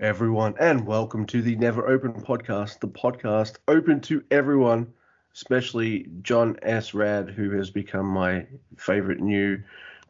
[0.00, 4.92] Everyone, and welcome to the Never Open podcast, the podcast open to everyone,
[5.34, 6.94] especially John S.
[6.94, 9.62] Rad, who has become my favorite new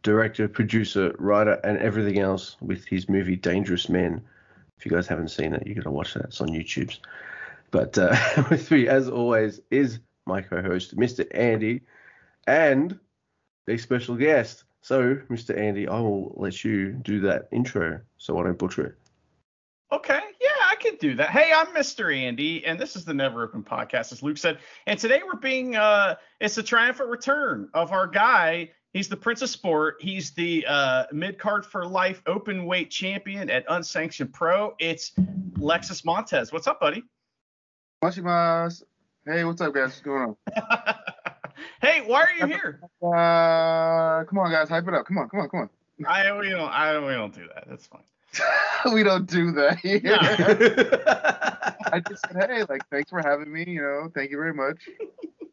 [0.02, 4.22] director, producer, writer, and everything else with his movie Dangerous Men.
[4.78, 6.26] If you guys haven't seen it, you got to watch that.
[6.26, 6.96] It's on YouTube.
[7.70, 8.16] But uh,
[8.50, 11.26] with me, as always, is my co-host, Mr.
[11.34, 11.82] Andy,
[12.46, 12.98] and
[13.66, 14.64] a special guest.
[14.82, 15.58] So, Mr.
[15.58, 18.94] Andy, I will let you do that intro so I don't butcher it.
[19.92, 21.30] Okay, yeah, I can do that.
[21.30, 22.14] Hey, I'm Mr.
[22.14, 24.58] Andy, and this is the Never Open Podcast, as Luke said.
[24.86, 28.70] And today we're being, uh, it's a triumphant return of our guy.
[28.92, 29.96] He's the Prince of Sport.
[30.00, 34.74] He's the uh, mid card for life open weight champion at Unsanctioned Pro.
[34.78, 35.12] It's
[35.58, 36.50] Lexus Montez.
[36.52, 37.04] What's up, buddy?
[38.02, 38.82] Washimas.
[39.26, 39.90] Hey, what's up, guys?
[39.90, 40.36] What's going on?
[41.82, 42.80] hey, why are you here?
[43.02, 45.06] Uh, come on, guys, hype it up.
[45.06, 45.70] Come on, come on, come on.
[46.06, 47.68] I we don't I we don't do that.
[47.68, 48.02] That's fine.
[48.92, 50.00] we don't do that here.
[51.92, 53.64] I just said, hey, like, thanks for having me.
[53.66, 54.88] You know, thank you very much.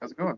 [0.01, 0.37] How's it going?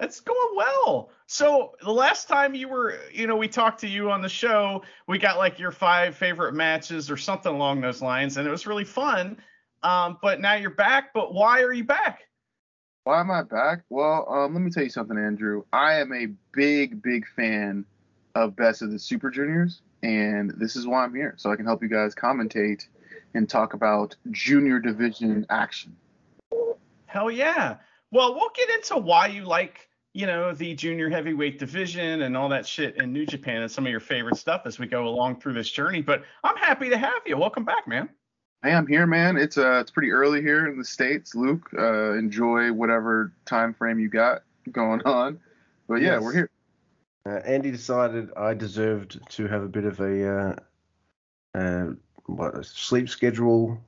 [0.00, 1.10] It's going well.
[1.26, 4.82] So the last time you were, you know, we talked to you on the show,
[5.06, 8.66] we got like your five favorite matches or something along those lines, and it was
[8.66, 9.36] really fun.
[9.82, 11.12] Um, but now you're back.
[11.12, 12.22] But why are you back?
[13.04, 13.82] Why am I back?
[13.90, 15.64] Well, um, let me tell you something, Andrew.
[15.72, 17.84] I am a big, big fan
[18.34, 21.64] of Best of the Super Juniors, and this is why I'm here, so I can
[21.66, 22.86] help you guys commentate
[23.34, 25.96] and talk about junior division action.
[27.06, 27.76] Hell yeah.
[28.12, 32.48] Well, we'll get into why you like, you know, the junior heavyweight division and all
[32.48, 35.40] that shit in New Japan and some of your favorite stuff as we go along
[35.40, 36.02] through this journey.
[36.02, 37.36] But I'm happy to have you.
[37.36, 38.08] Welcome back, man.
[38.62, 39.36] Hey, I'm here, man.
[39.36, 41.34] It's uh, it's pretty early here in the states.
[41.34, 45.40] Luke, uh, enjoy whatever time frame you got going on.
[45.88, 46.22] But yeah, Yes.
[46.22, 46.50] we're here.
[47.26, 50.56] Uh, Andy decided I deserved to have a bit of a uh,
[51.58, 51.86] uh,
[52.26, 53.78] what a sleep schedule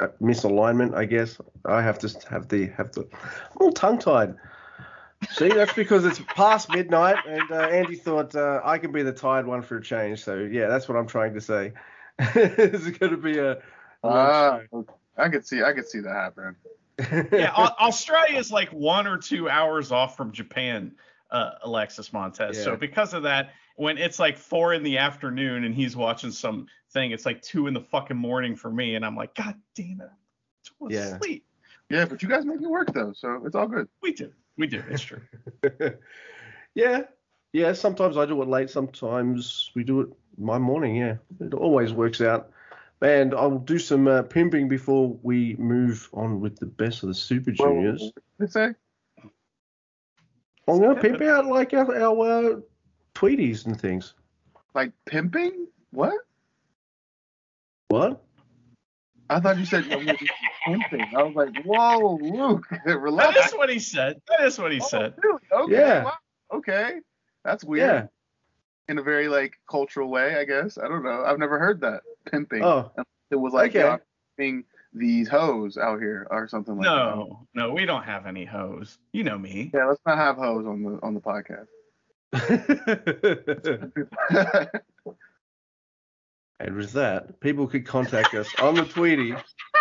[0.00, 1.40] uh, misalignment, I guess.
[1.64, 4.34] I have to have the have the I'm all tongue tied.
[5.30, 9.12] See, that's because it's past midnight, and uh, Andy thought uh, I can be the
[9.12, 10.24] tired one for a change.
[10.24, 11.72] So yeah, that's what I'm trying to say.
[12.18, 13.52] it's going to be a.
[13.52, 13.58] a
[14.04, 14.60] long Ah,
[15.16, 16.56] I could see, I could see that happening.
[17.32, 20.92] Yeah, Au- Australia is like one or two hours off from Japan,
[21.30, 22.62] uh, Alexis Montez.
[22.62, 26.66] So because of that, when it's like four in the afternoon and he's watching some
[26.92, 30.00] thing, it's like two in the fucking morning for me, and I'm like, God damn
[30.00, 31.18] it, I want to Yeah.
[31.18, 31.44] sleep.
[31.88, 33.88] Yeah, but you guys make it work though, so it's all good.
[34.00, 34.82] We do, we do.
[34.88, 35.22] It's true.
[36.74, 37.02] yeah,
[37.52, 37.72] yeah.
[37.72, 38.70] Sometimes I do it late.
[38.70, 40.08] Sometimes we do it
[40.38, 40.94] my morning.
[40.96, 42.50] Yeah, it always works out.
[43.02, 47.14] And I'll do some uh, pimping before we move on with the best of the
[47.14, 48.12] Super Juniors.
[48.38, 48.74] They say.
[50.70, 52.60] I'm gonna pimp out like our, our uh,
[53.14, 54.14] Tweeties and things.
[54.74, 55.66] Like pimping?
[55.90, 56.14] What?
[57.88, 58.22] What?
[59.28, 60.14] I thought you said you were
[60.66, 61.06] pimping.
[61.16, 63.46] I was like, whoa, Luke, That relax.
[63.46, 64.20] is what he said.
[64.28, 65.14] That is what he Oh, said.
[65.22, 65.40] really?
[65.52, 65.72] Okay.
[65.74, 66.04] Yeah.
[66.04, 66.12] wow,
[66.52, 66.94] Okay.
[67.44, 67.88] That's weird.
[67.88, 68.06] Yeah.
[68.88, 70.78] In a very like cultural way, I guess.
[70.78, 71.22] I don't know.
[71.24, 72.64] I've never heard that pimping.
[72.64, 72.90] Oh,
[73.30, 73.82] It was like okay.
[73.82, 73.98] uh,
[74.36, 78.98] being these hoes out here or something like No, no, we don't have any hoes.
[79.12, 79.70] You know me.
[79.72, 81.68] Yeah, let's not have hoes on the on the podcast.
[86.60, 89.34] and with that, people could contact us on the Tweety.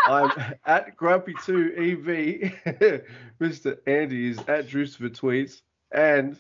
[0.06, 0.31] I'm
[0.66, 3.03] at Grumpy2EV.
[3.41, 3.78] Mr.
[3.86, 5.62] Andy is at Juice for Tweets.
[5.91, 6.40] And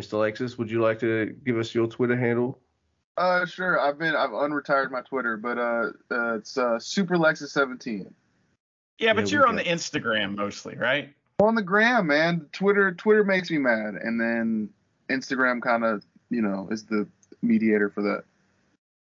[0.00, 0.14] Mr.
[0.14, 2.60] Alexis, would you like to give us your Twitter handle?
[3.16, 3.80] Uh, sure.
[3.80, 8.12] I've been I've unretired my Twitter, but uh, uh it's uh Super Lexus 17
[8.98, 11.12] Yeah, but Yeah, you're we on the Instagram mostly, right?
[11.40, 12.48] on the gram, man.
[12.52, 14.70] Twitter Twitter makes me mad, and then
[15.08, 17.06] Instagram kind of you know is the
[17.42, 18.24] mediator for that.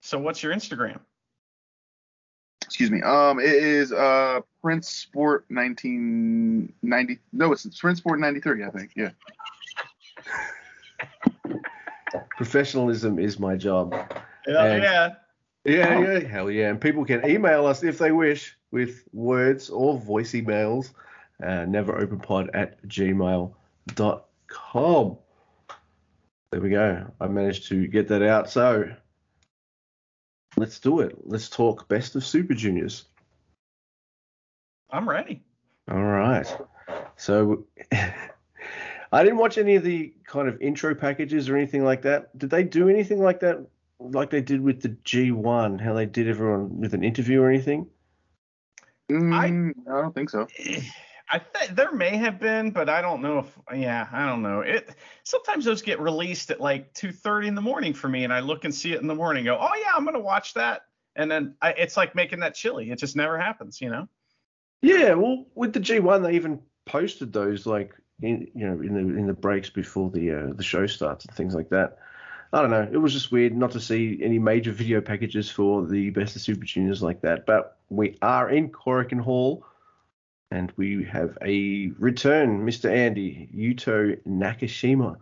[0.02, 1.00] So what's your Instagram?
[2.62, 3.02] Excuse me.
[3.02, 7.20] Um, it is uh Prince Sport 1990.
[7.34, 8.64] No, it's Prince Sport 93.
[8.64, 8.92] I think.
[8.96, 9.10] Yeah.
[12.38, 13.94] Professionalism is my job.
[14.48, 15.10] Yeah, And- yeah.
[15.66, 16.70] Yeah, yeah, hell yeah.
[16.70, 20.92] And people can email us if they wish with words or voice emails.
[21.44, 23.54] Uh, neveropenpod at gmail.com.
[26.52, 27.06] There we go.
[27.22, 28.50] I managed to get that out.
[28.50, 28.90] So
[30.58, 31.16] let's do it.
[31.24, 33.06] Let's talk best of Super Juniors.
[34.90, 35.44] I'm ready.
[35.92, 36.48] All right.
[37.16, 37.66] So
[39.12, 42.38] I didn't watch any of the kind of intro packages or anything like that.
[42.38, 43.66] Did they do anything like that,
[44.00, 45.82] like they did with the G1?
[45.82, 47.88] How they did everyone with an interview or anything?
[49.10, 50.48] Mm, I don't think so.
[51.32, 53.60] I think there may have been, but I don't know if.
[53.76, 54.62] Yeah, I don't know.
[54.62, 54.90] It
[55.24, 58.40] sometimes those get released at like two thirty in the morning for me, and I
[58.40, 59.48] look and see it in the morning.
[59.48, 60.84] and Go, oh yeah, I'm gonna watch that,
[61.16, 62.90] and then I, it's like making that chili.
[62.90, 64.08] It just never happens, you know.
[64.82, 69.00] Yeah, well, with the G1, they even posted those like in you know in the
[69.00, 71.98] in the breaks before the uh, the show starts and things like that.
[72.52, 72.88] I don't know.
[72.92, 76.42] It was just weird not to see any major video packages for the Best of
[76.42, 77.46] Super Juniors like that.
[77.46, 79.64] But we are in Korakuen Hall,
[80.50, 82.92] and we have a return, Mr.
[82.92, 85.18] Andy Yuto Nakashima.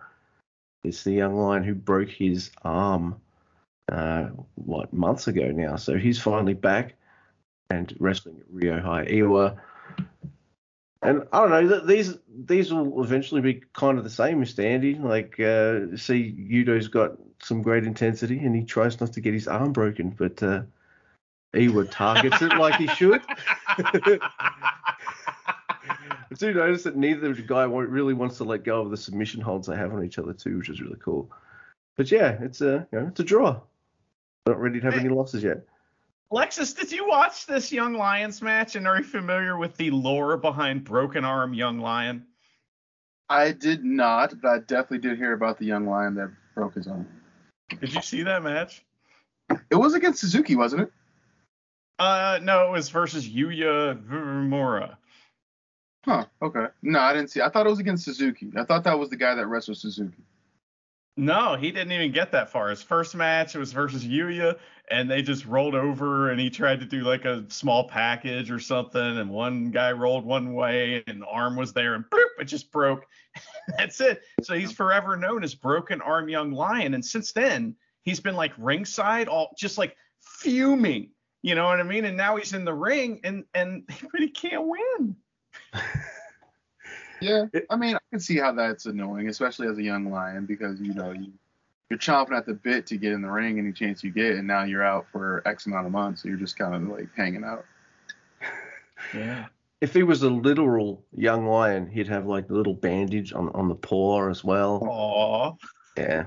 [0.85, 3.19] It's the young lion who broke his arm,
[3.91, 5.75] uh, what months ago now.
[5.75, 6.93] So he's finally back
[7.69, 9.57] and wrestling at Ryohei Oiwa.
[11.01, 14.63] And I don't know, these these will eventually be kind of the same, Mr.
[14.63, 14.95] Andy.
[14.95, 19.47] Like, uh, see, Yuto's got some great intensity and he tries not to get his
[19.47, 20.63] arm broken, but uh,
[21.53, 23.21] Iwa targets it like he should.
[26.29, 29.67] I do notice that neither guy really wants to let go of the submission holds
[29.67, 31.31] they have on each other too, which is really cool.
[31.95, 33.61] But yeah, it's a you know, it's a draw.
[34.45, 35.65] Not ready to have any losses yet.
[36.31, 40.35] Alexis, did you watch this Young Lions match and are you familiar with the lore
[40.35, 42.25] behind Broken Arm Young Lion?
[43.29, 46.87] I did not, but I definitely did hear about the Young Lion that broke his
[46.87, 47.07] arm.
[47.79, 48.83] Did you see that match?
[49.69, 50.91] It was against Suzuki, wasn't it?
[51.99, 54.97] Uh, no, it was versus Yuya Uemura.
[56.05, 56.25] Huh.
[56.41, 56.67] Okay.
[56.81, 57.41] No, I didn't see.
[57.41, 58.51] I thought it was against Suzuki.
[58.55, 60.23] I thought that was the guy that wrestled Suzuki.
[61.19, 62.69] No, he didn't even get that far.
[62.69, 64.55] His first match it was versus Yuya,
[64.91, 68.59] and they just rolled over, and he tried to do like a small package or
[68.59, 72.45] something, and one guy rolled one way, and the arm was there, and bloop, it
[72.45, 73.07] just broke.
[73.77, 74.21] That's it.
[74.43, 78.53] So he's forever known as Broken Arm Young Lion, and since then he's been like
[78.55, 81.09] ringside, all just like fuming.
[81.41, 82.05] You know what I mean?
[82.05, 85.15] And now he's in the ring, and and but he can't win.
[87.21, 90.79] yeah, I mean, I can see how that's annoying, especially as a young lion, because
[90.79, 91.31] you know you
[91.89, 94.47] you're chomping at the bit to get in the ring any chance you get, and
[94.47, 97.43] now you're out for X amount of months, so you're just kind of like hanging
[97.43, 97.65] out.
[99.13, 99.45] Yeah.
[99.79, 103.69] If he was a literal young lion, he'd have like a little bandage on on
[103.69, 104.81] the paw as well.
[104.81, 105.57] Aww.
[105.97, 106.25] Yeah.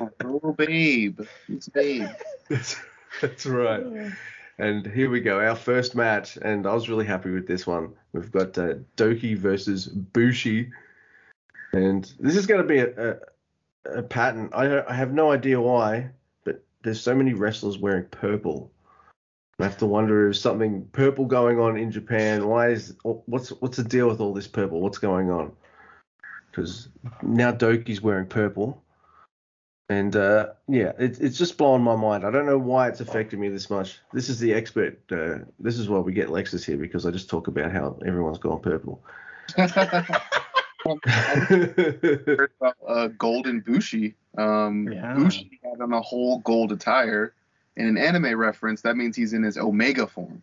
[0.00, 2.08] oh, little babe, it's babe.
[2.48, 2.76] That's,
[3.20, 4.12] that's right.
[4.58, 7.94] And here we go, our first match, and I was really happy with this one.
[8.12, 10.70] We've got uh, Douki versus Bushi,
[11.72, 14.50] and this is going to be a, a, a pattern.
[14.52, 16.10] I, I have no idea why,
[16.44, 18.70] but there's so many wrestlers wearing purple.
[19.58, 22.46] I have to wonder if something purple going on in Japan.
[22.46, 24.80] Why is what's what's the deal with all this purple?
[24.80, 25.52] What's going on?
[26.50, 26.88] Because
[27.22, 28.82] now Douki's wearing purple,
[29.92, 32.24] and uh, yeah, it, it's just blowing my mind.
[32.24, 33.98] I don't know why it's affected me this much.
[34.12, 34.98] This is the expert.
[35.10, 38.38] Uh, this is why we get Lexus here because I just talk about how everyone's
[38.38, 39.02] gone purple.
[42.88, 44.14] uh, golden Bushi.
[44.38, 45.14] Um, yeah.
[45.14, 47.34] Bushi had on a whole gold attire.
[47.76, 50.42] In an anime reference, that means he's in his Omega form.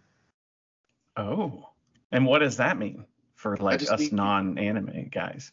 [1.16, 1.70] Oh,
[2.12, 5.52] and what does that mean for like us non-anime guys?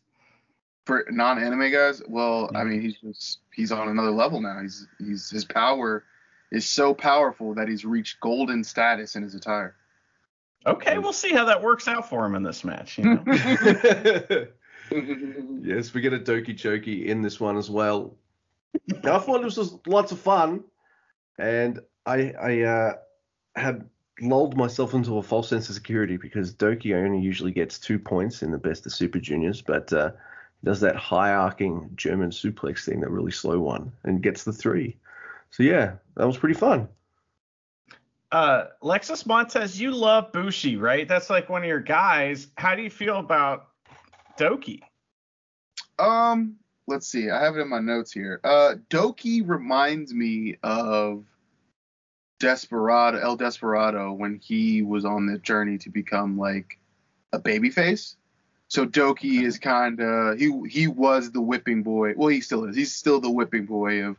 [0.87, 2.61] For non-anime guys, well, yeah.
[2.61, 4.61] I mean, he's just he's on another level now.
[4.63, 6.05] He's he's his power
[6.51, 9.75] is so powerful that he's reached golden status in his attire.
[10.65, 12.99] Okay, we'll see how that works out for him in this match.
[12.99, 13.23] You know?
[15.63, 18.17] yes, we get a Doki Choki in this one as well.
[19.05, 20.65] Now, I thought this was lots of fun
[21.39, 22.93] and I I uh,
[23.55, 23.89] had
[24.21, 28.43] lulled myself into a false sense of security because Douki only usually gets two points
[28.43, 30.13] in the best of Super Juniors, but uh,
[30.67, 34.97] does that high arcing German suplex thing, that really slow one, and gets the three.
[35.53, 36.89] So yeah, that was pretty fun.
[38.33, 41.07] Uh, Lexus Montez, you love Bushi, right?
[41.07, 42.49] That's like one of your guys.
[42.57, 43.69] How do you feel about
[44.37, 44.81] Douki?
[46.01, 46.57] Um,
[46.89, 47.31] let's see.
[47.31, 48.41] I have it in my notes here.
[48.43, 51.25] Uh, Douki reminds me of
[52.41, 56.81] Desperado, El Desperado, when he was on the journey to become like
[57.33, 58.17] a babyface.
[58.69, 62.15] So Douki is kind of he he was the whipping boy.
[62.17, 62.77] Well, he still is.
[62.77, 64.17] He's still the whipping boy of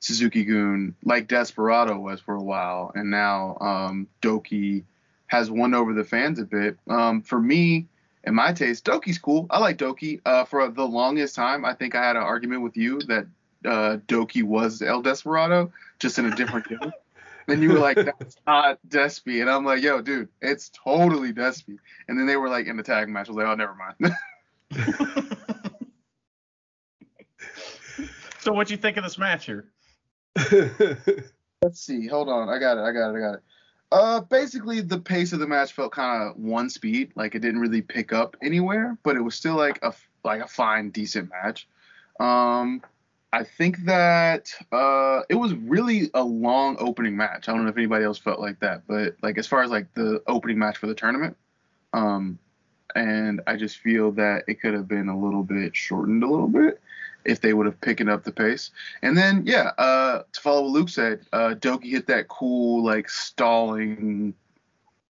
[0.00, 4.82] Suzuki-gun, like Desperado was for a while, and now um, Douki
[5.28, 6.76] has won over the fans a bit.
[6.88, 7.86] Um, for me,
[8.24, 9.46] in my taste, Douki's cool.
[9.48, 10.20] I like Doki.
[10.26, 13.26] Uh, for the longest time, I think I had an argument with you that
[13.64, 16.92] uh, Douki was El Desperado, just in a different game.
[17.48, 19.40] And you were like, that's not Despy.
[19.40, 21.76] And I'm like, yo, dude, it's totally Despy.
[22.08, 23.28] And then they were like in the tag match.
[23.28, 24.14] I was like, oh, never mind.
[28.40, 29.66] so what'd you think of this match here?
[31.62, 32.06] Let's see.
[32.06, 32.48] Hold on.
[32.48, 32.82] I got it.
[32.82, 33.16] I got it.
[33.16, 33.42] I got it.
[33.92, 37.60] Uh, basically, the pace of the match felt kind of one speed, like it didn't
[37.60, 39.92] really pick up anywhere, but it was still like a
[40.24, 41.68] like a fine, decent match.
[42.18, 42.82] Um,
[43.32, 47.48] I think that uh, it was really a long opening match.
[47.48, 49.92] I don't know if anybody else felt like that, but like as far as like
[49.94, 51.36] the opening match for the tournament,
[51.94, 52.38] um,
[52.94, 56.48] and I just feel that it could have been a little bit shortened a little
[56.48, 56.80] bit
[57.24, 58.70] if they would have picked up the pace.
[59.00, 63.08] And then yeah, uh, to follow what Luke said, uh, Douki hit that cool like
[63.08, 64.34] stalling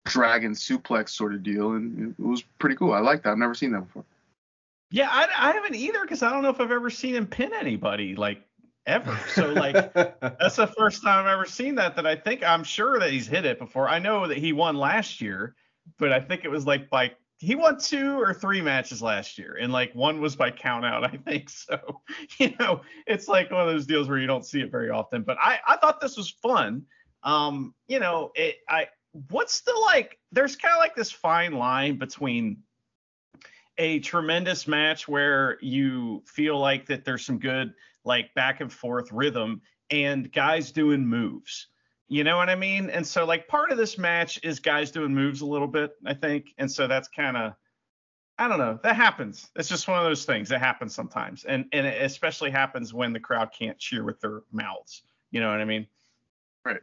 [0.07, 2.95] dragon suplex sort of deal, and it was pretty cool.
[2.95, 3.31] I like that.
[3.31, 4.05] I've never seen that before.
[4.90, 7.52] Yeah, I, I haven't either because I don't know if I've ever seen him pin
[7.52, 8.42] anybody like
[8.87, 9.18] ever.
[9.28, 11.95] So like that's the first time I've ever seen that.
[11.97, 13.88] That I think I'm sure that he's hit it before.
[13.88, 15.54] I know that he won last year,
[15.99, 19.59] but I think it was like by he won two or three matches last year,
[19.61, 21.50] and like one was by count out, I think.
[21.50, 21.78] So
[22.38, 25.23] you know, it's like one of those deals where you don't see it very often.
[25.23, 26.83] But I I thought this was fun.
[27.23, 28.88] Um, you know, it I
[29.30, 30.18] what's the like?
[30.33, 32.62] There's kind of like this fine line between
[33.78, 37.73] a tremendous match where you feel like that there's some good
[38.04, 41.68] like back and forth rhythm and guys doing moves.
[42.08, 42.90] You know what I mean?
[42.90, 46.14] And so like part of this match is guys doing moves a little bit, I
[46.14, 46.54] think.
[46.58, 47.54] And so that's kind of
[48.40, 48.78] I don't know.
[48.85, 49.50] That happens.
[49.56, 51.44] It's just one of those things that happens sometimes.
[51.44, 55.02] And and it especially happens when the crowd can't cheer with their mouths.
[55.30, 55.87] You know what I mean?
[56.64, 56.80] Right.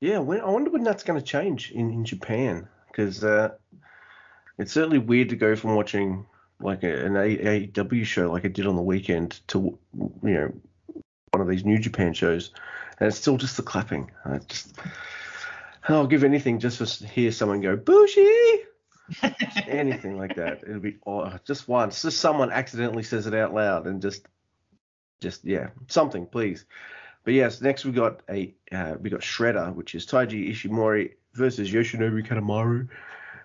[0.00, 3.50] Yeah, when, I wonder when that's going to change in, in Japan because uh,
[4.58, 6.26] it's certainly weird to go from watching
[6.60, 10.52] like a, an AEW show like I did on the weekend to you know
[11.32, 12.50] one of these New Japan shows,
[12.98, 14.10] and it's still just the clapping.
[14.24, 14.74] I just
[15.88, 18.58] I'll give anything just to hear someone go Bushi,
[19.66, 20.62] anything like that.
[20.62, 24.26] It'll be oh, just once, just someone accidentally says it out loud and just
[25.20, 26.64] just yeah something please.
[27.24, 31.70] But yes, next we got a uh, we got Shredder, which is Taiji Ishimori versus
[31.70, 32.88] Yoshinobu Kanemaru.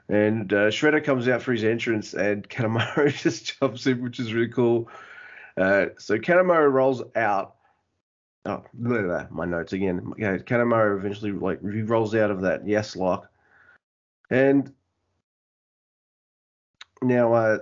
[0.09, 4.33] And uh, Shredder comes out for his entrance, and Kanemaru just jumps in, which is
[4.33, 4.89] really cool.
[5.57, 7.55] Uh, so Kanemaru rolls out.
[8.45, 10.13] Oh, blah, blah, my notes again.
[10.17, 13.29] Yeah, Kanemaru eventually like he rolls out of that yes lock,
[14.29, 14.71] and
[17.01, 17.57] now uh,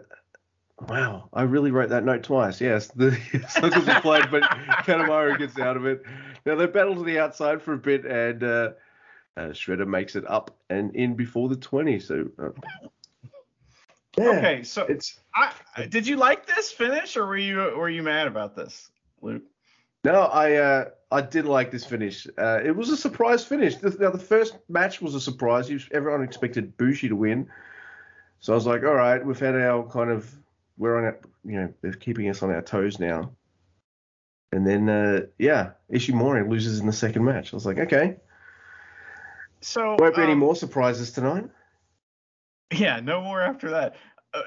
[0.88, 2.62] wow, I really wrote that note twice.
[2.62, 3.12] Yes, the
[3.50, 4.44] circles are played, but
[4.84, 6.04] Kanemaru gets out of it.
[6.46, 8.70] Now they battle to the outside for a bit, and uh,
[9.38, 12.00] uh, Shredder makes it up and in before the 20.
[12.00, 12.50] So, uh,
[14.18, 14.63] yeah, okay.
[14.63, 15.51] So, it's I,
[15.89, 18.89] did you like this finish, or were you were you mad about this,
[19.22, 19.44] Luke?
[20.06, 22.27] No, I uh, I did like this finish.
[22.38, 23.82] Uh, it was a surprise finish.
[23.82, 25.70] Now the first match was a surprise.
[25.92, 27.50] Everyone expected Bushi to win,
[28.39, 30.32] so I was like, all right, we've had our kind of
[30.77, 31.22] we're on it.
[31.44, 33.32] You know, they're keeping us on our toes now.
[34.51, 37.54] And then, uh, yeah, Ishimori loses in the second match.
[37.54, 38.18] I was like, okay,
[39.65, 41.45] so won't be um, any more surprises tonight.
[42.72, 43.95] Yeah, no more after that.
[44.34, 44.41] Uh,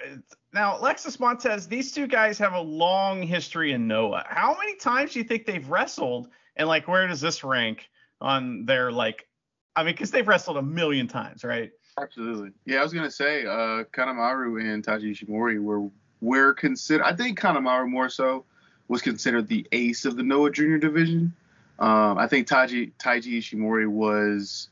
[0.55, 4.25] now, Alexis Montez, these two guys have a long history in Noah.
[4.29, 6.29] How many times do you think they've wrestled?
[6.57, 7.89] And like, where does this rank
[8.21, 9.27] on their like?
[9.75, 11.71] I mean, because they've wrestled a million times, right?
[12.01, 12.51] Absolutely.
[12.65, 15.89] Yeah, I was gonna say, uh, Kanemaru and Taiji Ishimori were
[16.21, 17.05] were considered.
[17.05, 18.45] I think Kanemaru more so
[18.87, 21.35] was considered the ace of the Noah Junior division.
[21.79, 24.69] Um, I think Taiji Taiji Ishimori was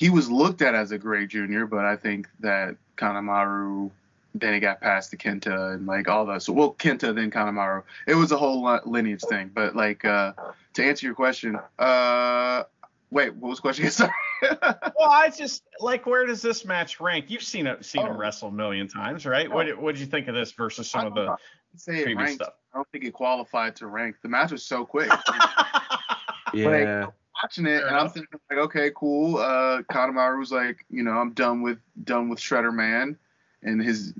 [0.00, 3.90] he was looked at as a great junior, but I think that Kanemaru
[4.34, 7.82] then he got past the Kenta and like all the so well Kenta then Kanemaru.
[8.06, 9.50] It was a whole lineage thing.
[9.52, 10.32] But like uh,
[10.72, 12.62] to answer your question, uh,
[13.10, 13.90] wait, what was the question?
[13.90, 14.10] Sorry.
[14.40, 17.26] well, I just like where does this match rank?
[17.28, 18.12] You've seen it, seen oh.
[18.12, 19.48] him wrestle a million times, right?
[19.50, 19.54] Oh.
[19.54, 21.36] What what did you think of this versus some of the
[21.76, 22.54] say previous ranked, stuff?
[22.72, 24.16] I don't think it qualified to rank.
[24.22, 25.10] The match was so quick.
[26.54, 26.68] yeah.
[27.02, 29.38] Like, watching it, and I'm thinking like, okay, cool.
[29.38, 33.18] Uh, Kanemaru's like, you know, I'm done with done with Shredder Man
[33.62, 34.14] and his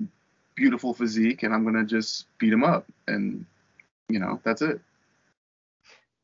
[0.55, 3.45] beautiful physique, and I'm gonna just beat him up, and
[4.09, 4.79] you know, that's it.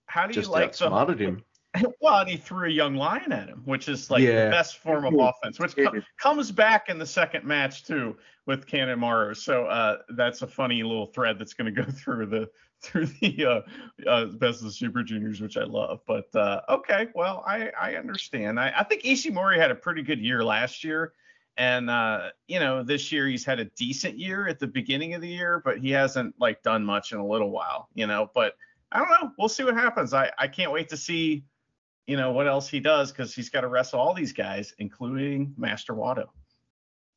[0.07, 1.15] How do you just like the?
[1.15, 1.43] him.
[2.01, 4.45] Well, and he threw a young lion at him, which is like yeah.
[4.45, 8.65] the best form of offense, which co- comes back in the second match too with
[8.65, 9.35] Kanemaru.
[9.37, 12.49] So uh, that's a funny little thread that's going to go through the
[12.81, 16.01] through the uh, uh, best of the Super Juniors, which I love.
[16.05, 18.59] But uh, okay, well, I, I understand.
[18.59, 21.13] I, I think Ishimori had a pretty good year last year.
[21.57, 25.21] And uh, you know, this year he's had a decent year at the beginning of
[25.21, 28.29] the year, but he hasn't like done much in a little while, you know.
[28.33, 28.53] But
[28.91, 29.31] I don't know.
[29.39, 30.13] We'll see what happens.
[30.13, 31.45] I, I can't wait to see,
[32.05, 35.55] you know, what else he does because he's got to wrestle all these guys, including
[35.57, 36.27] Master Wato.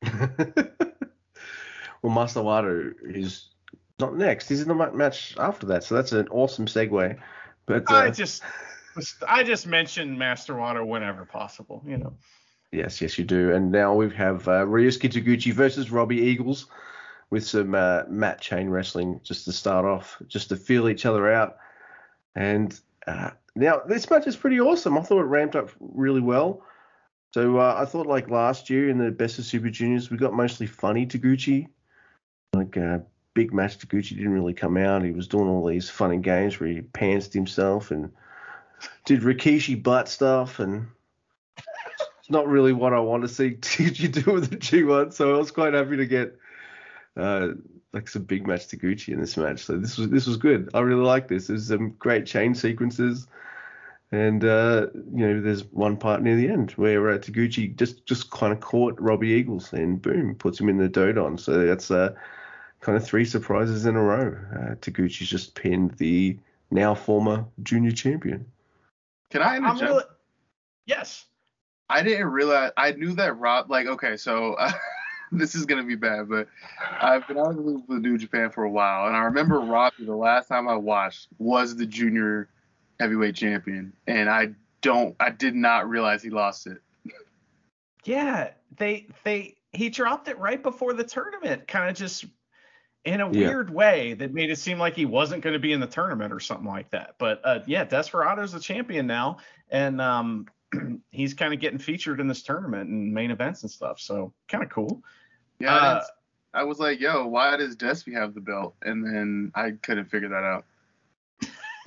[2.02, 3.50] well, Master Wato is
[4.00, 4.48] not next.
[4.48, 7.18] He's in the match after that, so that's an awesome segue.
[7.66, 8.42] But uh, I just
[9.26, 12.14] I just mentioned Master Wato whenever possible, you know.
[12.72, 13.52] Yes, yes, you do.
[13.52, 16.66] And now we have uh, Ryusuke Taguchi versus Robbie Eagles,
[17.30, 21.32] with some uh, mat chain wrestling just to start off, just to feel each other
[21.32, 21.56] out.
[22.34, 24.98] And uh, now this match is pretty awesome.
[24.98, 26.62] I thought it ramped up really well.
[27.32, 30.34] So uh, I thought like last year in the Best of Super Juniors, we got
[30.34, 31.68] mostly funny Taguchi.
[32.52, 32.98] Like uh,
[33.40, 35.02] big match Taguchi didn't really come out.
[35.02, 38.12] He was doing all these funny games where he pantsed himself and
[39.06, 40.88] did Rikishi butt stuff and
[41.56, 45.14] it's not really what I want to see Taguchi do with the G1.
[45.14, 46.36] So I was quite happy to get
[47.16, 47.52] uh,
[47.94, 49.64] like some big match Taguchi in this match.
[49.64, 50.68] So this was this was good.
[50.74, 51.46] I really like this.
[51.46, 53.26] There's some great chain sequences.
[54.12, 58.30] And uh, you know, there's one part near the end where uh, Taguchi just just
[58.30, 61.40] kind of caught Robbie Eagles and boom, puts him in the Dodon.
[61.40, 62.14] So that's uh,
[62.80, 64.36] kind of three surprises in a row.
[64.52, 66.38] Uh, Taguchi's just pinned the
[66.70, 68.46] now former junior champion.
[69.30, 69.82] Can I interject?
[69.82, 70.04] Really,
[70.86, 71.26] yes.
[71.88, 72.72] I didn't realize.
[72.76, 73.70] I knew that Rob.
[73.70, 74.72] Like, okay, so uh,
[75.32, 76.48] this is gonna be bad, but
[77.00, 79.58] I've been out of the loop with New Japan for a while, and I remember
[79.60, 82.48] Robbie the last time I watched was the junior
[82.98, 84.50] heavyweight champion, and I
[84.82, 85.16] don't.
[85.20, 86.78] I did not realize he lost it.
[88.04, 92.24] Yeah, they they he dropped it right before the tournament, kind of just
[93.04, 93.48] in a Yeah.
[93.48, 96.32] weird way that made it seem like he wasn't going to be in the tournament
[96.32, 97.14] or something like that.
[97.18, 99.38] But uh, yeah, Desperado's the champion now,
[99.70, 100.46] and um,
[101.10, 104.00] he's kind of getting featured in this tournament and main events and stuff.
[104.00, 105.02] So kind of cool.
[105.58, 106.02] Yeah, I, Uh,
[106.52, 108.74] I was like, yo, why does Despy have the belt?
[108.82, 110.64] And then I couldn't figure that out.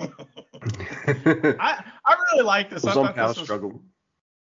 [1.60, 2.82] I I really like this.
[2.82, 3.82] was I on thought Power this was- Struggle.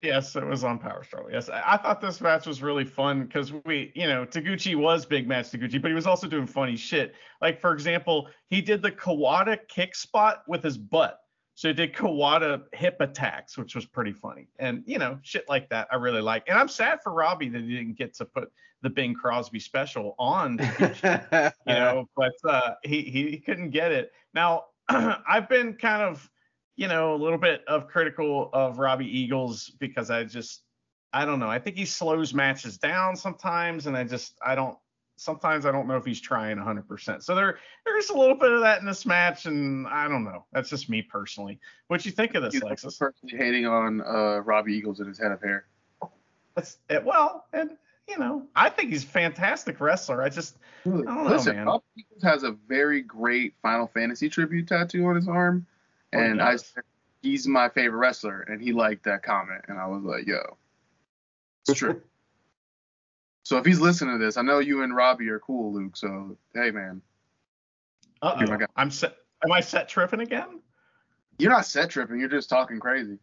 [0.05, 1.31] Yes, it was on Power Struggle.
[1.31, 5.05] Yes, I, I thought this match was really fun because we, you know, Taguchi was
[5.05, 7.15] big match Taguchi, but he was also doing funny shit.
[7.41, 11.20] Like for example, he did the Kawada kick spot with his butt.
[11.55, 14.48] So he did Kawada hip attacks, which was pretty funny.
[14.59, 16.44] And you know, shit like that, I really like.
[16.48, 20.15] And I'm sad for Robbie that he didn't get to put the Bing Crosby special
[20.20, 24.11] on Taguchi you know, but uh, he he couldn't get it.
[24.33, 26.29] Now I've been kind of,
[26.75, 30.61] you know, a little bit of critical of Robbie Eagles because I just
[31.14, 31.50] I don't know.
[31.50, 34.77] I think he slows matches down sometimes, and I just I don't.
[35.18, 37.24] Sometimes I don't know if he's trying 100%.
[37.24, 40.46] So there there's a little bit of that in this match, and I don't know.
[40.51, 41.57] That's just me personally.
[41.88, 43.00] What you think of this, Lexus?
[43.00, 45.68] personally hating on uh, Robbie Eagles and his head of hair.
[46.53, 47.77] That's it, well, and
[48.09, 50.22] you know, I think he's a fantastic wrestler.
[50.22, 50.57] I just?
[50.85, 51.66] I don't know, Listen, man.
[51.68, 55.66] Robbie Eagles has a very great Final Fantasy tribute tattoo on his arm,
[56.15, 56.83] and I said
[57.21, 60.57] he's my favorite wrestler, and he liked that comment, and I was like, yo,
[61.67, 62.01] it's true.
[63.43, 65.97] so if he's listening to this, I know you and Robbie are cool, Luke.
[65.97, 67.01] So hey, man,
[68.21, 68.67] uh You're my guy.
[68.75, 69.15] I'm set.
[69.43, 70.61] Am I set tripping again?
[71.37, 73.17] you're not set tripping, you're just talking crazy.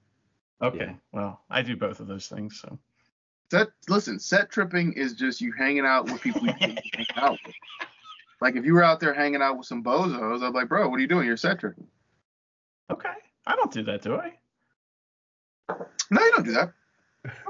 [0.63, 0.79] Okay.
[0.79, 0.95] Yeah.
[1.13, 2.61] Well, I do both of those things.
[2.61, 2.79] So.
[3.51, 7.39] Set listen, set tripping is just you hanging out with people you shouldn't be out
[7.45, 7.55] with.
[8.41, 10.89] Like if you were out there hanging out with some bozos, I'd be like, bro,
[10.89, 11.29] what are you doing?
[11.29, 11.87] You're set tripping.
[12.91, 13.09] Okay.
[13.47, 14.33] I don't do that, do I?
[16.11, 16.73] No, you don't do that.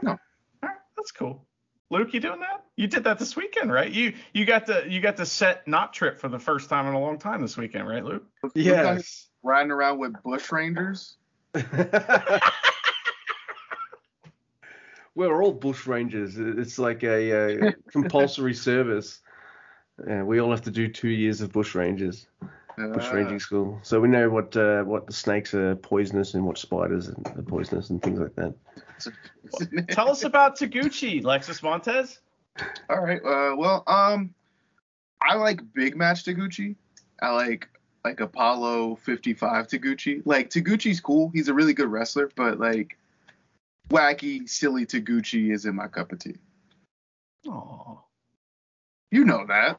[0.03, 0.13] No.
[0.13, 0.19] All
[0.63, 1.47] right, that's cool.
[1.91, 2.65] Luke, you doing that?
[2.77, 3.91] You did that this weekend, right?
[3.91, 6.95] You you got the you got the set not trip for the first time in
[6.95, 8.25] a long time this weekend, right, Luke?
[8.55, 9.29] yes.
[9.43, 11.17] Riding around with bush rangers.
[15.15, 16.39] We're all bush rangers.
[16.39, 19.21] It's like a, uh compulsory service.
[20.11, 22.27] Uh, we all have to do two years of bush rangers,
[22.77, 26.45] bush Uh, ranging school, so we know what uh, what the snakes are poisonous and
[26.45, 28.55] what spiders are poisonous and things like that.
[29.89, 32.21] Tell us about Taguchi, Lexus Montez.
[32.89, 33.21] All right.
[33.25, 34.35] Uh, well, um,
[35.21, 36.77] I like big match Taguchi.
[37.21, 37.69] I like
[38.05, 40.23] like Apollo 55 Taguchi.
[40.25, 41.31] Like Taguchi's cool.
[41.33, 42.99] He's a really good wrestler, but like
[43.91, 46.37] wacky, silly Taguchi isn't my cup of tea.
[47.47, 48.03] Oh,
[49.11, 49.79] You know that.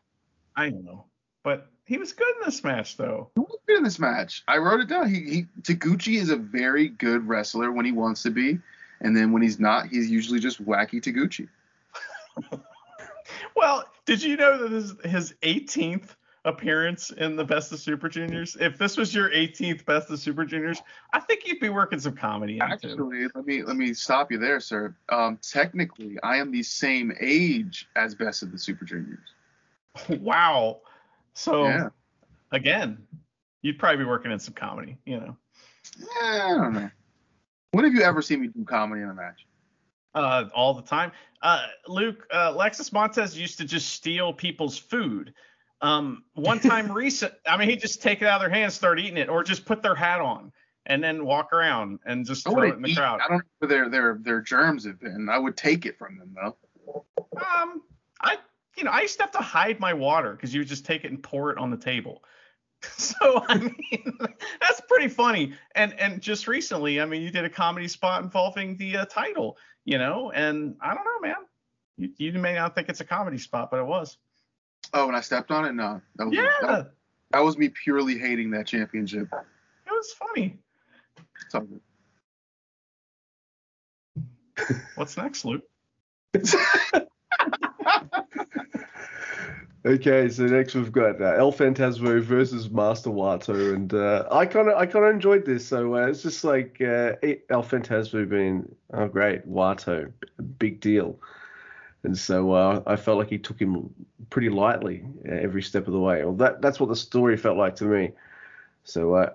[0.56, 1.06] I know,
[1.44, 3.30] but he was good in this match, though.
[3.36, 4.43] Who was good in this match?
[4.48, 5.13] I wrote it down.
[5.13, 8.60] He, he Taguchi is a very good wrestler when he wants to be,
[9.02, 11.48] and then when he's not, he's usually just wacky Taguchi.
[13.56, 16.15] Well, did you know that this is his 18th
[16.46, 18.58] appearance in the Best of Super Juniors?
[18.60, 20.82] If this was your 18th Best of Super Juniors,
[21.13, 22.60] I think you'd be working some comedy.
[22.60, 24.96] Actually, let me let me stop you there, sir.
[25.10, 29.19] Um, technically, I am the same age as Best of the Super Juniors.
[30.10, 30.80] Wow.
[31.34, 31.89] So Yeah.
[32.52, 33.06] again,
[33.62, 35.38] you'd probably be working in some comedy, you know.
[35.98, 36.89] Yeah, I don't know.
[37.72, 39.46] When have you ever seen me do comedy in a match?
[40.15, 41.12] Uh, all the time.
[41.41, 45.34] Uh, Luke, uh, Lexus Montez used to just steal people's food.
[45.82, 49.00] Um, one time recent, I mean, he'd just take it out of their hands, start
[49.00, 50.52] eating it, or just put their hat on
[50.86, 52.98] and then walk around and just throw it in the eat.
[52.98, 53.22] crowd.
[53.24, 55.28] I don't know where their their their germs have been.
[55.30, 57.06] I would take it from them though.
[57.38, 57.82] Um,
[58.22, 58.38] I
[58.78, 61.04] you know, I used to have to hide my water because you would just take
[61.06, 62.24] it and pour it on the table.
[62.98, 64.18] So I mean,
[64.60, 65.54] that's pretty funny.
[65.74, 69.58] And and just recently, I mean, you did a comedy spot involving the uh, title,
[69.86, 71.36] you know, and I don't know, man.
[71.98, 74.18] You, you may not think it's a comedy spot, but it was.
[74.94, 75.72] Oh, and I stepped on it.
[75.74, 76.92] No, that was Yeah, that,
[77.32, 79.30] that was me purely hating that championship.
[79.32, 80.60] it was funny.
[81.46, 81.80] It's all good.
[84.96, 85.64] What's next, Luke?
[89.86, 94.69] Okay, so next we've got uh, El Fantasmo versus Master Wato, and uh, I kind
[94.69, 95.67] of I kind of enjoyed this.
[95.67, 97.15] So uh, it's just like uh,
[97.50, 100.10] El Fantasmo being oh great, Wato,
[100.58, 101.19] big deal,
[102.04, 103.93] and so uh, I felt like he took him
[104.30, 106.24] pretty lightly uh, every step of the way.
[106.24, 108.13] Well, that that's what the story felt like to me.
[108.86, 109.32] So uh,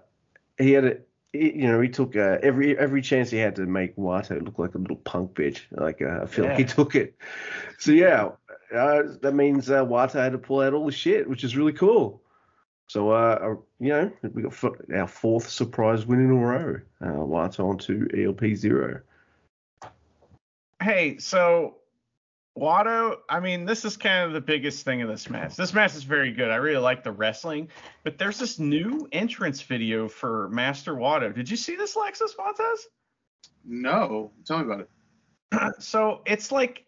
[0.56, 0.96] he had a
[1.32, 4.58] he, you know he took uh, every every chance he had to make Wato look
[4.58, 5.60] like a little punk bitch.
[5.70, 7.16] Like uh, I feel like he took it.
[7.78, 8.30] So yeah,
[8.74, 11.72] uh, that means uh, Wato had to pull out all the shit, which is really
[11.72, 12.22] cool.
[12.88, 14.54] So, uh, uh, you know, we got
[14.94, 16.80] our fourth surprise win in a row.
[17.02, 19.00] Uh, Wato on to ELP zero.
[20.82, 21.77] Hey, so
[22.58, 25.54] Wato, I mean, this is kind of the biggest thing in this match.
[25.54, 26.50] This match is very good.
[26.50, 27.68] I really like the wrestling,
[28.02, 31.32] but there's this new entrance video for Master Wato.
[31.34, 32.88] Did you see this, Lexus Montez?
[33.64, 35.74] No, tell me about it.
[35.82, 36.84] so it's like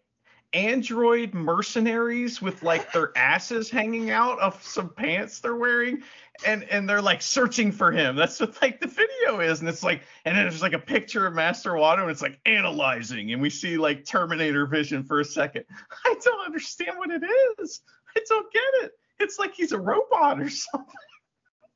[0.53, 6.03] android mercenaries with like their asses hanging out of some pants they're wearing
[6.45, 8.15] and and they're like searching for him.
[8.15, 11.25] That's what like the video is and it's like and then there's like a picture
[11.25, 15.25] of master Wato and it's like analyzing and we see like terminator vision for a
[15.25, 15.65] second.
[16.05, 17.23] I don't understand what it
[17.59, 17.81] is.
[18.15, 18.91] I don't get it.
[19.19, 20.95] It's like he's a robot or something.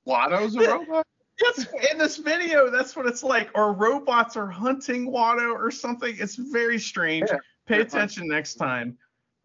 [0.07, 1.05] Wato's a robot.
[1.41, 3.49] Yes, in this video that's what it's like.
[3.55, 6.15] Or robots are hunting Wato or something.
[6.17, 7.27] It's very strange.
[7.29, 7.99] Yeah, pay very fun.
[7.99, 8.97] attention next time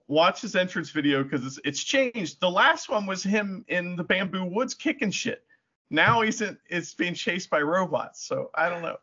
[0.08, 4.04] watch his entrance video because it's, it's changed the last one was him in the
[4.04, 5.44] bamboo woods kicking shit
[5.90, 8.96] now he's in it's being chased by robots so i don't know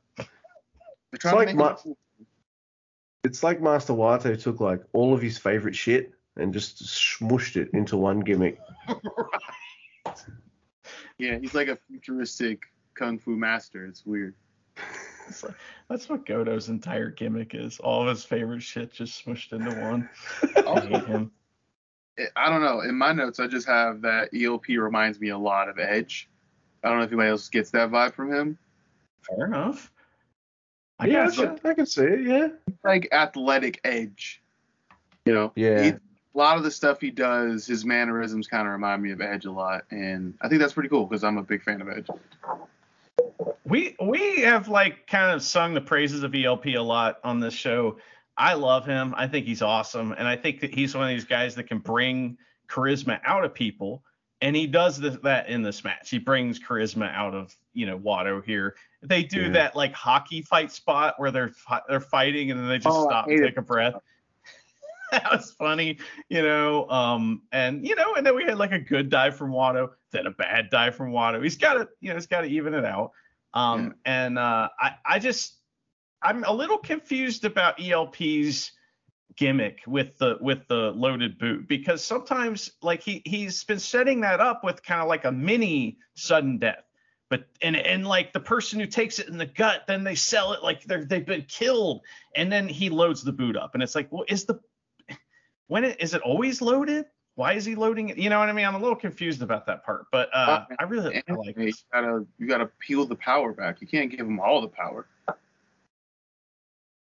[1.13, 1.97] It's like make my- it cool.
[3.23, 7.69] It's like Master Wato took like all of his favorite shit and just smushed it
[7.73, 8.58] into one gimmick.
[11.17, 12.62] Yeah, he's like a futuristic
[12.93, 13.86] kung fu master.
[13.86, 14.36] It's weird.
[15.28, 15.56] It's like-
[15.90, 20.10] that's what godo's entire gimmick is all of his favorite shit just smushed into one
[20.56, 21.32] i hate him
[22.36, 22.82] I don't know.
[22.82, 26.28] In my notes, I just have that ELP reminds me a lot of Edge.
[26.84, 28.58] I don't know if anybody else gets that vibe from him.
[29.22, 29.92] fair enough
[31.00, 32.22] i yeah, I guess can, I can see it.
[32.22, 32.48] Yeah.
[32.84, 34.42] Like athletic Edge.
[35.26, 35.52] You know.
[35.56, 35.82] Yeah.
[35.84, 36.00] He- a
[36.38, 39.52] lot of the stuff he does, his mannerisms kind of remind me of Edge a
[39.52, 42.08] lot, and I think that's pretty cool because I'm a big fan of Edge.
[43.67, 47.53] We we have like kind of sung the praises of ELP a lot on this
[47.53, 47.97] show.
[48.38, 49.13] I love him.
[49.17, 51.80] I think he's awesome, and I think that he's one of these guys that can
[51.80, 52.38] bring
[52.69, 54.03] charisma out of people,
[54.41, 56.10] and he does this, that in this match.
[56.10, 58.75] He brings charisma out of you know Wato here.
[59.01, 59.49] They do Yeah.
[59.49, 61.51] that like hockey fight spot where they're
[61.89, 63.95] they're fighting and then they just Oh, stop and take a breath.
[65.12, 65.97] that was funny,
[66.30, 66.88] you know.
[66.89, 70.25] Um, and you know, and then we had like a good dive from Wato, then
[70.25, 71.41] a bad dive from Wato.
[71.43, 73.12] He's got to, you know, he's got to even it out.
[73.54, 75.56] Um, and uh, I, I just,
[76.22, 78.72] I'm a little confused about ELP's
[79.36, 84.40] gimmick with the with the loaded boot because sometimes like he he's been setting that
[84.40, 86.84] up with kind of like a mini sudden death.
[87.30, 90.54] But and and like the person who takes it in the gut then they sell
[90.54, 92.02] it like they're they've been killed
[92.36, 94.60] and then he loads the boot up and it's like well is the
[95.68, 97.06] when it is it always loaded
[97.38, 99.65] why is he loading it you know what i mean i'm a little confused about
[99.65, 103.54] that part but uh i really I like you gotta you gotta peel the power
[103.54, 103.80] back.
[103.80, 105.06] You can't give him all the power.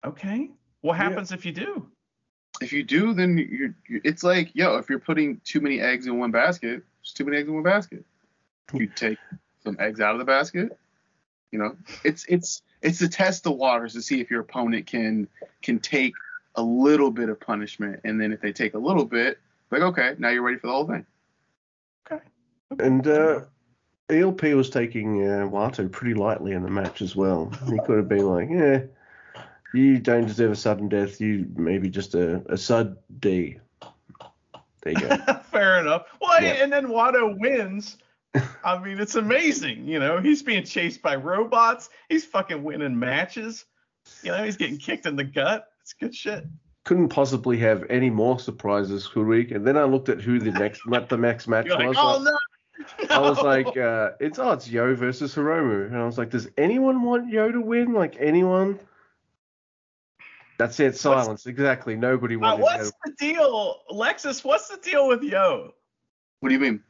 [0.05, 1.05] okay what Yeah.
[1.05, 1.87] happens if you do
[2.61, 6.07] If you do, then you're, you it's like yo, if you're putting too many eggs
[6.07, 8.05] in one basket, it's too many eggs in one basket.
[8.73, 9.19] You take
[9.65, 10.79] some eggs out of the basket.
[11.51, 15.29] You know, it's it's it's to test the waters to see if your opponent can
[15.63, 16.15] can take
[16.55, 19.39] a little bit of punishment, and then if they take a little bit,
[19.73, 21.05] like okay, now you're ready for the whole thing.
[22.11, 22.23] okay
[22.79, 23.41] And uh,
[24.11, 27.51] ELP was taking uh, Wato pretty lightly in the match as well.
[27.67, 28.83] He could have been like, yeah,
[29.75, 31.21] you don't deserve a sudden death.
[31.21, 33.59] You maybe just a, a sud D.
[34.83, 35.17] There you go.
[35.51, 36.07] Fair enough.
[36.21, 36.63] Well, Yeah.
[36.63, 37.97] and then Wato wins.
[38.65, 39.87] I mean, it's amazing.
[39.87, 41.91] You know, he's being chased by robots.
[42.09, 43.65] He's fucking winning matches.
[44.23, 45.69] You know, he's getting kicked in the gut.
[45.83, 46.45] It's good shit.
[46.85, 49.49] Couldn't possibly have any more surprises, could we?
[49.53, 51.97] And then I looked at who the next what the next match You're like, was.
[51.99, 52.39] oh like- no.
[53.11, 56.49] I was like, uh, it's oh, it's Yo versus Hiromu, and I was like, does
[56.57, 57.93] anyone want Yo to win?
[57.93, 58.81] Like anyone?
[60.59, 60.97] That's it.
[60.97, 61.47] Silence.
[61.47, 61.95] exactly.
[61.97, 62.63] Nobody Uh, wanted.
[62.63, 64.45] what's to the deal, Lexus?
[64.45, 65.73] What's the deal with Yo?
[66.41, 66.83] What do you mean?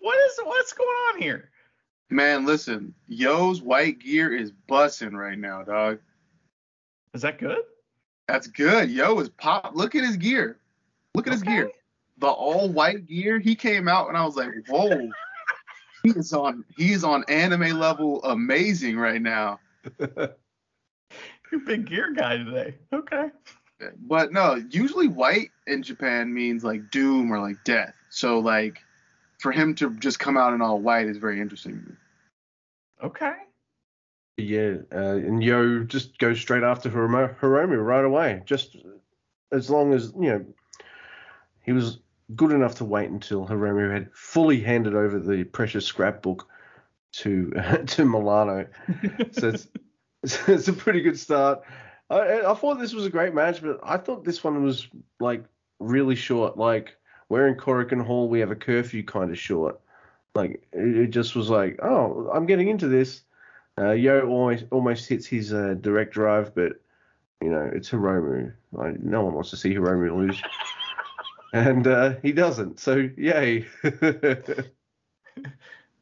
[0.00, 1.50] What is what's going on here?
[2.08, 6.00] Man, listen, Yo's white gear is bussing right now, dog.
[7.14, 7.62] Is that good?
[8.30, 8.92] That's good.
[8.92, 9.72] Yo is pop.
[9.74, 10.56] Look at his gear.
[11.16, 11.68] Look at his gear.
[12.18, 13.40] The all white gear.
[13.40, 15.10] He came out and I was like, whoa.
[16.04, 16.64] he is on.
[16.76, 19.58] He is on anime level amazing right now.
[19.98, 20.10] You're
[21.54, 22.76] a big gear guy today.
[22.92, 23.30] Okay.
[24.02, 27.94] But no, usually white in Japan means like doom or like death.
[28.10, 28.78] So like,
[29.40, 31.96] for him to just come out in all white is very interesting.
[33.02, 33.32] Okay.
[34.40, 38.42] Yeah, uh, and Yo just goes straight after Hiromu, right away.
[38.44, 38.76] Just
[39.52, 40.44] as long as you know,
[41.62, 41.98] he was
[42.36, 46.48] good enough to wait until Hiromu had fully handed over the precious scrapbook
[47.12, 47.50] to
[47.86, 48.66] to Milano.
[49.32, 49.68] so it's,
[50.48, 51.62] it's a pretty good start.
[52.08, 54.88] I, I thought this was a great match, but I thought this one was
[55.20, 55.44] like
[55.78, 56.58] really short.
[56.58, 56.96] Like
[57.28, 59.80] we're in Korakuen Hall, we have a curfew kind of short.
[60.34, 63.22] Like it, it just was like, oh, I'm getting into this.
[63.78, 66.72] Uh, Yo almost almost hits his uh, direct drive, but
[67.42, 68.52] you know it's Hiromu.
[68.72, 70.42] Like, no one wants to see Hiromu lose,
[71.52, 72.80] and uh, he doesn't.
[72.80, 73.66] So yay!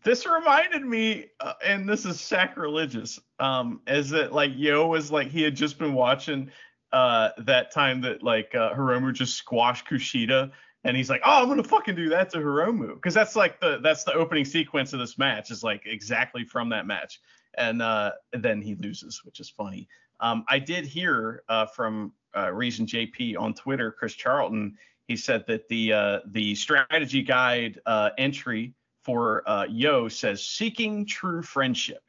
[0.05, 5.29] This reminded me, uh, and this is sacrilegious, um, is that like Yo was like
[5.29, 6.51] he had just been watching
[6.93, 10.51] uh that time that like uh, Hiromu just squashed Kushida,
[10.85, 13.81] and he's like, oh, I'm gonna fucking do that to Hiromu, because that's like the
[13.83, 17.21] that's the opening sequence of this match is like exactly from that match,
[17.57, 19.89] and uh, then he loses, which is funny.
[20.21, 24.77] Um, I did hear uh, from uh, Reason JP on Twitter, Chris Charlton.
[25.07, 31.07] He said that the uh, the strategy guide uh, entry for uh, Yo says seeking
[31.07, 32.03] true friendship.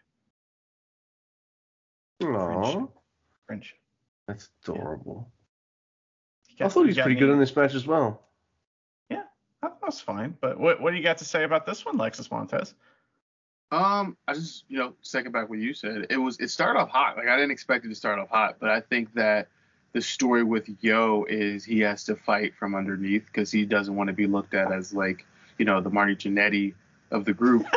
[2.22, 2.90] Aww,
[3.48, 3.78] Friendship.
[4.28, 5.32] that's adorable.
[6.58, 8.28] You I thought he was pretty any- good in this match as well.
[9.10, 9.24] Yeah,
[9.62, 10.38] that was fine.
[10.42, 12.74] But what what do you got to say about this one, Lexus Montez?
[13.72, 16.08] Um, I just you know second back what you said.
[16.10, 17.18] It was it started off hot.
[17.18, 19.48] Like I didn't expect it to start off hot, but I think that
[19.94, 24.08] the story with Yo is he has to fight from underneath because he doesn't want
[24.08, 25.26] to be looked at as like
[25.58, 26.74] you know the Marty Jannetty
[27.12, 27.66] of the group.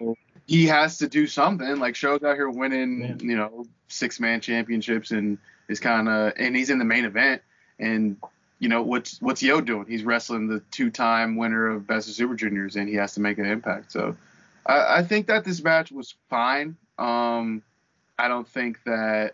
[0.00, 1.76] So he has to do something.
[1.76, 3.14] Like Show's out here winning, Yeah.
[3.20, 5.36] you know, six man championships and
[5.68, 7.42] is kind of and he's in the main event
[7.78, 8.16] and.
[8.60, 9.84] You know what's what's Yo doing?
[9.86, 13.36] He's wrestling the two-time winner of Best of Super Juniors, and he has to make
[13.36, 13.92] an impact.
[13.92, 14.16] So,
[14.66, 16.76] I, I think that this match was fine.
[16.98, 17.62] Um,
[18.18, 19.32] I don't think that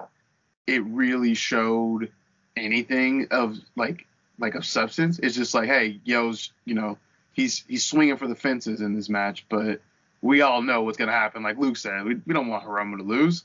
[0.67, 2.11] it really showed
[2.57, 4.07] anything of like
[4.39, 5.19] like of substance.
[5.19, 6.99] It's just like, hey, Yo's, you know,
[7.33, 9.81] he's he's swinging for the fences in this match, but
[10.23, 11.43] we all know what's gonna happen.
[11.43, 13.45] Like Luke said, we, we don't want Hiromu to lose.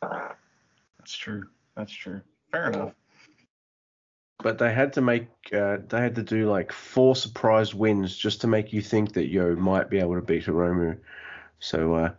[0.00, 1.46] That's true.
[1.76, 2.20] That's true.
[2.52, 2.92] Fair enough.
[4.46, 8.40] But they had to make uh, they had to do like four surprise wins just
[8.42, 10.96] to make you think that Yo might be able to beat Hiromu.
[11.58, 12.12] So uh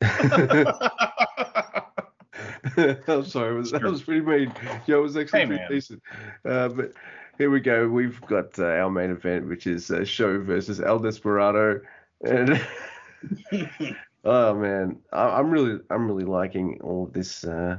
[3.06, 4.52] I'm sorry, was, that was pretty mean.
[4.88, 5.70] Yo was actually Hey, pretty man.
[5.70, 6.02] decent.
[6.44, 6.92] Uh, but
[7.38, 7.88] here we go.
[7.88, 11.80] We've got uh, our main event, which is uh, Show versus El Desperado,
[12.22, 12.60] and
[14.24, 17.78] oh man, I, I'm really I'm really liking all of this uh,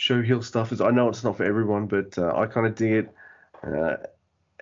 [0.00, 0.72] show heel stuff.
[0.72, 3.14] Is I know it's not for everyone, but uh, I kind of dig it.
[3.62, 3.96] Uh,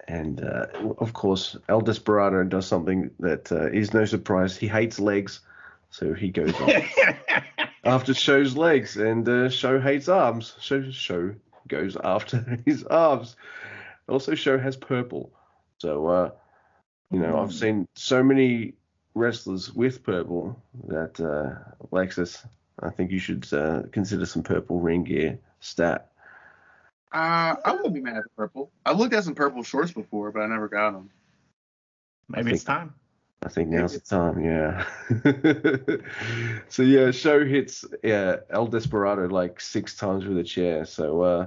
[0.09, 0.67] and uh,
[0.99, 4.57] of course, El Desperado does something that uh, is no surprise.
[4.57, 5.41] He hates legs,
[5.91, 6.53] so he goes
[7.85, 10.57] after Show's legs, and uh, Show hates arms.
[10.61, 11.35] Show Show
[11.69, 13.37] goes after his arms.
[14.09, 15.31] Also, Show has purple,
[15.79, 16.31] so uh,
[17.13, 17.61] you know I've Mm.
[17.61, 18.75] seen so many
[19.15, 22.45] wrestlers with purple that uh, Lexus.
[22.81, 26.11] I think you should uh, consider some purple ring gear stat.
[27.13, 28.71] Uh, I wouldn't be mad at the purple.
[28.85, 31.11] I looked at some purple shorts before, but I never got them.
[32.29, 32.95] Maybe it's time.
[33.43, 34.85] I think now's the time, yeah.
[36.69, 40.85] so yeah, show hits yeah, El Desperado like six times with a chair.
[40.85, 41.47] So uh,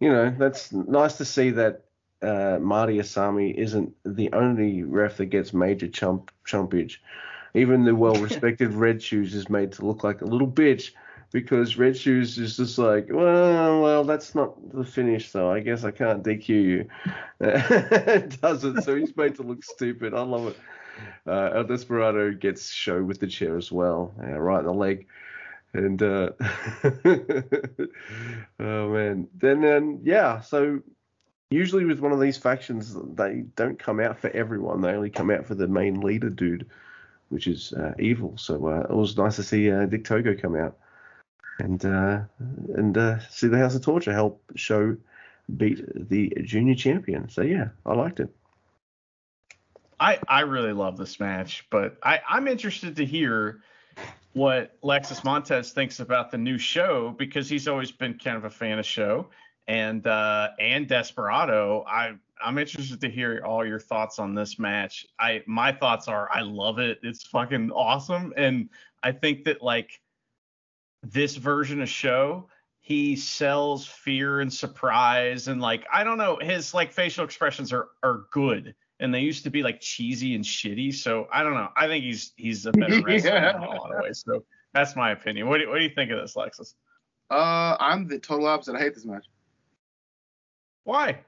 [0.00, 1.84] you know, that's nice to see that
[2.20, 6.96] uh, Marty Asami isn't the only ref that gets major chump chumpage.
[7.54, 10.92] Even the well-respected Red Shoes is made to look like a little bitch
[11.32, 15.84] because Red Shoes is just like, well, well, that's not the finish, so I guess
[15.84, 16.88] I can't DQ you.
[17.40, 20.12] it doesn't, so he's made to look stupid.
[20.12, 20.58] I love it.
[21.26, 25.06] Uh, El Desperado gets show with the chair as well, uh, right in the leg.
[25.72, 26.30] And uh,
[28.58, 30.80] oh man, then um, yeah, so
[31.50, 34.80] usually with one of these factions, they don't come out for everyone.
[34.80, 36.66] They only come out for the main leader dude,
[37.30, 38.36] which is uh, evil.
[38.36, 40.76] So uh, it was nice to see uh, Dick Togo come out.
[41.58, 44.96] and and see the House of Torture help show
[45.56, 47.28] beat the junior champion.
[47.28, 48.34] So yeah, I liked it.
[49.98, 53.62] I I really love this match, but I I'm interested to hear
[54.32, 58.50] what Lexus Montez thinks about the new show because he's always been kind of a
[58.50, 59.28] fan of show
[59.68, 61.84] and uh and Desperado.
[61.86, 65.06] I I'm interested to hear all your thoughts on this match.
[65.18, 66.98] I my thoughts are I love it.
[67.02, 68.68] It's fucking awesome and
[69.02, 70.00] I think that like
[71.02, 72.48] this version of show
[72.80, 77.88] he sells fear and surprise and like I don't know his like facial expressions are
[78.02, 80.94] are good and they used to be like cheesy and shitty.
[80.94, 81.68] So I don't know.
[81.76, 83.56] I think he's he's a better wrestler yeah.
[83.56, 84.22] in a lot of ways.
[84.24, 84.44] So
[84.74, 85.48] that's my opinion.
[85.48, 86.74] What do, what do you think of this, Lexus?
[87.30, 88.76] Uh, I'm the total opposite.
[88.76, 89.26] I hate this match.
[90.84, 91.20] Why?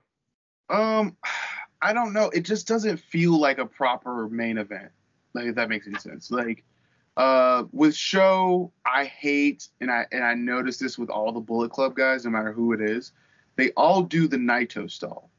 [0.69, 1.17] Um,
[1.85, 2.31] I don't know.
[2.31, 4.93] It just doesn't feel like a proper main event.
[5.35, 6.31] Like if that makes any sense.
[6.31, 6.63] Like,
[7.17, 11.73] uh, with show, I hate and I and I notice this with all the Bullet
[11.73, 13.13] Club guys, no matter who it is.
[13.57, 15.33] They all do the Naito stall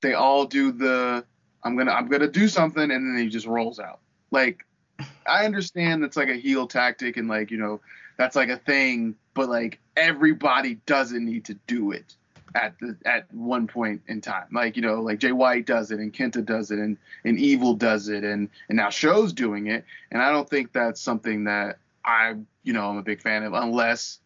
[0.00, 1.24] they all do the
[1.64, 4.00] I'm gonna I'm gonna do something and then he just rolls out.
[4.30, 4.64] Like
[5.26, 7.80] I understand that's like a heel tactic and like, you know,
[8.16, 12.16] that's like a thing, but like everybody doesn't need to do it
[12.54, 14.46] at the at one point in time.
[14.52, 17.74] Like, you know, like Jay White does it and Kenta does it and and Evil
[17.74, 19.84] does it and and now Show's doing it.
[20.10, 23.52] And I don't think that's something that I, you know, I'm a big fan of
[23.52, 24.20] unless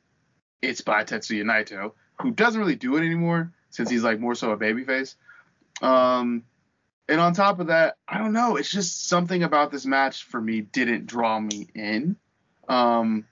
[0.60, 4.52] it's by Tetsuya Naito, who doesn't really do it anymore since he's like more so
[4.52, 5.16] a babyface.
[5.80, 6.44] Um,
[7.08, 8.56] and on top of that, I don't know.
[8.56, 12.16] It's just something about this match for me didn't draw me in.
[12.68, 13.26] Um,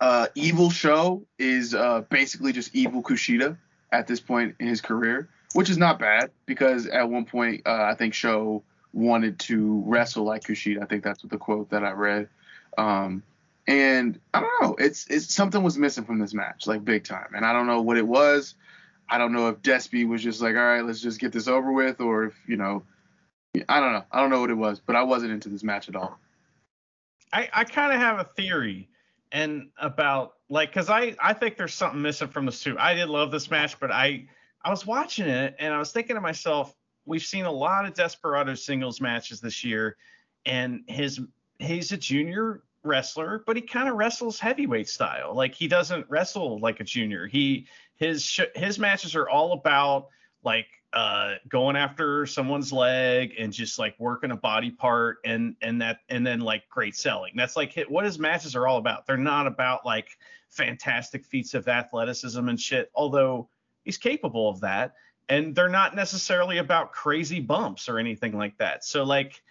[0.00, 3.56] uh, Evil Show is uh, basically just Evil Kushida
[3.92, 7.84] at this point in his career, which is not bad because at one point uh,
[7.84, 10.82] I think Show wanted to wrestle like Kushida.
[10.82, 12.28] I think that's what the quote that I read.
[12.76, 13.22] Um,
[13.66, 14.74] and I don't know.
[14.78, 17.82] It's it's something was missing from this match, like big time, and I don't know
[17.82, 18.54] what it was.
[19.08, 21.70] I don't know if Despy was just like, all right, let's just get this over
[21.70, 22.82] with, or if you know,
[23.68, 24.04] I don't know.
[24.10, 26.18] I don't know what it was, but I wasn't into this match at all.
[27.32, 28.88] I I kind of have a theory
[29.32, 32.76] and about like because I I think there's something missing from the suit.
[32.78, 34.28] I did love this match, but I
[34.62, 36.74] I was watching it and I was thinking to myself,
[37.06, 39.96] we've seen a lot of Desperado singles matches this year,
[40.44, 41.20] and his
[41.58, 45.34] he's a junior wrestler, but he kind of wrestles heavyweight style.
[45.34, 47.26] Like he doesn't wrestle like a junior.
[47.26, 47.66] He
[47.96, 50.08] his his matches are all about
[50.44, 55.80] like uh going after someone's leg and just like working a body part and and
[55.80, 57.32] that and then like great selling.
[57.36, 59.06] That's like what his matches are all about.
[59.06, 60.18] They're not about like
[60.50, 63.48] fantastic feats of athleticism and shit, although
[63.84, 64.94] he's capable of that.
[65.28, 68.84] And they're not necessarily about crazy bumps or anything like that.
[68.84, 69.42] So like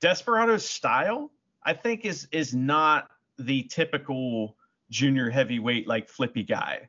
[0.00, 1.30] Desperado's style
[1.64, 4.56] I think is is not the typical
[4.90, 6.88] junior heavyweight like flippy guy.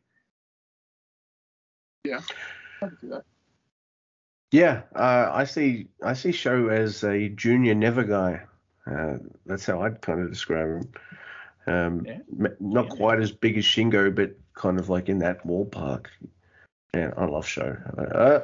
[2.04, 2.22] Yeah.
[4.54, 5.88] Yeah, uh, I see.
[6.04, 8.44] I see Show as a junior never guy.
[8.86, 10.94] Uh, that's how I'd kind of describe him.
[11.66, 12.50] Um, yeah.
[12.60, 12.96] Not yeah.
[12.96, 16.06] quite as big as Shingo, but kind of like in that ballpark.
[16.94, 17.76] Yeah, I love Show.
[17.98, 18.42] Uh,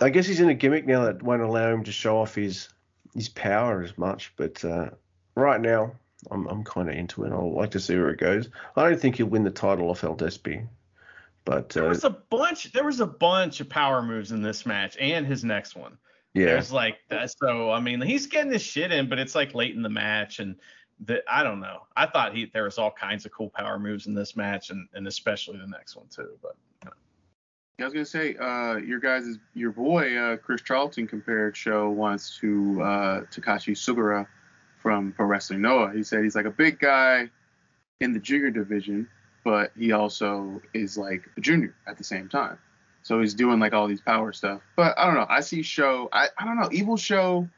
[0.00, 2.70] I guess he's in a gimmick now that won't allow him to show off his
[3.14, 4.88] his power as much, but uh,
[5.34, 5.92] right now
[6.30, 7.32] I'm I'm kind of into it.
[7.32, 8.48] I'll like to see where it goes.
[8.74, 10.66] I don't think he'll win the title off El Despy,
[11.44, 12.72] but there uh, was a bunch.
[12.72, 15.98] There was a bunch of power moves in this match and his next one.
[16.32, 17.32] Yeah, there's like that.
[17.38, 20.38] So I mean, he's getting his shit in, but it's like late in the match,
[20.40, 20.56] and
[21.04, 21.82] the, I don't know.
[21.96, 24.88] I thought he there was all kinds of cool power moves in this match, and
[24.94, 26.30] and especially the next one too.
[26.42, 26.56] But
[27.80, 32.38] I was gonna say, uh, your guys, your boy uh, Chris Charlton compared show once
[32.40, 34.26] to uh, Takashi Sugiura
[34.78, 35.92] from Pro Wrestling Noah.
[35.92, 37.28] He said he's like a big guy
[38.00, 39.08] in the junior division,
[39.44, 42.58] but he also is like a junior at the same time.
[43.02, 44.62] So he's doing like all these power stuff.
[44.76, 45.26] But I don't know.
[45.28, 46.08] I see show.
[46.10, 46.68] I, I don't know.
[46.72, 47.48] Evil show.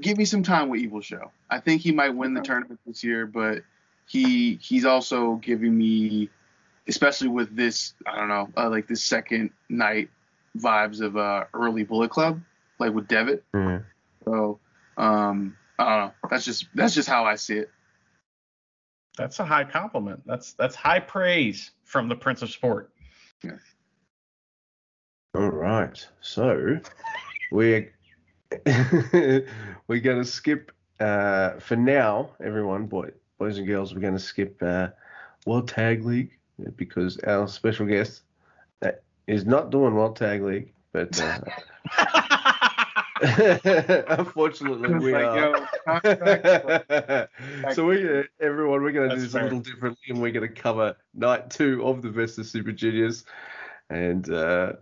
[0.00, 1.30] Give me some time with Evil show.
[1.48, 3.62] I think he might win the tournament this year, but
[4.06, 6.28] he he's also giving me
[6.88, 10.08] especially with this, I don't know, uh, like this second night
[10.56, 12.40] vibes of uh, early Bullet Club,
[12.78, 13.44] like with Devitt.
[13.54, 13.84] Mm.
[14.24, 14.58] So,
[14.96, 16.28] um, I don't know.
[16.30, 17.70] That's just that's just how I see it.
[19.18, 20.22] That's a high compliment.
[20.24, 22.90] That's that's high praise from the Prince of Sport.
[23.42, 23.58] Yeah.
[25.34, 26.06] All right.
[26.20, 26.78] So
[27.50, 27.92] we're
[28.64, 33.94] we're gonna skip uh, for now, everyone, boy, boys and girls.
[33.94, 34.88] We're gonna skip uh,
[35.44, 36.38] World Tag League
[36.76, 38.22] because our special guest
[39.28, 41.38] is not doing well tag league, but uh,
[44.08, 45.67] Unfortunately, we like, are.
[45.88, 50.20] Yo, contract- so we, everyone, we're going to do That's this a little differently, and
[50.20, 53.24] we're going to cover night two of the best of Super Juniors.
[53.90, 54.72] And uh,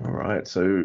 [0.00, 0.84] all right, so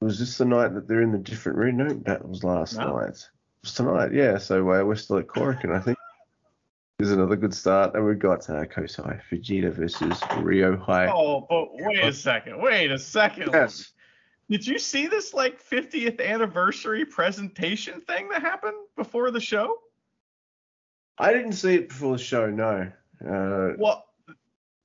[0.00, 1.78] was this the night that they're in the different room?
[1.78, 2.96] No, that was last No.
[2.96, 3.08] night.
[3.08, 4.38] It was tonight, yeah.
[4.38, 5.98] So uh, we're still at Korakuen, I think.
[6.98, 11.10] Is another good start, and we've got uh, Kosei Fujita versus Ryohei.
[11.12, 12.62] Oh, but wait a second.
[12.62, 13.50] Wait a second.
[13.52, 13.92] Yes.
[14.50, 19.78] Did you see this like 50th anniversary presentation thing that happened before the show?
[21.18, 22.90] I didn't see it before the show, no.
[23.24, 24.06] Uh, Well,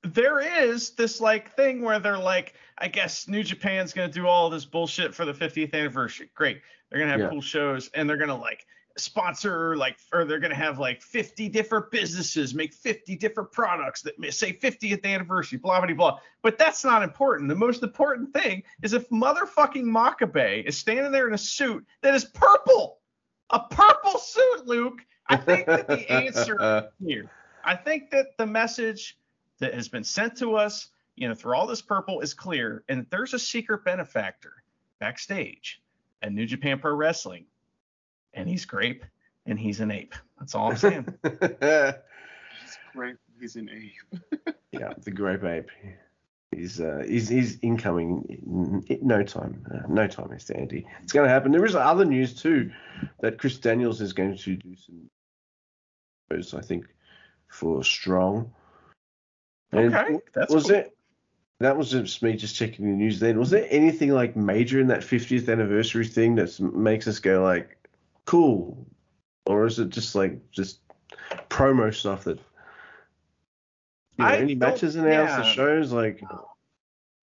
[0.04, 4.50] there is this like thing where they're like, I guess New Japan's gonna do all
[4.50, 6.30] this bullshit for the 50th anniversary.
[6.36, 6.62] Great.
[6.90, 7.30] They're gonna have Yeah.
[7.30, 8.66] cool shows and they're gonna like
[9.00, 14.16] sponsor like or they're gonna have like 50 different businesses make 50 different products that
[14.34, 16.20] say 50th anniversary, blah blah blah.
[16.42, 17.50] But that's not important.
[17.50, 22.16] The most important thing is if motherfucking Makabe is standing there in a suit that
[22.16, 23.00] is purple,
[23.50, 25.00] a purple suit, Luke.
[25.28, 27.30] I think that the answer here.
[27.64, 29.18] I think that the message
[29.60, 33.06] that has been sent to us, you know, through all this purple is clear, and
[33.10, 34.54] there's a secret benefactor
[35.00, 35.82] backstage
[36.22, 37.46] at New Japan Pro Wrestling,
[38.38, 39.04] and he's grape
[39.46, 40.16] and he's an ape.
[40.40, 41.08] That's all I'm saying.
[41.24, 43.16] He's great.
[43.40, 44.56] He's an ape.
[44.72, 45.70] yeah, the grape ape.
[46.56, 49.66] He's uh, he's he's incoming in, in no time.
[49.72, 50.58] Uh, no time, Mr.
[50.58, 50.88] Andy.
[51.04, 51.52] It's going to happen.
[51.52, 52.72] There is other news too
[53.20, 55.10] that Chris Daniels is going to do some
[56.32, 56.86] shows, I think,
[57.48, 58.52] for Strong.
[59.72, 60.78] And okay, that's was cool.
[60.78, 60.98] it?
[61.60, 63.20] That was just me just checking the news.
[63.20, 67.44] Then was there anything like major in that 50th anniversary thing that makes us go
[67.44, 67.78] like,
[68.28, 68.86] cool,
[69.48, 70.82] or is it just like just
[71.50, 72.38] promo stuff that?
[74.20, 76.22] You know, any matches announced, the shows like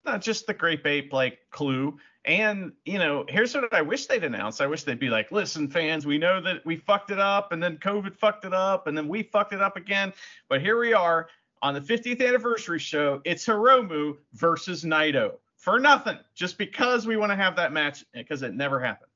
[0.05, 1.97] not just the grape ape like clue.
[2.23, 4.59] And you know here's what i wish they'd announce.
[4.59, 7.61] I wish they'd be like listen fans we know that we fucked it up and
[7.61, 10.11] then covid fucked it up and then we fucked it up again.
[10.49, 11.27] But here we are
[11.61, 13.21] on the 50th anniversary show.
[13.25, 15.33] It's hiromu versus naito.
[15.57, 16.17] For nothing.
[16.33, 19.09] Just because we want to have that match because it never happened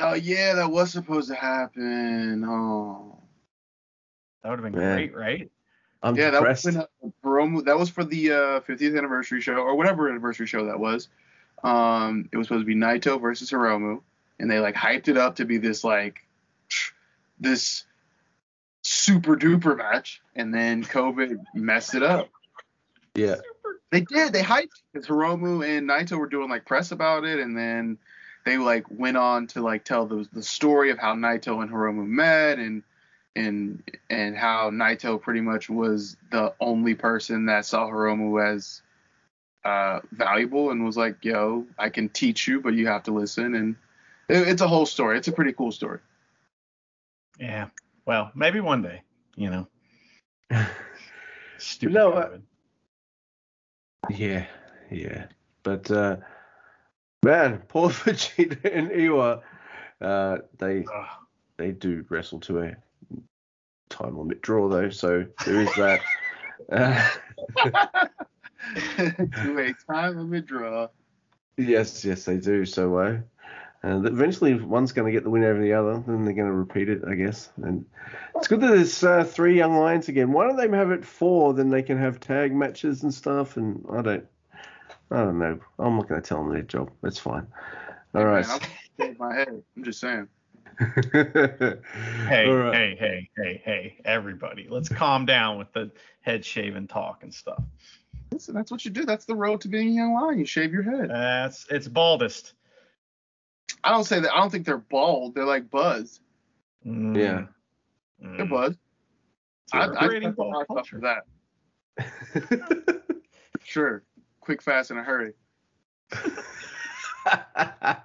[0.00, 2.44] Oh yeah, that was supposed to happen.
[2.46, 3.18] Oh.
[4.42, 4.96] that would have been Man.
[4.96, 5.50] great right
[6.04, 6.88] I'm Yeah, that was depressed.
[7.22, 10.78] when, uh, that was for the uh, 50th anniversary show or whatever anniversary show that
[10.78, 11.08] was.
[11.64, 14.02] Um, it was supposed to be Naito versus Hiromu,
[14.38, 16.20] and they like hyped it up to be this like
[17.40, 17.84] this
[18.82, 22.28] super duper match, and then COVID messed it up.
[23.14, 23.36] yeah,
[23.90, 24.34] They did.
[24.34, 27.96] They hyped because Hiromu and Naito were doing like press about it, and then
[28.44, 32.06] they like went on to like tell the the story of how Naito and Hiromu
[32.06, 32.82] met, and
[33.36, 38.82] and and how Naito pretty much was the only person that saw Hiromu as
[39.64, 43.54] uh, valuable and was like, "Yo, I can teach you, but you have to listen."
[43.54, 43.76] And
[44.28, 45.18] it, it's a whole story.
[45.18, 46.00] It's a pretty cool story.
[47.38, 47.66] yeah
[48.06, 49.02] well maybe one day
[49.36, 49.66] you know
[51.58, 52.38] stupid No, uh,
[54.10, 54.46] yeah,
[54.90, 55.26] yeah.
[55.62, 56.16] But uh,
[57.24, 59.42] man, Paul Vegeta and Iwa,
[60.00, 61.06] uh, they Ugh.
[61.56, 62.76] they do wrestle to a
[63.88, 66.00] time limit draw though, so there is that.
[66.70, 67.08] Uh,
[68.96, 70.88] to a time limit draw.
[71.56, 72.64] yes, yes, they do.
[72.64, 73.18] So uh,
[73.84, 76.54] and eventually one's going to get the win over the other, then they're going to
[76.54, 77.50] repeat it, I guess.
[77.62, 77.84] And
[78.34, 80.32] it's good that there's uh, three young lions again.
[80.32, 81.52] Why don't they have it four?
[81.52, 83.58] Then they can have tag matches and stuff.
[83.58, 84.26] And I don't,
[85.14, 85.60] I don't know.
[85.78, 86.90] I'm not going to tell them their job.
[87.04, 87.46] It's fine.
[88.16, 88.46] All Hey, right.
[88.48, 88.60] man,
[88.98, 89.62] I'm my head.
[89.76, 90.26] I'm just saying.
[90.80, 92.74] Hey, All right.
[92.74, 94.66] hey, hey, hey, hey, everybody.
[94.68, 95.92] Let's calm down with the
[96.22, 97.62] head shaven talk and stuff.
[98.32, 99.04] Listen, that's what you do.
[99.04, 100.40] That's the road to being a young lion.
[100.40, 101.10] You shave your head.
[101.10, 102.54] That's it's baldest.
[103.84, 104.32] I don't say that.
[104.32, 105.36] I don't think they're bald.
[105.36, 106.22] They're like buzzed.
[106.84, 107.16] Mm.
[107.16, 107.44] Yeah.
[108.18, 108.50] They're Mm.
[108.50, 108.78] buzzed.
[109.72, 111.00] I, I, Celebrating I, bald I, culture.
[111.00, 111.22] for
[111.98, 113.04] that.
[113.64, 114.02] Sure.
[114.44, 115.32] Quick, fast, in a hurry.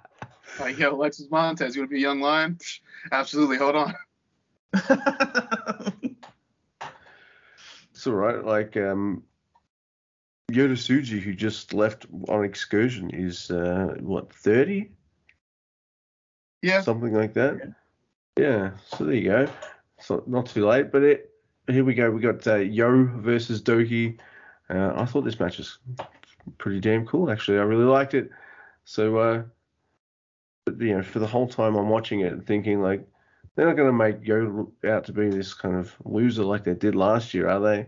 [0.58, 2.58] Like, yo, Alexis Montez, you want to be a young lion?
[3.12, 3.56] Absolutely.
[3.56, 3.94] Hold on.
[7.94, 8.44] it's all right.
[8.44, 9.22] Like um,
[10.52, 14.90] Yota Tsuji, who just left on excursion, is uh, what thirty,
[16.62, 16.82] Yeah.
[16.82, 17.72] something like that.
[18.36, 18.72] Yeah.
[18.96, 19.48] So there you go.
[20.00, 21.30] So not too late, but it.
[21.68, 22.10] Here we go.
[22.10, 24.18] We got uh, Yo versus Douki.
[24.68, 25.78] Uh, I thought this match was
[26.58, 27.30] pretty damn cool.
[27.30, 28.30] Actually, I really liked it.
[28.84, 29.42] So, uh,
[30.64, 33.06] but, you know, for the whole time I'm watching it, thinking like,
[33.54, 36.74] they're not going to make Yo out to be this kind of loser like they
[36.74, 37.86] did last year, are they?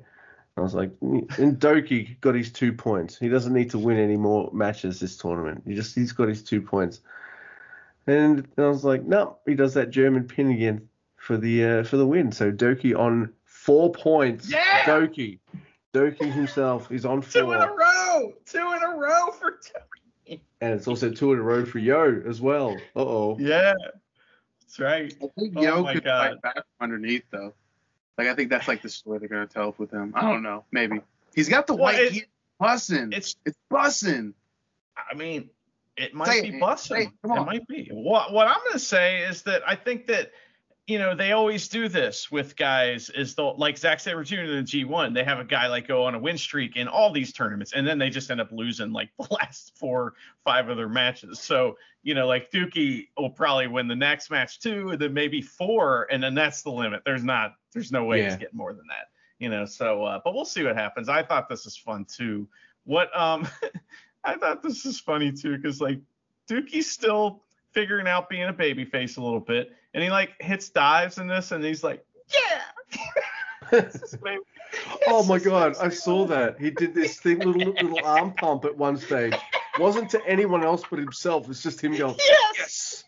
[0.57, 3.19] I was like, and Douki got his two points.
[3.19, 5.63] He doesn't need to win any more matches this tournament.
[5.67, 7.01] He just he's got his two points.
[8.07, 11.97] And I was like, no, he does that German pin again for the uh, for
[11.97, 12.33] the win.
[12.33, 14.51] So Douki on four points.
[14.51, 14.83] Yeah!
[14.83, 15.39] Douki.
[15.95, 17.75] Douki himself is on four.
[18.47, 18.79] Two in a row.
[18.81, 20.39] Two in a row for two.
[20.61, 22.77] And it's also two in a row for Yo as well.
[22.97, 23.37] Uh oh.
[23.41, 23.75] Yeah.
[24.61, 25.15] That's right.
[25.23, 26.31] I think Oh Yo my could God.
[26.31, 27.53] fight back underneath though.
[28.19, 30.13] Like I think that's like the story they're gonna tell with him.
[30.17, 30.65] I don't know.
[30.71, 31.01] Maybe
[31.35, 32.25] he's got the Well, white it- gear
[32.61, 33.13] bussin'.
[33.15, 34.35] It's It's bussin'.
[34.97, 35.51] I mean,
[35.97, 36.61] it might Say be man.
[36.61, 36.97] busting.
[36.97, 37.13] Say it.
[37.25, 37.89] It might be.
[37.93, 40.31] What what I'm gonna say is that I think that
[40.87, 44.41] you know they always do this with guys is the like Zack Sabre Jr.
[44.41, 45.15] in the G1.
[45.15, 47.87] They have a guy like go on a win streak in all these tournaments, and
[47.87, 50.15] then they just end up losing like the last four
[50.45, 51.39] five of their matches.
[51.41, 55.41] So you know like Douki will probably win the next match too, and then maybe
[55.41, 57.03] four, and then that's the limit.
[57.05, 58.25] There's not there's no way Yeah.
[58.31, 59.07] he's getting more than that.
[59.39, 61.09] You know, so uh, but we'll see what happens.
[61.09, 62.49] I thought this was fun too.
[62.85, 63.47] What um
[64.25, 66.01] I thought this was funny too, because like
[66.49, 70.69] Douki's still figuring out being a baby face a little bit, and he like hits
[70.71, 73.81] dives in this, and he's like, yeah.
[75.07, 76.59] Oh my god, I saw that.
[76.59, 79.35] He did this thing, little little arm pump at one stage.
[79.79, 81.49] Wasn't to anyone else but himself.
[81.51, 82.55] It's just him going, Yes.
[82.59, 83.05] yes,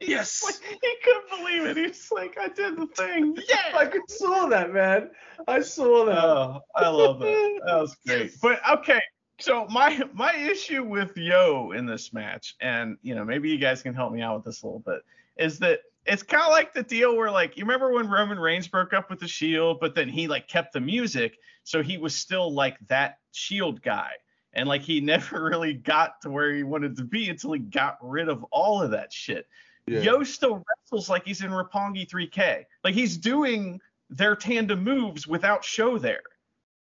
[0.00, 0.42] yes.
[0.44, 1.76] like- he couldn't believe it.
[1.76, 3.36] He's like, I did the thing.
[3.48, 3.76] Yeah.
[3.76, 5.10] I could saw that, man.
[5.48, 6.24] I saw that.
[6.24, 7.60] Oh, I love that.
[7.66, 8.32] That was great.
[8.40, 9.00] But okay,
[9.38, 13.82] so my my issue with Yo in this match, and you know maybe you guys
[13.82, 15.02] can help me out with this a little bit,
[15.36, 18.66] is that it's kind of like the deal where like you remember when Roman Reigns
[18.66, 22.14] broke up with the Shield, but then he like kept the music, so he was
[22.14, 24.10] still like that Shield guy.
[24.54, 27.98] And like he never really got to where he wanted to be until he got
[28.02, 29.46] rid of all of that shit.
[29.86, 30.00] Yeah.
[30.00, 32.64] Yo still wrestles like he's in Roppongi 3K.
[32.84, 33.80] Like he's doing
[34.10, 36.22] their tandem moves without show there.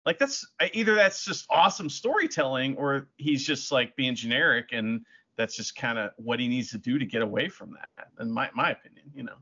[0.06, 5.06] Like that's either that's just awesome storytelling or he's just like being generic and
[5.38, 8.08] that's just kind of what he needs to do to get away from that.
[8.20, 9.36] In my my opinion, you know.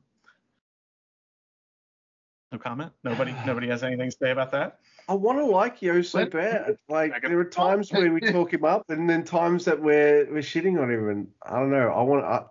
[2.51, 2.91] No comment.
[3.03, 4.79] Nobody nobody has anything to say about that.
[5.09, 6.77] I want to like Yo so Let- bad.
[6.89, 10.39] Like there are times where we talk him up, and then times that we're we're
[10.39, 11.89] shitting on him, and I don't know.
[11.89, 12.43] I want I,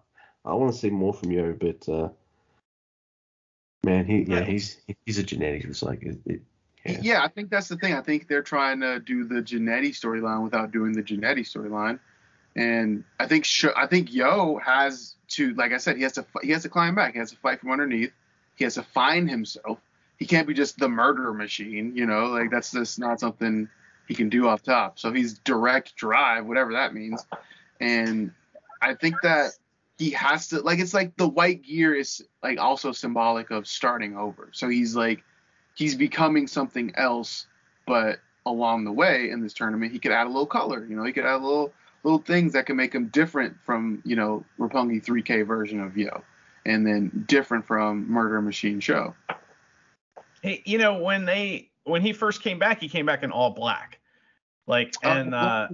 [0.45, 2.09] I want to see more from Yo, but uh,
[3.85, 4.45] man, he yeah Yeah.
[4.45, 5.65] he's he's a genetic.
[5.65, 6.43] It's like it, it,
[6.85, 6.99] Yeah.
[7.03, 7.23] Yeah.
[7.23, 7.95] I think that's the thing.
[7.95, 11.99] I think they're trying to do the Genetti storyline without doing the Genetti storyline,
[12.57, 13.47] and I think
[13.77, 16.95] I think Yo has to, like I said, he has to he has to climb
[16.95, 17.13] back.
[17.13, 18.13] He has to fight from underneath.
[18.57, 19.79] He has to find himself.
[20.19, 22.27] He can't be just the murder machine, you know.
[22.27, 23.69] Like that's just not something
[24.09, 24.99] he can do off top.
[24.99, 27.25] So he's direct drive, whatever that means,
[27.81, 28.33] and
[28.83, 29.53] I think that
[29.99, 34.17] he has to like it's like the white gear is like also symbolic of starting
[34.17, 34.49] over.
[34.53, 35.23] So he's like
[35.75, 37.47] he's becoming something else,
[37.87, 40.85] but along the way in this tournament, he could add a little color.
[40.85, 41.73] You know, he could add a little
[42.03, 46.23] little things that can make him different from you know Roppongi 3K version of Yo,
[46.67, 49.15] and then different from Murder Machine Show.
[50.43, 53.51] Hey, you know when they when he first came back, he came back in all
[53.51, 54.01] black,
[54.67, 55.69] like Oh, and uh,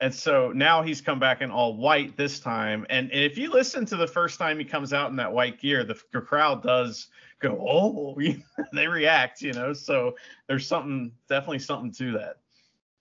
[0.00, 2.86] and so now he's come back in all white this time.
[2.90, 5.84] And if you listen to the first time he comes out in that white gear,
[5.84, 7.08] the, the crowd does
[7.38, 8.16] go, oh,
[8.72, 9.72] they react, you know.
[9.72, 10.16] So
[10.48, 12.36] there's something definitely something to that.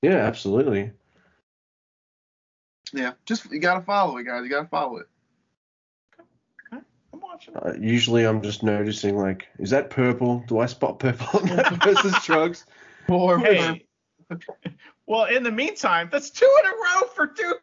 [0.02, 0.92] yeah, absolutely.
[2.94, 4.44] Yeah, just you gotta follow it, guys.
[4.44, 5.08] You gotta follow it.
[6.72, 7.56] I'm watching.
[7.56, 10.44] Uh, usually, I'm just noticing like, is that purple?
[10.48, 12.66] Do I spot purple on that person's drugs?
[13.08, 13.86] Or Hey,
[15.06, 17.54] well, in the meantime, that's two in a row for Douki.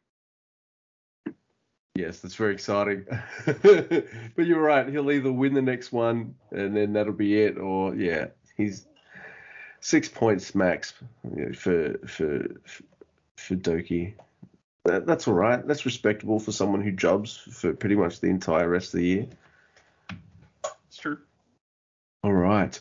[1.94, 3.04] Yes, that's very exciting.
[3.44, 4.88] but you're right.
[4.88, 8.86] He'll either win the next one and then that'll be it, or yeah, he's
[9.80, 10.94] six points max
[11.36, 12.46] you know, for for
[13.36, 14.14] for Douki.
[14.84, 15.66] That, that's all right.
[15.66, 19.26] That's respectable for someone who jobs for pretty much the entire rest of the year.
[20.88, 21.18] It's true.
[22.24, 22.78] All right.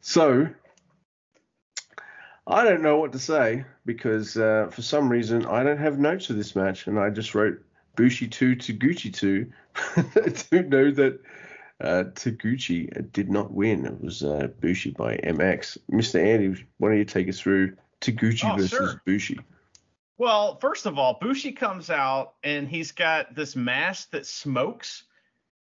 [0.00, 0.48] So
[2.46, 6.26] I don't know what to say because uh, for some reason I don't have notes
[6.26, 7.62] for this match, and I just wrote
[7.96, 9.52] Bushi two to Gucci two
[10.50, 11.20] to know that
[11.80, 13.86] uh, Taguchi did not win.
[13.86, 15.78] It was uh, Bushi by MX.
[15.90, 16.22] Mr.
[16.22, 19.02] Andy, why don't you take us through Taguchi Oh, versus sure.
[19.04, 19.40] Bushi?
[20.20, 25.04] Well, first of all, Bushi comes out and he's got this mask that smokes.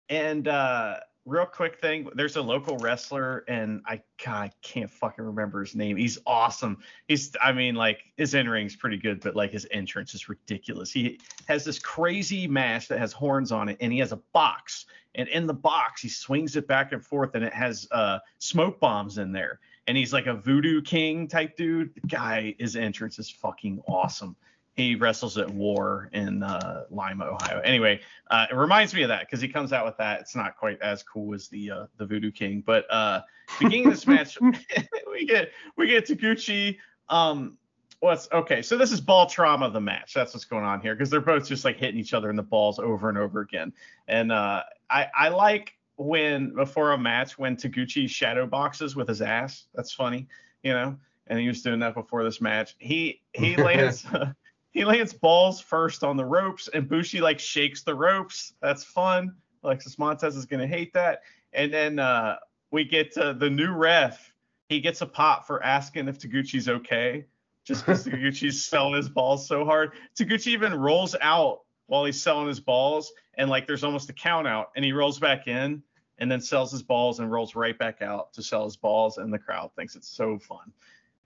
[0.08, 5.24] And uh real quick thing, there's a local wrestler and I God, I can't fucking
[5.24, 5.96] remember his name.
[5.96, 6.78] He's awesome.
[7.08, 10.92] He's I mean like his in ring's pretty good, but like his entrance is ridiculous.
[10.92, 11.18] He
[11.48, 14.86] has this crazy mask that has horns on it and he has a box.
[15.16, 18.78] And in the box, he swings it back and forth and it has uh smoke
[18.78, 19.58] bombs in there.
[19.86, 21.94] And he's like a voodoo king type dude.
[21.94, 24.36] The guy, his entrance is fucking awesome.
[24.76, 27.60] he wrestles at War in uh, Lima, Ohio.
[27.60, 30.20] Anyway, uh, it reminds me of that because he comes out with that.
[30.20, 33.22] It's not quite as cool as the uh, the Voodoo King, but uh,
[33.58, 34.38] beginning of this match,
[35.10, 36.78] we get we get Taguchi.
[37.08, 37.56] Um,
[38.00, 38.60] what's okay?
[38.62, 40.12] So this is ball trauma of the match.
[40.12, 42.42] That's what's going on here because they're both just like hitting each other in the
[42.42, 43.72] balls over and over again.
[44.08, 49.22] And uh, I I like when before a match when Taguchi shadow boxes with his
[49.22, 49.66] ass.
[49.74, 50.28] That's funny,
[50.62, 50.96] you know.
[51.26, 52.76] And he was doing that before this match.
[52.78, 54.06] He he lands
[54.70, 58.52] he lands balls first on the ropes, and Bushi like shakes the ropes.
[58.60, 59.34] That's fun.
[59.64, 61.22] Alexis Montez is gonna hate that.
[61.52, 62.36] And then uh,
[62.70, 64.32] we get to the new ref.
[64.68, 67.24] He gets a pop for asking if Taguchi's okay,
[67.64, 69.92] just because Taguchi's selling his balls so hard.
[70.18, 74.46] Taguchi even rolls out while he's selling his balls, and like there's almost a count
[74.46, 75.82] out, and he rolls back in
[76.18, 79.32] and then sells his balls and rolls right back out to sell his balls, and
[79.32, 80.72] the crowd thinks it's so fun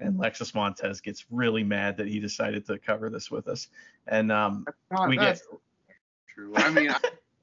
[0.00, 3.68] and Lexus Montez gets really mad that he decided to cover this with us.
[4.06, 4.66] And um,
[5.08, 5.40] we get
[6.28, 6.52] true.
[6.56, 6.98] I mean, I,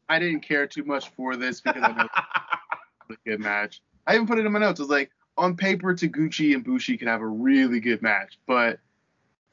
[0.10, 2.08] I, didn't care too much for this because I know
[3.10, 3.82] it's a good match.
[4.06, 4.80] I even put it in my notes.
[4.80, 8.80] I was like, on paper, Taguchi and Bushi can have a really good match, but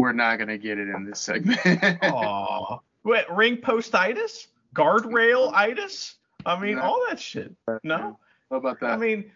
[0.01, 1.61] we're not gonna get it in this segment.
[1.61, 2.81] Aww.
[3.05, 6.17] Wait, ring postitis, guardrail itis.
[6.47, 6.83] I mean, no.
[6.83, 7.55] all that shit.
[7.83, 8.19] No.
[8.51, 8.91] How about that?
[8.91, 9.31] I mean,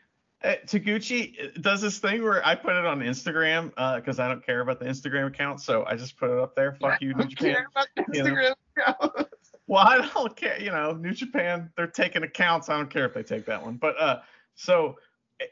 [0.45, 4.45] uh, Taguchi does this thing where I put it on Instagram because uh, I don't
[4.45, 6.75] care about the Instagram account, so I just put it up there.
[6.75, 7.65] Fuck you, New Japan.
[8.13, 8.55] You know?
[9.67, 10.61] well, I don't care.
[10.61, 12.69] You know, New Japan, they're taking accounts.
[12.69, 13.77] I don't care if they take that one.
[13.77, 14.21] But uh,
[14.55, 14.97] so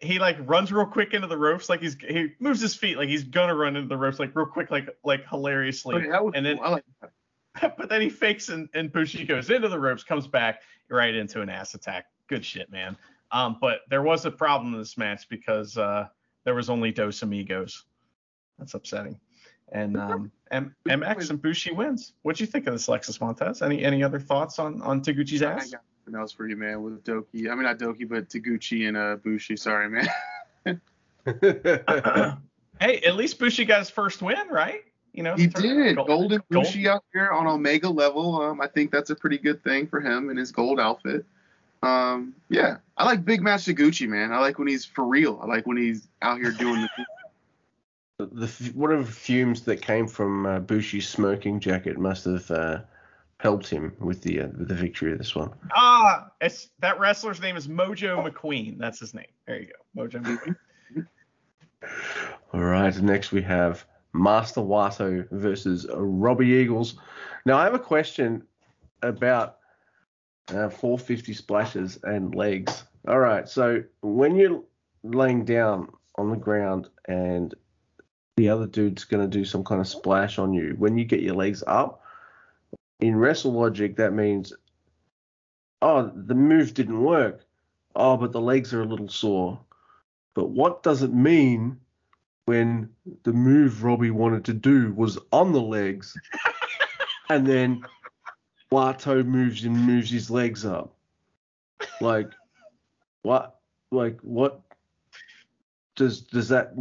[0.01, 3.09] he like runs real quick into the ropes, like he's he moves his feet like
[3.09, 5.97] he's gonna run into the ropes, like real quick, like like hilariously.
[5.97, 6.73] Okay, and then, cool.
[6.73, 6.85] like
[7.77, 11.41] but then he fakes and, and Bushi goes into the ropes, comes back right into
[11.41, 12.07] an ass attack.
[12.29, 12.97] Good shit, man.
[13.33, 16.07] Um, but there was a problem in this match because uh,
[16.45, 17.85] there was only Dos Amigos.
[18.59, 19.19] That's upsetting.
[19.73, 22.15] And um, M- MX and Bushi wins.
[22.23, 23.63] What do you think of this, Lexus Montez?
[23.63, 25.69] Any any other thoughts on on Taguchi's ass?
[25.69, 26.83] I got something else for you, man.
[26.83, 29.57] With Douki, I mean not Douki, but Taguchi and uh, Bushi.
[29.57, 30.09] Sorry, man.
[32.81, 34.83] hey, at least Bushi got his first win, right?
[35.17, 35.97] You know, he did.
[35.97, 36.97] Gold, Golden Bushi gold.
[36.97, 38.41] out here on Omega level.
[38.41, 41.25] Um, I think that's a pretty good thing for him in his gold outfit.
[41.83, 44.31] Um, yeah, I like Big Match Gucci, man.
[44.31, 45.41] I like when he's for real.
[45.43, 46.89] I like when he's out here doing the.
[48.33, 52.81] the whatever fumes that came from uh, Bushi's smoking jacket must have uh,
[53.39, 55.51] helped him with the uh, with the victory of this one.
[55.75, 58.77] Ah, it's that wrestler's name is Mojo McQueen.
[58.77, 59.27] That's his name.
[59.47, 61.07] There you go, Mojo McQueen.
[62.53, 66.97] All right, next we have Master Wato versus Robbie Eagles.
[67.45, 68.43] Now I have a question
[69.03, 69.59] about
[70.49, 72.85] uh, 450 splashes and legs.
[73.09, 73.49] All right.
[73.49, 74.63] So when you're
[75.03, 77.55] laying down on the ground and
[78.37, 81.21] the other dude's going to do some kind of splash on you, when you get
[81.21, 82.03] your legs up,
[83.01, 84.53] in wrestle logic, that means,
[85.83, 87.45] oh, the move didn't work.
[87.95, 89.61] Oh, but the legs are a little sore.
[90.35, 91.81] But what does it mean
[92.47, 92.89] when
[93.25, 96.17] the move Robbie wanted to do was on the legs
[97.29, 97.85] and then
[98.73, 100.95] Wato moves and moves his legs up.
[102.01, 102.31] Like
[103.23, 103.61] what?
[103.91, 104.61] Like what?
[105.97, 106.75] Does does that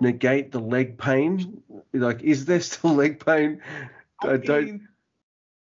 [0.00, 1.62] negate the leg pain?
[1.92, 3.60] Like, is there still leg pain?
[4.22, 4.88] I, I don't.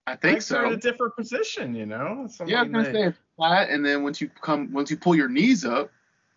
[0.05, 0.65] I think so.
[0.67, 2.27] in a different position, you know.
[2.45, 5.29] yeah, I'm gonna say it's flat, and then once you come, once you pull your
[5.29, 5.91] knees up,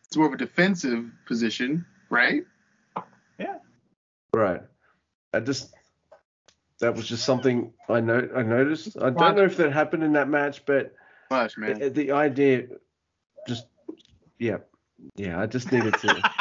[0.07, 2.45] it's more of a defensive position, right?
[4.37, 4.43] Yeah.
[4.43, 4.63] Right.
[5.33, 5.75] I just
[6.81, 8.97] that was just something I know I noticed.
[9.01, 10.95] I don't know if that happened in that match, but
[11.31, 11.79] Much, man.
[11.79, 12.67] The, the idea,
[13.49, 13.67] just
[14.39, 14.59] yeah,
[15.17, 15.41] yeah.
[15.41, 16.33] I just needed to.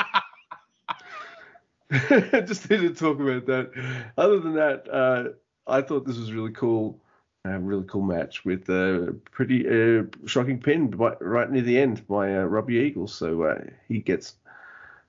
[1.92, 3.72] I just needed to talk about that.
[4.18, 5.30] Other than that, uh,
[5.68, 7.00] I thought this was really cool.
[7.46, 12.08] A really cool match with a pretty uh, shocking pin by, right near the end
[12.08, 13.14] by uh, Robbie Eagles.
[13.14, 14.38] So uh, he gets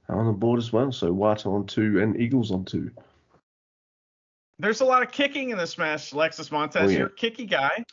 [0.08, 0.92] on the board as well.
[0.92, 2.90] So Wato on two and Eagles on two.
[4.58, 6.82] There's a lot of kicking in this match, Lexus Montez.
[6.82, 6.98] Oh, yeah.
[6.98, 7.84] You're a kicky guy.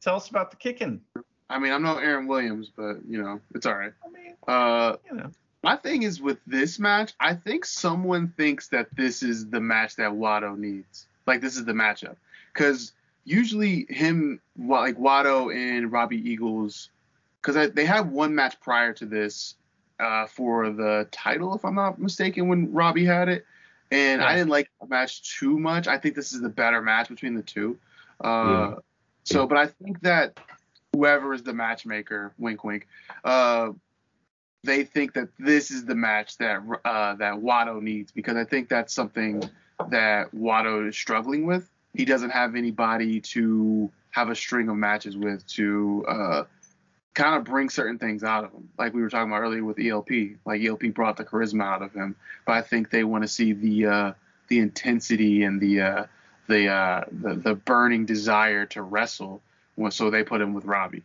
[0.00, 1.00] Tell us about the kicking.
[1.48, 3.92] I mean, I'm no Aaron Williams, but you know, it's all right.
[4.04, 5.30] I mean, uh, you know.
[5.62, 9.94] My thing is with this match, I think someone thinks that this is the match
[9.94, 11.06] that Wato needs.
[11.24, 12.16] Like this is the matchup,
[12.52, 12.92] because
[13.24, 16.90] usually him, like Wato and Robbie Eagles,
[17.40, 19.54] because they had one match prior to this
[20.02, 23.46] uh, for the title, if I'm not mistaken, when Robbie had it
[23.90, 24.28] and yeah.
[24.28, 25.86] I didn't like the match too much.
[25.86, 27.78] I think this is the better match between the two.
[28.22, 28.74] Uh, yeah.
[29.24, 30.38] So, but I think that
[30.92, 32.88] whoever is the matchmaker, wink, wink,
[33.24, 33.70] uh,
[34.64, 38.68] they think that this is the match that uh, that Wato needs because I think
[38.68, 39.42] that's something
[39.90, 45.16] that Wato is struggling with he doesn't have anybody to have a string of matches
[45.16, 46.44] with to uh,
[47.14, 48.68] kind of bring certain things out of him.
[48.78, 50.10] Like we were talking about earlier with ELP.
[50.44, 53.52] Like ELP brought the charisma out of him, but I think they want to see
[53.52, 54.12] the uh,
[54.48, 56.06] the intensity and the uh,
[56.48, 59.42] the, uh, the the burning desire to wrestle.
[59.90, 61.02] So they put him with Robbie.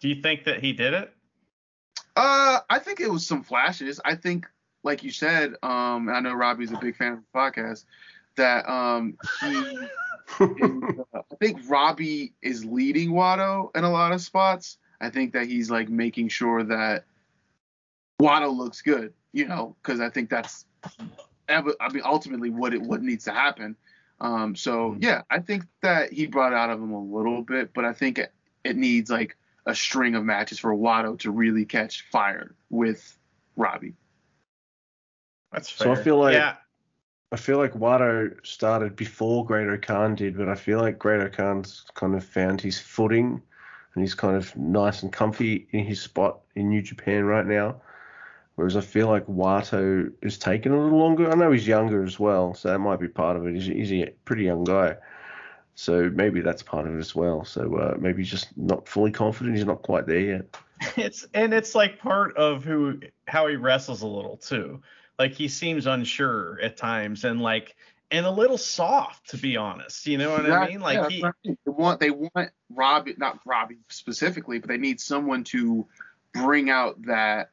[0.00, 1.12] Do you think that he did it?
[2.16, 4.00] Uh, I think it was some flashes.
[4.04, 4.46] I think,
[4.82, 7.84] like you said, um, I know Robbie's a big fan of the podcast.
[8.36, 9.78] That um, he
[10.40, 10.46] uh,
[11.14, 14.78] I think Robbie is leading Wato in a lot of spots.
[15.00, 17.04] I think that he's like making sure that
[18.20, 20.64] Wato looks good, you know, because I think that's,
[21.48, 23.76] I mean, ultimately what it what needs to happen.
[24.20, 25.02] Um, so mm-hmm.
[25.02, 28.18] yeah, I think that he brought out of him a little bit, but I think
[28.18, 33.18] it, it needs like a string of matches for Wato to really catch fire with
[33.56, 33.94] Robbie.
[35.50, 35.94] That's fair.
[35.94, 36.56] So I feel like yeah.
[37.32, 42.22] I feel like Wato started before Great-O-Khan did, but I feel like Great-O-Khan's kind of
[42.22, 43.40] found his footing
[43.94, 47.80] and he's kind of nice and comfy in his spot in New Japan right now.
[48.54, 51.30] Whereas I feel like Wato is taking a little longer.
[51.30, 53.54] I know he's younger as well, so that might be part of it.
[53.54, 54.96] He's, he's a pretty young guy.
[55.74, 57.46] So maybe that's part of it as well.
[57.46, 59.56] So uh, maybe he's just not fully confident.
[59.56, 60.56] He's not quite there yet.
[60.96, 64.82] It's and it's like part of who how he wrestles a little too.
[65.18, 67.76] Like he seems unsure at times and like
[68.10, 70.06] and a little soft to be honest.
[70.06, 70.80] You know what I mean?
[70.80, 75.44] Like yeah, he they want they want Robbie not Robbie specifically, but they need someone
[75.44, 75.86] to
[76.32, 77.50] bring out that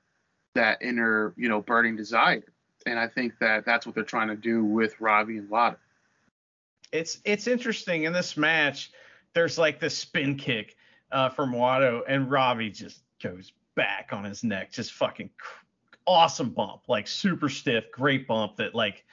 [0.56, 2.44] that inner, you know, burning desire.
[2.86, 5.78] And I think that that's what they're trying to do with Robbie and Wato.
[6.92, 8.92] It's it's interesting in this match.
[9.34, 10.76] There's like this spin kick
[11.12, 15.30] uh, from Wato, and Robbie just goes back on his neck, just fucking
[16.10, 19.06] awesome bump, like super stiff, great bump that like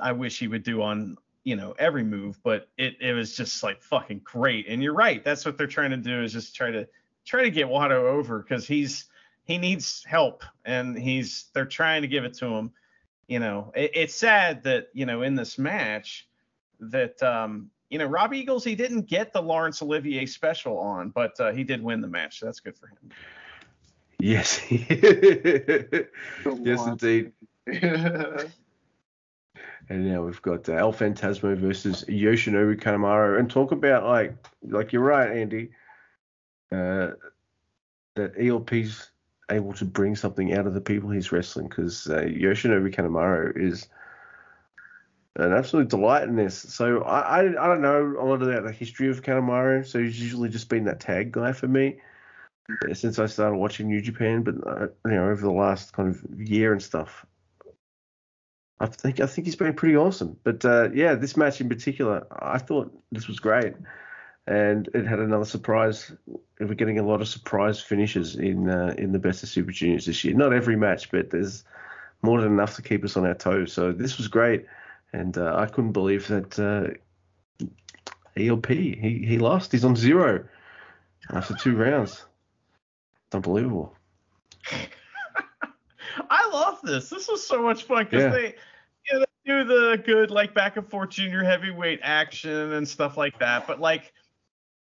[0.00, 3.62] I wish he would do on you know every move, but it it was just
[3.62, 4.66] like fucking great.
[4.66, 6.88] And you're right, that's what they're trying to do is just try to
[7.26, 9.04] try to get Wato over because he's
[9.44, 12.72] he needs help and he's they're trying to give it to him.
[13.28, 16.26] You know, it, it's sad that you know in this match
[16.80, 21.38] that um you know Rob Eagles he didn't get the Laurence Olivier special on, but
[21.38, 22.40] uh, he did win the match.
[22.40, 23.10] So that's good for him.
[24.20, 24.60] Yes.
[24.70, 26.06] yes,
[26.86, 27.32] indeed.
[27.66, 28.50] and
[29.90, 33.38] now we've got uh, El Phantasmo versus Yoshinobu Kanemaru.
[33.38, 35.70] And talk about, like, like you're right, Andy,
[36.72, 37.12] uh,
[38.16, 39.10] that ELP's
[39.50, 43.88] able to bring something out of the people he's wrestling because uh, Yoshinobu Kanemaru is
[45.36, 46.56] an absolute delight in this.
[46.56, 50.20] So I, I, I don't know a lot about the history of Kanemaru, so he's
[50.20, 51.96] usually just been that tag guy for me
[52.92, 56.40] since I started watching New Japan, but uh, you know over the last kind of
[56.40, 57.26] year and stuff.
[58.80, 60.36] I think I think he's been pretty awesome.
[60.42, 63.74] But uh, yeah, this match in particular, I thought this was great,
[64.46, 66.10] and it had another surprise.
[66.58, 70.06] We're getting a lot of surprise finishes in uh, in the best of Super Juniors
[70.06, 70.34] this year.
[70.34, 71.64] Not every match, but there's
[72.22, 73.72] more than enough to keep us on our toes.
[73.72, 74.64] So this was great,
[75.12, 77.66] and uh, I couldn't believe that uh,
[78.36, 79.72] ELP he he lost.
[79.72, 80.46] He's on zero
[81.30, 82.24] after two rounds
[83.34, 83.94] unbelievable.
[86.30, 87.08] I love this.
[87.08, 88.30] This was so much fun because yeah.
[88.30, 88.54] they,
[89.10, 93.16] you know, they do the good like back and forth junior heavyweight action and stuff
[93.16, 93.66] like that.
[93.66, 94.12] But like,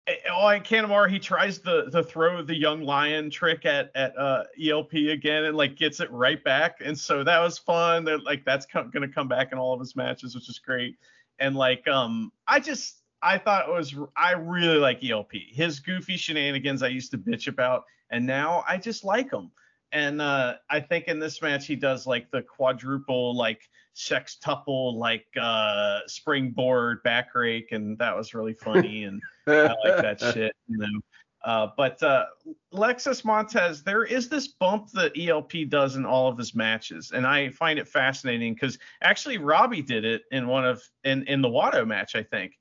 [0.07, 4.17] eh, oh, and Kanemaru, he tries to to throw the young lion trick at at
[4.17, 6.77] uh, ELP again and like gets it right back.
[6.83, 8.05] And so that was fun.
[8.05, 10.97] That like that's com- gonna come back in all of his matches, which is great.
[11.39, 15.31] And like, um, I just I thought it was I really like ELP.
[15.51, 19.51] His goofy shenanigans I used to bitch about and now I just like him.
[19.91, 25.25] And uh, I think in this match he does like the quadruple like sextuple like
[25.39, 30.77] uh, springboard back rake, and that was really funny, and I like that shit, you
[30.77, 30.99] know.
[31.43, 32.25] Uh, but uh,
[32.73, 37.25] Lexus Montez, there is this bump that ELP does in all of his matches, and
[37.25, 41.49] I find it fascinating because actually Robbie did it in one of in in the
[41.49, 42.58] Wato match, I think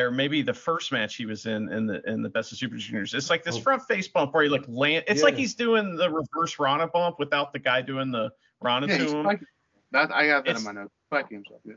[0.00, 2.76] or maybe the first match he was in in the in the best of super
[2.76, 3.14] juniors.
[3.14, 3.60] It's like this oh.
[3.60, 5.04] front face bump where he like land.
[5.06, 5.24] It's yeah.
[5.24, 8.30] like he's doing the reverse Rana bump without the guy doing the
[8.60, 9.46] Rana yeah, to him.
[9.92, 11.30] That I got that it's, in my notes.
[11.30, 11.60] himself.
[11.64, 11.74] Yeah.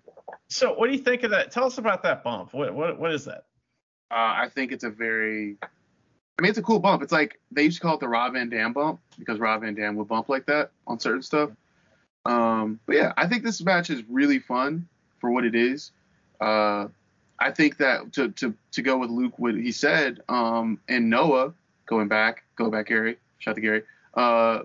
[0.50, 1.52] So what do you think of that?
[1.52, 2.54] Tell us about that bump.
[2.54, 3.46] What what what is that?
[4.10, 5.58] Uh, I think it's a very
[6.40, 7.02] I mean, it's a cool bump.
[7.02, 9.74] It's like they used to call it the Rob Van Dam bump because Rob Van
[9.74, 11.50] Dam would bump like that on certain stuff.
[12.26, 14.88] Um, but yeah, I think this match is really fun
[15.20, 15.92] for what it is.
[16.40, 16.88] Uh,
[17.40, 21.54] I think that to to to go with Luke, what he said, um, and Noah
[21.86, 23.84] going back, go back, Gary, shout to Gary.
[24.14, 24.64] Uh,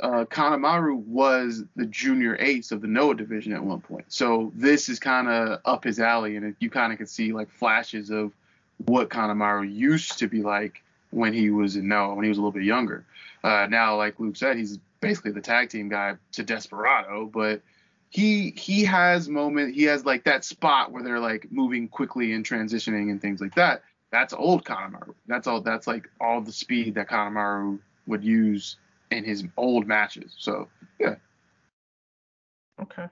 [0.00, 4.04] uh, Kanemaru was the junior ace of the Noah division at one point.
[4.08, 7.50] So this is kind of up his alley, and you kind of can see like
[7.50, 8.32] flashes of
[8.86, 12.40] what Kanemaru used to be like when he was in Noah, when he was a
[12.40, 13.04] little bit younger.
[13.44, 17.60] Uh, now, like Luke said, he's basically the tag team guy to Desperado, but
[18.12, 22.44] he he has moment he has like that spot where they're like moving quickly and
[22.44, 23.82] transitioning and things like that.
[24.10, 25.14] That's old Kanemaru.
[25.26, 25.62] That's all.
[25.62, 28.76] That's like all the speed that Kanemaru would use
[29.10, 30.34] in his old matches.
[30.38, 30.68] So
[31.00, 31.14] yeah.
[32.82, 33.06] Okay.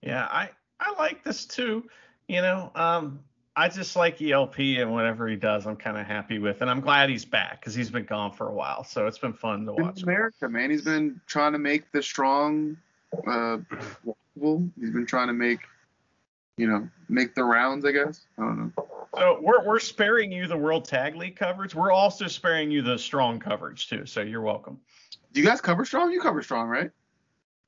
[0.00, 0.48] Yeah, I
[0.80, 1.84] I like this too.
[2.26, 3.20] You know, um,
[3.54, 6.80] I just like ELP and whatever he does, I'm kind of happy with, and I'm
[6.80, 8.84] glad he's back because he's been gone for a while.
[8.84, 9.98] So it's been fun to watch.
[9.98, 12.78] In America, man, he's been trying to make the strong.
[13.26, 13.58] Uh,
[14.78, 15.60] he's been trying to make,
[16.56, 17.84] you know, make the rounds.
[17.84, 18.26] I guess.
[18.38, 18.86] I don't know.
[19.16, 21.74] So we're we're sparing you the World Tag League coverage.
[21.74, 24.04] We're also sparing you the strong coverage too.
[24.06, 24.78] So you're welcome.
[25.32, 26.12] Do you guys cover strong?
[26.12, 26.90] You cover strong, right?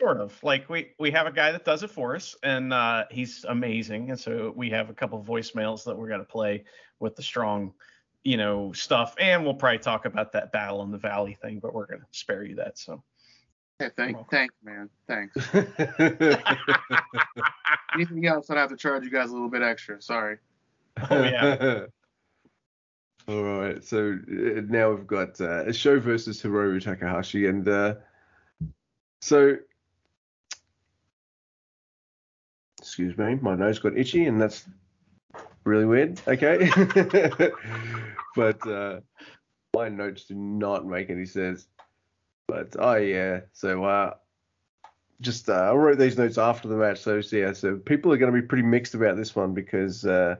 [0.01, 0.38] Sort of.
[0.42, 4.11] Like we we have a guy that does it for us, and uh, he's amazing.
[4.11, 6.64] And so we have a couple voicemails that we're gonna play
[7.01, 7.72] with the strong,
[8.24, 11.72] you know, stuff, and we'll probably talk about that battle in the valley thing, but
[11.72, 12.78] we're gonna spare you that.
[12.78, 13.03] So.
[13.81, 14.91] Yeah, thank, thanks, man.
[15.07, 15.37] Thanks.
[17.95, 18.51] Anything else?
[18.51, 20.03] I'd have to charge you guys a little bit extra.
[20.03, 20.39] Sorry.
[21.11, 21.87] Oh yeah.
[23.29, 27.97] All right, so uh, now we've got uh, a show versus Hiromu Takahashi, and uh,
[29.20, 29.57] so
[32.81, 34.66] excuse me, my nose got itchy, and that's
[35.64, 36.18] really weird.
[36.26, 36.70] Okay,
[38.35, 39.01] but uh,
[39.76, 41.68] my notes do not make any sense.
[42.49, 44.14] But oh yeah, so uh,
[45.20, 48.32] just uh, I wrote these notes after the match, so yeah, so people are going
[48.32, 50.36] to be pretty mixed about this one because uh,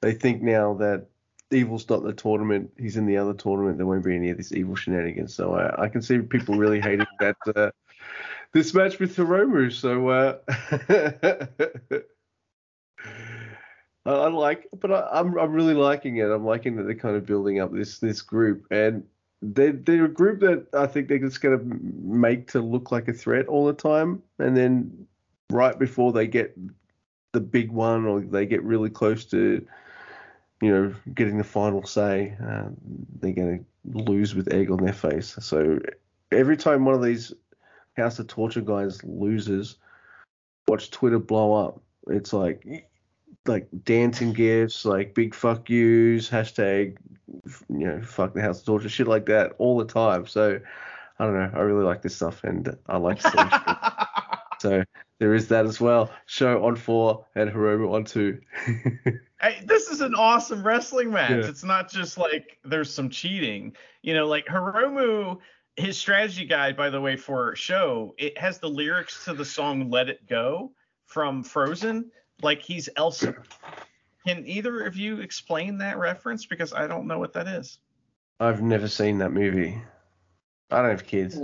[0.00, 1.06] they think now that
[1.50, 2.70] Evil's not the tournament.
[2.78, 3.76] He's in the other tournament.
[3.76, 5.34] There won't be any of this evil shenanigans.
[5.34, 7.70] So I, I can see people really hating that uh,
[8.52, 9.72] this match with Hiromu.
[9.72, 10.38] So uh,
[14.06, 16.30] I, I, like, but I, I'm, I'm really liking it.
[16.30, 19.04] I'm liking that they're kind of building up this this group, and
[19.52, 21.64] they they're a group that I think they're just going to
[22.02, 25.06] make to look like a threat all the time, and then
[25.50, 26.56] right before they get
[27.32, 29.66] the big one or they get really close to
[30.64, 32.68] you know, getting the final say, uh,
[33.20, 35.36] they're going to lose with egg on their face.
[35.40, 35.78] So
[36.32, 37.34] every time one of these
[37.98, 39.76] House of Torture guys loses,
[40.66, 41.82] watch Twitter blow up.
[42.08, 42.88] It's like
[43.46, 46.96] like dancing gifts, like big fuck yous, hashtag
[47.68, 50.26] you know, fuck the House of Torture, shit like that all the time.
[50.26, 50.60] So
[51.18, 51.50] I don't know.
[51.54, 53.20] I really like this stuff and I like
[54.60, 54.82] So
[55.20, 56.10] there is that as well.
[56.26, 58.40] Show on four and Hiromu on two.
[59.40, 61.30] hey, this is an awesome wrestling match.
[61.30, 61.48] Yeah.
[61.48, 63.76] It's not just like there's some cheating.
[64.02, 65.38] You know, like Hiromu,
[65.76, 69.90] his strategy guide, by the way, for show, it has the lyrics to the song
[69.90, 70.72] Let It Go
[71.06, 72.10] from Frozen.
[72.42, 73.34] Like he's Elsa.
[74.26, 76.46] Can either of you explain that reference?
[76.46, 77.78] Because I don't know what that is.
[78.40, 79.80] I've never seen that movie.
[80.70, 81.40] I don't have kids.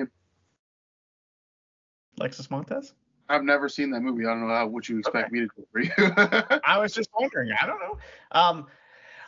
[2.18, 2.94] Alexis Montez?
[3.28, 4.26] I've never seen that movie.
[4.26, 5.40] I don't know how, what you expect okay.
[5.40, 6.60] me to do for you.
[6.64, 7.50] I was just wondering.
[7.60, 7.98] I don't know.
[8.32, 8.66] Um,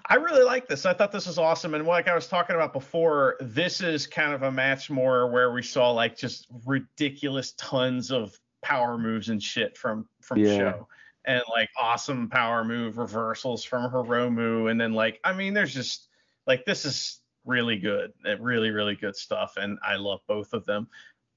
[0.06, 0.84] I really like this.
[0.84, 1.74] I thought this was awesome.
[1.74, 5.52] And like I was talking about before, this is kind of a match more where
[5.52, 10.56] we saw like just ridiculous tons of power moves and shit from from yeah.
[10.56, 10.88] show.
[11.24, 14.70] And like awesome power move reversals from Hiromu.
[14.70, 16.08] And then like I mean, there's just
[16.46, 18.12] like this is really good.
[18.40, 19.56] Really, really good stuff.
[19.56, 20.88] And I love both of them.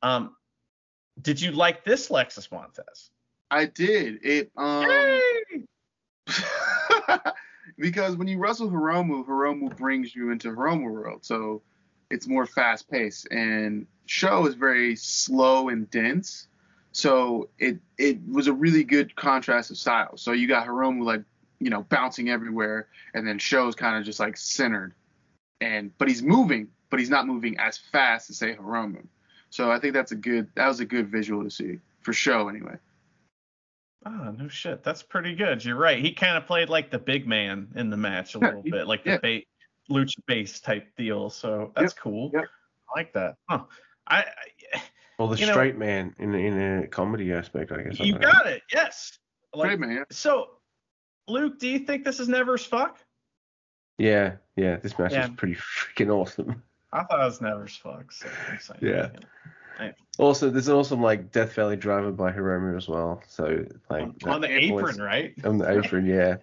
[0.02, 0.36] Um,
[1.22, 3.12] did you like this Lexus Montez?
[3.52, 4.20] I did.
[4.24, 5.22] It um
[7.78, 11.62] because when you wrestle Hiromu, Hiromu brings you into Hiromu world, so
[12.10, 13.28] it's more fast paced.
[13.32, 16.48] And show is very slow and dense,
[16.96, 20.22] so it it was a really good contrast of styles.
[20.22, 21.24] So you got Hiromu like
[21.60, 24.94] you know bouncing everywhere, and then show's kind of just like centered,
[25.60, 29.06] and but he's moving, but he's not moving as fast as say Hiromu.
[29.50, 32.48] So I think that's a good that was a good visual to see for show
[32.48, 32.78] anyway.
[34.06, 35.66] Oh no shit, that's pretty good.
[35.66, 36.00] You're right.
[36.00, 38.88] He kind of played like the big man in the match a little yeah, bit,
[38.88, 39.16] like yeah.
[39.16, 39.48] the bait
[39.92, 41.30] lucha base type deal.
[41.30, 42.32] So that's yep, cool.
[42.34, 42.46] Yep.
[42.46, 43.36] I like that.
[43.50, 43.64] Huh.
[44.08, 44.24] I,
[44.74, 44.82] I
[45.18, 48.00] well, the straight know, man in in a comedy aspect, I guess.
[48.00, 48.64] You got it.
[48.72, 49.18] Yes.
[49.54, 50.06] Like, straight man.
[50.12, 50.50] So,
[51.28, 53.00] Luke, do you think this is never as fuck?
[53.98, 54.76] Yeah, yeah.
[54.78, 55.26] This match yeah.
[55.26, 56.62] is pretty freaking awesome.
[56.92, 58.12] I thought it was never as fuck.
[58.12, 58.28] So
[58.82, 59.10] yeah.
[60.18, 63.22] Also, there's an awesome like Death Valley Driver by Hiromu as well.
[63.28, 65.34] So like on the apron, right?
[65.44, 66.38] On the apron, yeah.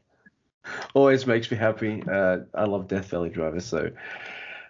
[0.94, 2.02] Always makes me happy.
[2.10, 3.90] Uh, I love Death Valley Driver, so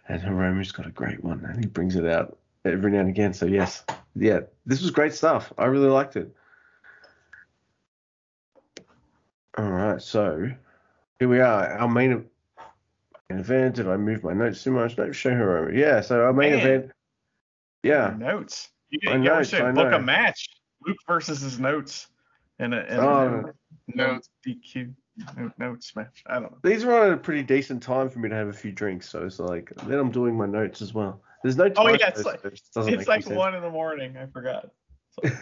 [0.09, 3.33] and Hiromu's got a great one, and he brings it out every now and again.
[3.33, 3.85] So yes,
[4.15, 5.53] yeah, this was great stuff.
[5.59, 6.35] I really liked it.
[9.59, 10.51] All right, so
[11.19, 11.79] here we are.
[11.79, 12.25] Our main
[13.29, 13.75] event.
[13.77, 14.97] Did I move my notes too much?
[14.97, 15.73] No, show her over.
[15.73, 16.61] Yeah, so our main Man.
[16.61, 16.93] event.
[17.83, 18.15] Yeah.
[18.17, 18.71] Notes.
[18.91, 20.49] You, you notes, should book a match.
[20.87, 22.09] Luke versus his notes.
[22.59, 23.53] And a, in Oh.
[23.93, 24.95] a notes DQ
[25.59, 26.23] notes match.
[26.27, 26.59] I don't know.
[26.63, 29.39] These at a pretty decent time for me to have a few drinks, so it's
[29.39, 31.21] like then I'm doing my notes as well.
[31.43, 31.86] There's no time.
[31.86, 34.16] Oh, yeah, it's like- it It's like one in the morning.
[34.16, 34.70] I forgot.
[35.22, 35.34] yeah,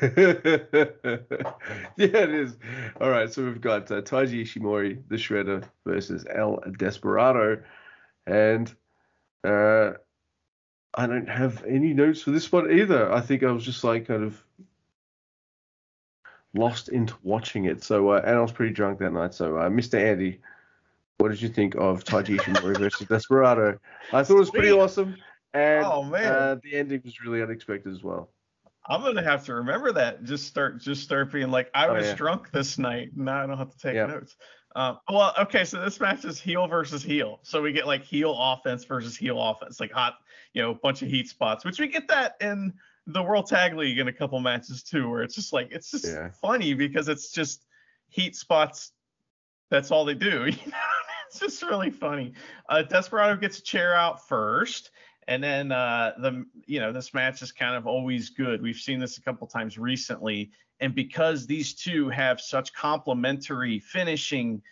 [1.96, 2.56] it is.
[3.00, 7.62] All right, so we've got uh, Taiji Ishimori, the Shredder, versus El Desperado,
[8.26, 8.74] and
[9.44, 9.92] uh,
[10.94, 13.12] I don't have any notes for this one either.
[13.12, 14.42] I think I was just like kind of
[16.54, 17.84] lost into watching it.
[17.84, 19.34] So, uh, and I was pretty drunk that night.
[19.34, 19.94] So, uh, Mr.
[19.94, 20.40] Andy,
[21.18, 23.78] what did you think of Taiji Ishimori versus Desperado?
[24.12, 25.16] I thought it was pretty awesome,
[25.54, 26.32] and Oh, man.
[26.32, 28.30] Uh, the ending was really unexpected as well.
[28.86, 30.24] I'm gonna have to remember that.
[30.24, 32.14] Just start, just start being like, I Oh, was yeah.
[32.14, 33.10] drunk this night.
[33.14, 34.06] Now I don't have to take Yeah.
[34.06, 34.36] notes.
[34.74, 37.40] Um, well, okay, so this match is heel versus heel.
[37.42, 40.14] So we get like heel offense versus heel offense, like hot,
[40.54, 42.72] you know, bunch of heat spots, which we get that in
[43.06, 46.06] the World Tag League in a couple matches too, where it's just like it's just
[46.06, 46.30] Yeah.
[46.40, 47.66] funny because it's just
[48.08, 48.92] heat spots.
[49.70, 50.46] That's all they do.
[50.46, 50.78] You know,
[51.28, 52.32] it's just really funny.
[52.68, 54.90] Uh, Desperado gets a chair out first.
[55.28, 58.62] And then uh, the you know this match is kind of always good.
[58.62, 60.50] We've seen this a couple times recently,
[60.80, 64.62] and because these two have such complementary finishing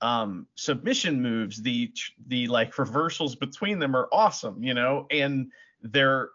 [0.00, 1.92] um, submission moves, the
[2.28, 4.62] the like reversals between them are awesome.
[4.62, 5.50] You know, and
[5.82, 6.30] they're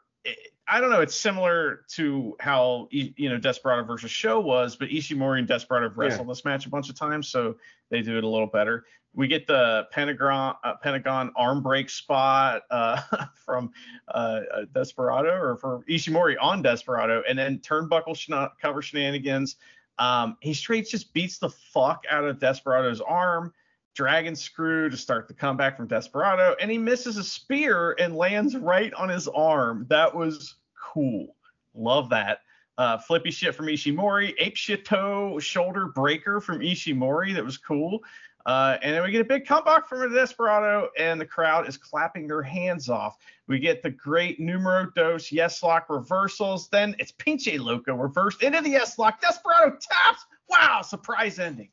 [0.71, 1.01] I don't know.
[1.01, 5.97] It's similar to how you know Desperado versus Sho was, but Ishimori and Desperado have
[5.97, 7.57] wrestled this match a bunch of times, so
[7.89, 8.85] they do it a little better.
[9.13, 13.01] We get the Pentagon uh, Pentagon arm break spot uh,
[13.45, 13.71] from
[14.07, 19.57] uh, uh, Desperado or for Ishimori on Desperado, and then turnbuckle shna- cover shenanigans.
[19.99, 23.53] Um, he straight just beats the fuck out of Desperado's arm,
[23.93, 28.55] dragon screw to start the comeback from Desperado, and he misses a spear and lands
[28.55, 29.85] right on his arm.
[29.89, 30.55] That was
[30.91, 31.35] cool.
[31.73, 32.39] Love that.
[32.77, 37.33] Uh, flippy shit from Ishimori, ape shit toe shoulder breaker from Ishimori.
[37.35, 37.99] That was cool.
[38.45, 41.77] Uh, and then we get a big comeback from a Desperado, and the crowd is
[41.77, 43.17] clapping their hands off.
[43.47, 46.67] We get the great numero dos yes lock reversals.
[46.69, 49.21] Then it's Pinche Loco reversed into the yes lock.
[49.21, 50.25] Desperado taps.
[50.49, 51.69] Wow, surprise ending.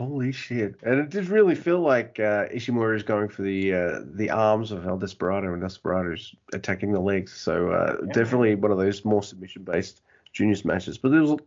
[0.00, 0.76] Holy shit!
[0.82, 4.72] And it did really feel like uh, Ishimori is going for the uh, the arms
[4.72, 7.34] of El Desperado, and Desperado is attacking the legs.
[7.34, 8.12] So uh, Yeah.
[8.14, 10.00] definitely one of those more submission based
[10.32, 10.96] juniors matches.
[10.96, 11.38] But it was,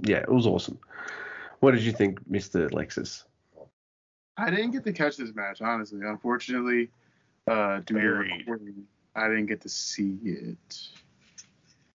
[0.00, 0.78] yeah, it was awesome.
[1.60, 3.24] What did you think, Mister Lexus?
[4.38, 6.00] I didn't get to catch this match, honestly.
[6.02, 6.88] Unfortunately,
[7.46, 8.32] uh, due to Buried.
[8.38, 8.84] recording,
[9.14, 10.88] I didn't get to see it.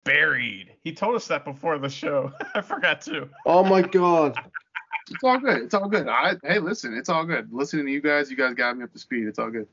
[0.04, 0.74] Buried.
[0.84, 2.32] He told us that before the show.
[2.54, 3.28] I forgot to.
[3.48, 4.38] Oh my god!
[5.10, 5.64] It's all good.
[5.64, 6.08] It's all good.
[6.08, 7.52] I hey, listen, it's all good.
[7.52, 9.28] Listening to you guys, you guys got me up to speed.
[9.28, 9.68] It's all good.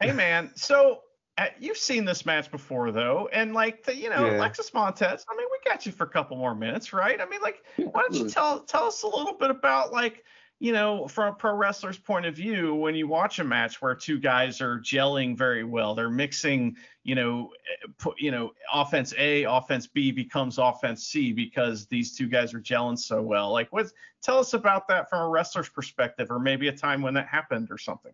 [0.00, 1.00] Hey man, so
[1.38, 4.36] uh, you've seen this match before though, and like the, you know, Yeah.
[4.38, 5.24] Alexis Montez.
[5.30, 7.20] I mean, we got you for a couple more minutes, right?
[7.20, 10.24] I mean, like, why don't you tell tell us a little bit about like,
[10.60, 13.94] you know, from a pro wrestler's point of view, when you watch a match where
[13.94, 19.14] two guys are gelling very well, they're mixing, you know, eh, put, you know, offense
[19.18, 23.52] A, offense B becomes offense C because these two guys are gelling so well.
[23.52, 23.86] Like, what?
[24.20, 27.68] Tell us about that from a wrestler's perspective, or maybe a time when that happened
[27.70, 28.12] or something.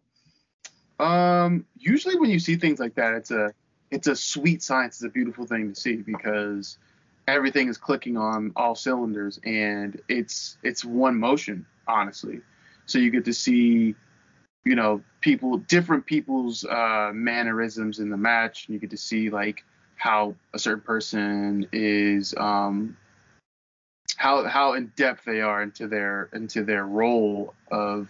[0.98, 3.54] Um, usually when you see things like that, it's a
[3.90, 4.96] it's a sweet science.
[4.96, 6.76] It's a beautiful thing to see because
[7.26, 12.40] everything is clicking on all cylinders and it's it's one motion, honestly.
[12.86, 13.94] So you get to see,
[14.64, 18.66] you know, people different people's uh, mannerisms in the match.
[18.66, 19.64] and You get to see like
[19.96, 22.96] how a certain person is um
[24.16, 28.08] how how in depth they are into their into their role of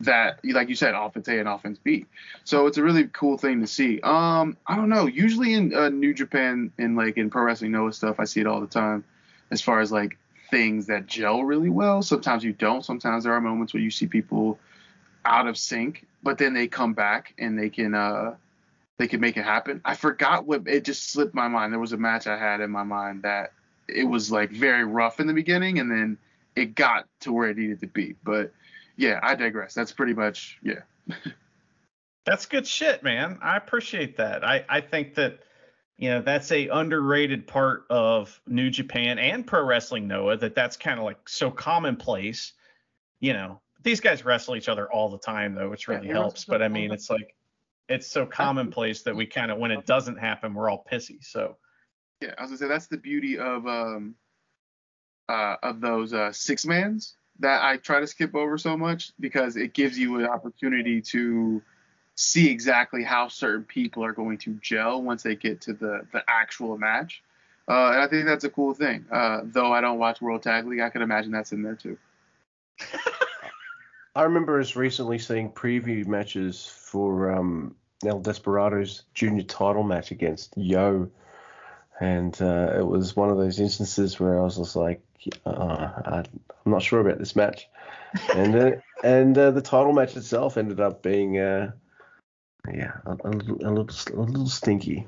[0.00, 2.06] that like you said offense A and offense B.
[2.44, 4.00] So it's a really cool thing to see.
[4.00, 7.92] Um I don't know, usually in uh, New Japan and like in pro wrestling Noah
[7.92, 9.04] stuff I see it all the time
[9.50, 10.16] as far as like
[10.50, 12.02] things that gel really well.
[12.02, 12.84] Sometimes you don't.
[12.84, 14.58] Sometimes there are moments where you see people
[15.24, 18.34] out of sync, but then they come back and they can uh
[18.98, 19.80] they can make it happen.
[19.84, 21.72] I forgot what it just slipped my mind.
[21.72, 23.52] There was a match I had in my mind that
[23.88, 26.18] it was like very rough in the beginning and then
[26.54, 28.14] it got to where it needed to be.
[28.22, 28.52] But
[28.96, 29.74] yeah, I digress.
[29.74, 30.82] That's pretty much yeah.
[32.26, 33.38] That's good shit, man.
[33.42, 34.44] I appreciate that.
[34.44, 35.40] I, I think that
[36.00, 40.78] you know that's a underrated part of New Japan and pro wrestling Noah that that's
[40.78, 42.54] kind of like so commonplace.
[43.20, 46.46] You know, these guys wrestle each other all the time though, which really they helps.
[46.46, 47.36] But I mean, it's like
[47.90, 51.22] it's so commonplace that we kind of when it doesn't happen, we're all pissy.
[51.22, 51.58] So
[52.22, 54.14] Yeah, I was gonna say that's the beauty of um
[55.28, 59.58] uh of those uh six mans that I try to skip over so much because
[59.58, 61.60] it gives you an opportunity to
[62.20, 66.22] see exactly how certain people are going to gel once they get to the the
[66.28, 67.22] actual match.
[67.66, 69.06] Uh, and I think that's a cool thing.
[69.10, 71.96] Uh, though I don't watch World Tag League, I can imagine that's in there too.
[74.14, 80.52] I remember us recently seeing preview matches for um, El Desperado's junior title match against
[80.56, 81.08] YOH,
[82.00, 85.00] and uh, it was one of those instances where I was just like,
[85.46, 87.68] uh, I'm not sure about this match,
[88.34, 88.70] and uh,
[89.04, 91.38] and uh, the title match itself ended up being,
[92.72, 95.06] yeah, a, a, little, a little a little stinky.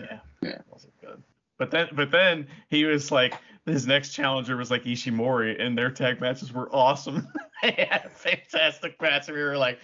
[0.00, 0.58] yeah, Yeah.
[0.70, 1.22] wasn't good.
[1.58, 3.34] But then but then he was like
[3.66, 7.28] his next challenger was like Ishimori, and their tag matches were awesome.
[7.62, 9.28] they had a fantastic match.
[9.28, 9.78] and We were like,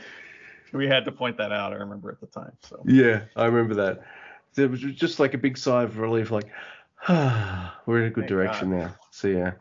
[0.72, 1.72] we had to point that out.
[1.72, 2.52] I remember at the time.
[2.62, 4.02] So Yeah, I remember that.
[4.56, 6.48] It was just like a big sigh of relief, like,
[7.08, 8.94] ah, we're in a good Thank direction now.
[9.12, 9.52] So yeah.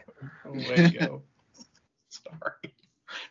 [0.45, 1.21] way to go.
[2.09, 2.73] Sorry.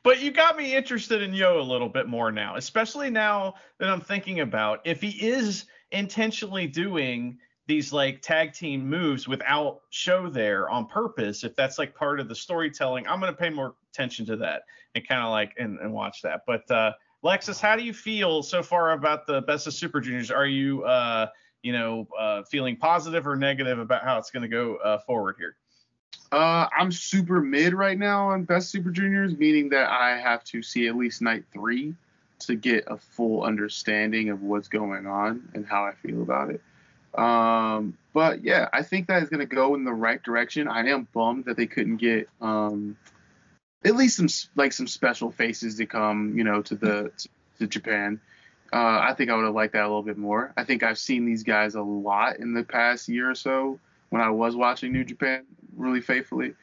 [0.02, 3.88] But you got me interested in YOH a little bit more now, especially now that
[3.88, 10.30] I'm thinking about if he is intentionally doing these like tag team moves without Sho
[10.30, 14.24] there on purpose, if that's like part of the storytelling, I'm gonna pay more attention
[14.26, 14.62] to that
[14.94, 16.42] and kind of like and, and watch that.
[16.46, 16.92] But uh
[17.24, 20.30] Lexus, how do you feel so far about the best of Super Juniors?
[20.30, 21.26] Are you uh
[21.62, 25.56] you know uh feeling positive or negative about how it's gonna go uh forward here?
[26.30, 30.62] Uh, I'm super mid right now on Best Super Juniors, meaning that I have to
[30.62, 31.94] see at least night three
[32.40, 36.60] to get a full understanding of what's going on and how I feel about it.
[37.18, 40.68] Um, but yeah, I think that is going to go in the right direction.
[40.68, 42.96] I am bummed that they couldn't get um,
[43.84, 47.10] at least some like some special faces to come, you know, to the
[47.58, 48.20] to Japan.
[48.70, 50.52] Uh, I think I would have liked that a little bit more.
[50.56, 54.20] I think I've seen these guys a lot in the past year or so when
[54.20, 55.44] I was watching New Japan
[55.78, 56.54] really faithfully.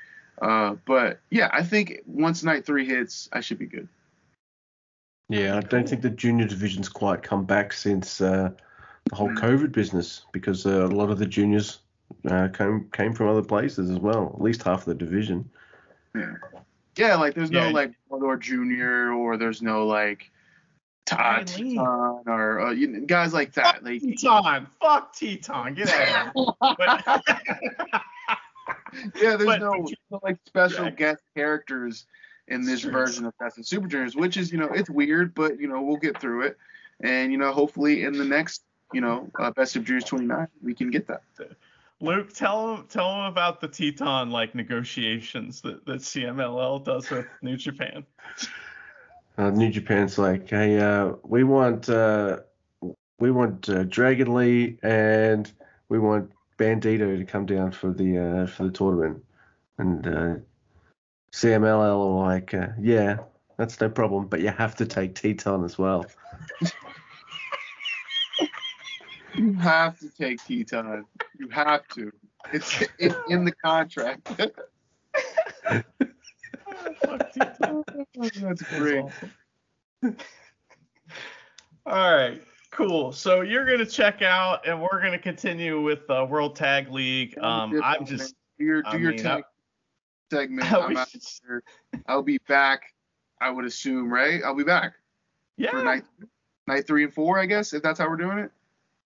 [0.42, 3.88] Uh, but yeah, I think once night three hits, I should be good.
[5.30, 8.52] Yeah, I don't think the junior division's quite come back since uh,
[9.10, 11.80] the whole COVID business because uh, a lot of the juniors
[12.30, 14.32] uh, came came from other places as well.
[14.36, 15.50] At least half of the division.
[16.14, 16.36] Yeah,
[16.98, 17.16] yeah.
[17.16, 17.68] like there's Yeah.
[17.68, 20.30] no like Mordor Junior or there's no like
[21.06, 23.84] Todd Titán or uh, you know, guys like that.
[23.84, 28.02] Like Titán, fuck Titán, get out of here.
[29.04, 30.92] But- yeah, there's But- no, no like special Yeah.
[30.92, 32.06] guest characters
[32.48, 32.92] in this Sure.
[32.92, 35.82] version of Best of Super Juniors, which is you know it's weird, but you know
[35.82, 36.58] we'll get through it,
[37.02, 40.74] and you know hopefully in the next you know uh, Best of Juniors 29 we
[40.74, 41.24] can get that.
[42.02, 47.26] Luke, tell him tell him about the Titán like negotiations that, that CMLL does with
[47.42, 48.06] New Japan.
[49.38, 52.40] Uh, New Japan's like, hey, uh, we want uh,
[53.20, 55.52] we want uh, Dragon Lee and
[55.90, 59.24] we want Bandido to come down for the uh, for the tournament,
[59.78, 60.36] and uh,
[61.34, 63.18] CMLL are like, uh, yeah,
[63.58, 66.06] that's no problem, but you have to take Titán as well.
[69.36, 71.04] You have to take Titán.
[71.38, 72.12] You have to.
[72.54, 74.28] It's in, in the contract.
[74.28, 74.54] Fuck
[77.34, 77.84] Titán.
[78.16, 79.04] That's That's great.
[79.04, 79.32] awesome.
[81.86, 82.42] All right,
[82.76, 83.12] cool.
[83.12, 87.38] So you're gonna check out, and we're gonna continue with uh, World Tag League.
[87.40, 89.44] Um, I'm just do your do I your mean, tag
[90.32, 90.72] segment.
[90.72, 91.64] I out here.
[92.08, 92.94] I'll be back.
[93.42, 94.42] I would assume, right?
[94.44, 94.94] I'll be back
[95.58, 95.82] yeah.
[95.82, 96.04] night
[96.68, 98.52] night three and four, I guess, if that's how we're doing it.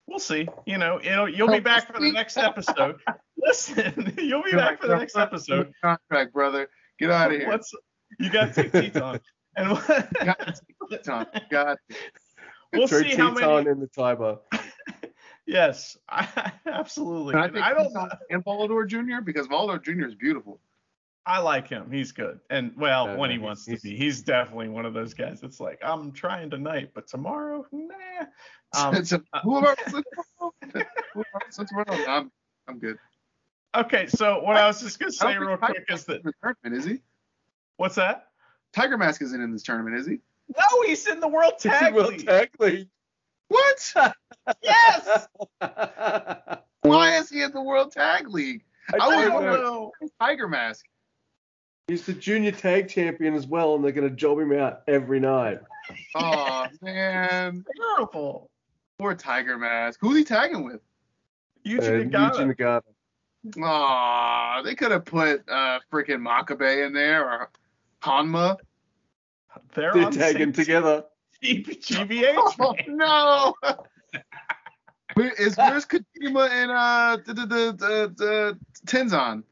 [0.07, 0.47] We'll see.
[0.65, 2.97] You know, it'll, you'll be back for the next episode.
[3.37, 5.73] Listen, you'll be back for the next episode.
[5.81, 6.69] Contract, brother.
[6.99, 7.47] Get out of here.
[7.47, 7.73] What's
[8.19, 9.19] you got to take Titán,
[9.55, 9.87] and what?
[10.25, 11.49] got to take Titán.
[11.49, 11.95] Got to.
[12.73, 13.69] We'll see how Titán many.
[13.71, 14.37] in the timer.
[15.47, 17.33] Yes, I, absolutely.
[17.33, 17.93] Can I And take I don't.
[17.93, 19.21] Titán and Volador Jr.
[19.23, 20.05] because Volador Jr.
[20.05, 20.61] is beautiful.
[21.25, 21.91] I like him.
[21.91, 22.39] He's good.
[22.49, 25.43] And well, Uh, when he wants to be, he's definitely one of those guys.
[25.43, 27.95] It's like, I'm trying tonight, but tomorrow, nah.
[28.73, 30.53] Um, So, who am I wrestling tomorrow?
[31.13, 32.31] Who am I'm
[32.67, 32.97] I'm good.
[33.75, 36.05] okay, so what I was just gonna say don't real think Tiger quick Mask is
[36.05, 37.01] that in the tournament, is he?
[37.75, 38.27] what's that?
[38.71, 40.19] Tiger Mask isn't in this tournament, is he?
[40.57, 42.25] No, he's in the World Tag World League.
[42.27, 42.87] Tag League.
[43.47, 43.93] What?
[44.63, 45.27] Yes.
[46.81, 48.63] Why is he in the World Tag League?
[48.93, 49.91] I I I don't don't know.
[50.01, 50.09] know.
[50.19, 50.85] Tiger Mask.
[51.87, 55.19] He's the junior tag champion as well, and they're going to job him out every
[55.19, 55.59] night.
[56.15, 57.65] Oh man,
[57.95, 58.49] Terrible.
[58.97, 59.99] poor Tiger Mask.
[60.01, 60.79] Who's he tagging with?
[61.65, 62.35] Yuji Uh, Nagata.
[62.35, 63.63] Yuji Nagata.
[63.63, 67.49] Aw, they could have put uh freaking Makabe in there or
[68.01, 68.57] Honma.
[69.73, 71.03] They're They're on the tagging same- together.
[71.43, 72.55] GBH.
[72.59, 73.55] Oh no!
[75.15, 79.43] Where- Is where's Kojima and uh the the the, the, the Tenzan?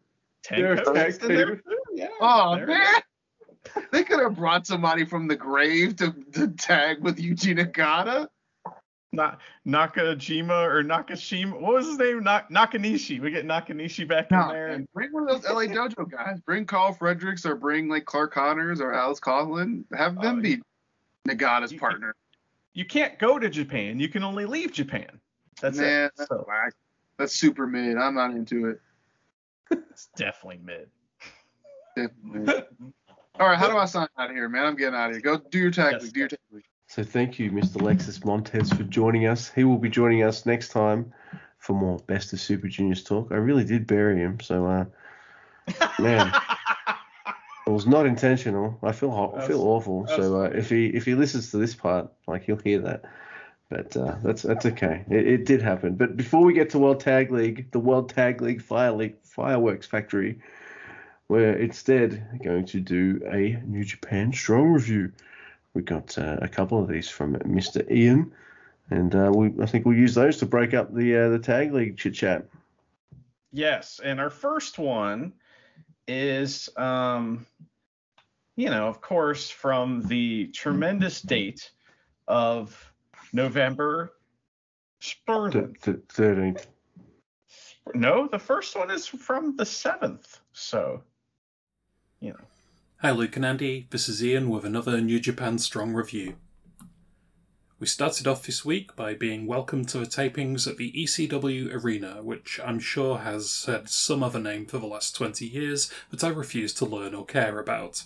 [0.49, 1.61] They're a tag Tenko's in there
[1.93, 2.07] Yeah.
[2.21, 3.01] Oh there we man!
[3.91, 8.27] They could have brought somebody from the grave to, to tag with Yuji Nagata.
[9.11, 9.35] Na-
[9.67, 11.59] Nakajima or Nakashima.
[11.59, 12.23] What was his name?
[12.23, 13.19] Na- Nakanishi.
[13.19, 14.67] We get Nakanishi back in there.
[14.67, 16.39] man, And bring one of those LA Dojo guys.
[16.41, 19.83] Bring Karl Fredericks or bring like Clark Connors or Alex Coughlin.
[19.97, 20.61] Have them Oh, be
[21.27, 22.15] Nagata's You- partner.
[22.73, 23.99] you can't go to Japan.
[23.99, 25.19] You can only leave Japan.
[25.59, 26.11] That's Man, it.
[26.15, 26.73] that's So whack.
[27.17, 27.97] That's super mid.
[27.97, 28.81] I'm not into it.
[29.71, 30.89] it's definitely mid.
[31.95, 32.63] Definitely.
[33.39, 34.65] All right, how do I sign out of here, man?
[34.65, 35.21] I'm getting out of here.
[35.21, 36.03] Go do your tag Yes.
[36.03, 36.13] league.
[36.13, 36.63] Do your tag league.
[36.89, 37.79] So thank you, Mr.
[37.79, 39.51] Lexus Montez, for joining us.
[39.51, 41.13] He will be joining us next time
[41.59, 43.31] for more Best of Super Juniors talk.
[43.31, 44.85] I really did bury him, so uh,
[45.99, 46.33] Man.
[47.67, 48.79] it was not intentional.
[48.81, 50.07] I feel ho- I feel awful.
[50.07, 53.03] So uh, if he if he listens to this part, like he'll hear that.
[53.69, 55.05] But uh, that's that's okay.
[55.11, 55.93] It, it did happen.
[55.93, 59.85] But before we get to World Tag League, the World Tag League Fire League Fireworks
[59.85, 60.39] Factory,
[61.27, 65.11] we're instead going to do a New Japan Strong review.
[65.79, 67.89] We got uh, a couple of these from Mr.
[67.89, 68.33] Ian,
[68.89, 71.73] and uh, we I think we'll use those to break up the uh, the tag
[71.73, 72.45] league chit chat.
[73.53, 75.31] Yes, and our first one
[76.05, 77.45] is, um,
[78.57, 81.71] you know, of course, from the tremendous date
[82.27, 82.91] of
[83.31, 84.11] November.
[86.09, 86.67] Thirteenth.
[87.95, 90.41] No, the first one is from the seventh.
[90.51, 91.03] So,
[92.19, 92.45] you know,
[93.01, 96.35] Hi Luke and Andy, this is Ian with another New Japan Strong review.
[97.79, 102.21] We started off this week by being welcomed to the tapings at the ECW Arena,
[102.21, 106.27] which I'm sure has had some other name for the last 20 years that I
[106.27, 108.03] refuse to learn or care about.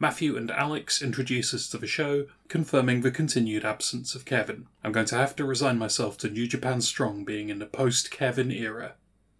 [0.00, 4.66] Matthew and Alex introduce us to the show, confirming the continued absence of Kevin.
[4.82, 8.10] I'm going to have to resign myself to New Japan Strong being in the post
[8.10, 8.94] Kevin era.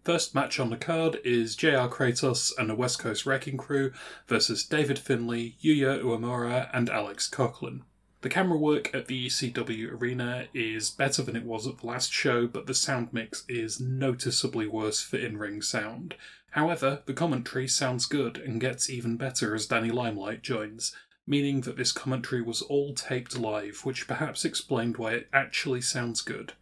[0.07, 3.91] First match on the card is JR Kratos and the West Coast Wrecking Crew
[4.25, 7.81] versus David Finlay, Yuya Uemura, and Alex Coughlin.
[8.21, 12.13] The camera work at the ECW arena is better than it was at the last
[12.13, 16.15] show, but the sound mix is noticeably worse for in ring sound.
[16.51, 20.95] However, the commentary sounds good and gets even better as Danny Limelight joins,
[21.27, 26.21] meaning that this commentary was all taped live, which perhaps explained why it actually sounds
[26.21, 26.53] good.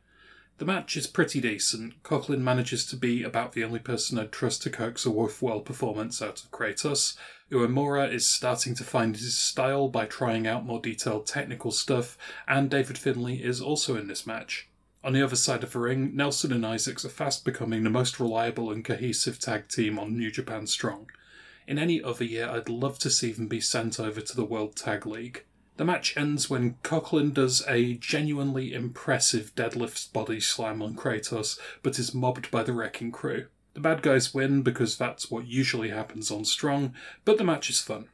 [0.57, 2.02] The match is pretty decent.
[2.03, 6.22] Coughlin manages to be about the only person I'd trust to coax a worthwhile performance
[6.22, 7.18] out of Kratos.
[7.52, 12.18] Uemura is starting to find his style by trying out more detailed technical stuff,
[12.48, 14.69] and David Finlay is also in this match.
[15.03, 18.18] On the other side of the ring, Nelson and Isaacs are fast becoming the most
[18.18, 21.11] reliable and cohesive tag team on New Japan Strong.
[21.68, 24.77] In any other year, I'd love to see them be sent over to the World
[24.77, 25.44] Tag League.
[25.77, 31.99] The match ends when Coughlin does a genuinely impressive deadlift body slam on Kratos, but
[31.99, 33.47] is mobbed by the wrecking crew.
[33.73, 36.93] The bad guys win because that's what usually happens on Strong,
[37.26, 38.07] but the match is fun.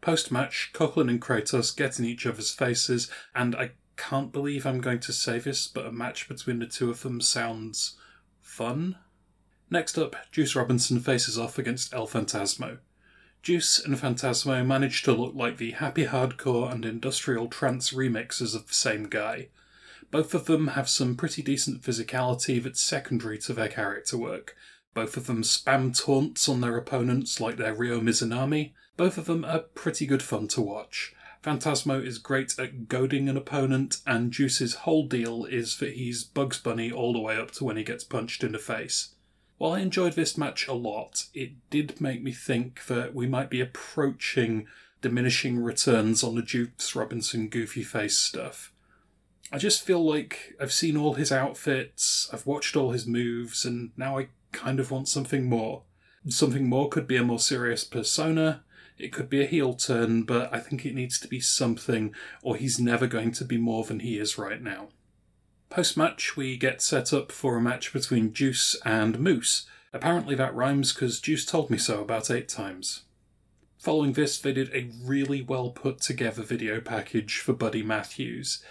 [0.00, 4.80] Post match, Coughlin and Kratos get in each other's faces, and I can't believe I'm
[4.80, 7.96] going to say this, but a match between the two of them sounds
[8.40, 8.98] fun.
[9.68, 12.78] Next up, Juice Robinson faces off against El Phantasmo.
[13.44, 18.68] Juice and Phantasmo manage to look like the happy hardcore and industrial trance remixes of
[18.68, 19.48] the same guy.
[20.10, 24.56] Both of them have some pretty decent physicality that's secondary to their character work.
[24.94, 28.72] Both of them spam taunts on their opponents like they're Ryo Mizunami.
[28.96, 31.14] Both of them are pretty good fun to watch.
[31.42, 36.58] Phantasmo is great at goading an opponent, and Juice's whole deal is that he's Bugs
[36.58, 39.13] Bunny all the way up to when he gets punched in the face.
[39.64, 43.48] While I enjoyed this match a lot, it did make me think that we might
[43.48, 44.66] be approaching
[45.00, 48.74] diminishing returns on the Juice Robinson goofy face stuff.
[49.50, 53.92] I just feel like I've seen all his outfits, I've watched all his moves, and
[53.96, 55.84] now I kind of want something more.
[56.28, 58.64] Something more could be a more serious persona,
[58.98, 62.56] it could be a heel turn, but I think it needs to be something, or
[62.56, 64.90] he's never going to be more than he is right now.
[65.74, 69.66] Post match, we get set up for a match between Juice and Moose.
[69.92, 73.02] Apparently that rhymes because Juice told me so about eight times.
[73.78, 78.62] Following this, they did a really well put together video package for Buddy Matthews.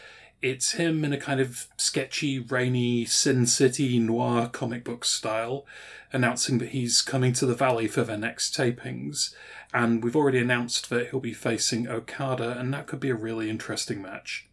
[0.41, 5.65] It's him in a kind of sketchy, rainy Sin City noir comic book style,
[6.13, 9.35] announcing that he's coming to the Valley for their next tapings,
[9.73, 13.49] and we've already announced that he'll be facing Okada, and that could be a really
[13.49, 14.47] interesting match.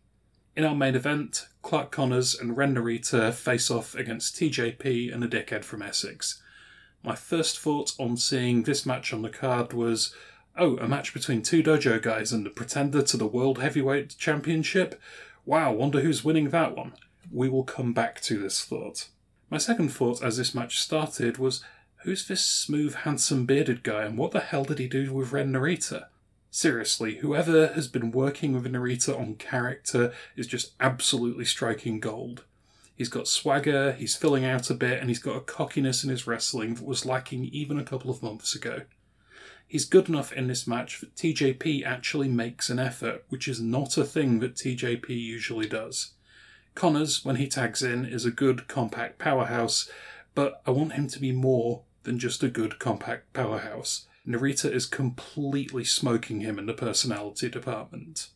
[0.56, 5.28] In our main event, Clark Connors and Ren Narita face off against TJP and a
[5.28, 6.42] dickhead from Essex.
[7.04, 10.14] My first thought on seeing this match on the card was,
[10.56, 15.00] Oh, a match between two dojo guys and the pretender to the World Heavyweight Championship?
[15.46, 16.94] Wow, wonder who's winning that one.
[17.32, 19.08] We will come back to this thought.
[19.48, 21.62] My second thought as this match started was
[22.02, 25.52] who's this smooth, handsome, bearded guy and what the hell did he do with Ren
[25.52, 26.06] Narita?
[26.50, 32.44] Seriously, whoever has been working with Narita on character is just absolutely striking gold.
[32.96, 36.26] He's got swagger, he's filling out a bit, and he's got a cockiness in his
[36.26, 38.82] wrestling that was lacking even a couple of months ago.
[39.66, 43.96] He's good enough in this match that TJP actually makes an effort, which is not
[43.96, 46.14] a thing that TJP usually does.
[46.74, 49.88] Connors, when he tags in, is a good compact powerhouse,
[50.34, 54.08] but I want him to be more than just a good compact powerhouse.
[54.26, 58.28] Narita is completely smoking him in the personality department.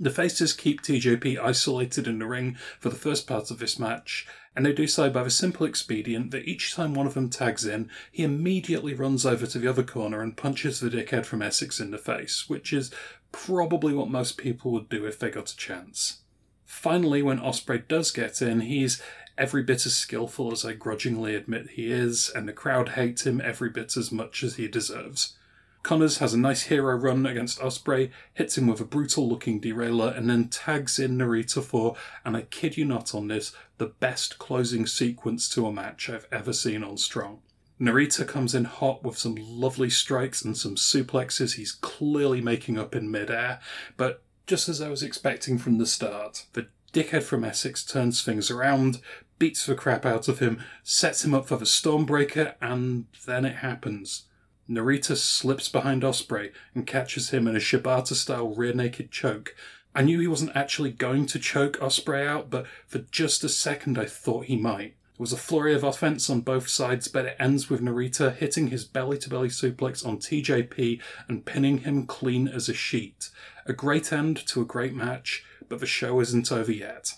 [0.00, 4.26] The faces keep TJP isolated in the ring for the first part of this match,
[4.56, 7.64] and they do so by the simple expedient that each time one of them tags
[7.64, 11.78] in, he immediately runs over to the other corner and punches the dickhead from Essex
[11.78, 12.90] in the face, which is
[13.32, 16.22] probably what most people would do if they got a chance.
[16.64, 19.00] Finally, when Osprey does get in, he's
[19.42, 23.40] every bit as skillful as I grudgingly admit he is, and the crowd hate him
[23.40, 25.34] every bit as much as he deserves.
[25.82, 30.10] Connors has a nice hero run against Osprey, hits him with a brutal looking derailer,
[30.10, 34.38] and then tags in Narita for, and I kid you not on this, the best
[34.38, 37.40] closing sequence to a match I've ever seen on Strong.
[37.80, 42.94] Narita comes in hot with some lovely strikes and some suplexes he's clearly making up
[42.94, 43.58] in midair,
[43.96, 48.50] but just as I was expecting from the start, the dickhead from Essex turns things
[48.50, 49.00] around,
[49.42, 53.56] beats the crap out of him, sets him up for the Stormbreaker, and then it
[53.56, 54.26] happens.
[54.70, 59.56] Narita slips behind Osprey and catches him in a Shibata style rear naked choke.
[59.96, 63.98] I knew he wasn't actually going to choke Osprey out, but for just a second
[63.98, 64.94] I thought he might.
[65.16, 68.68] There was a flurry of offense on both sides, but it ends with Narita hitting
[68.68, 73.30] his belly to belly suplex on TJP and pinning him clean as a sheet.
[73.66, 77.14] A great end to a great match, but the show isn't over yet.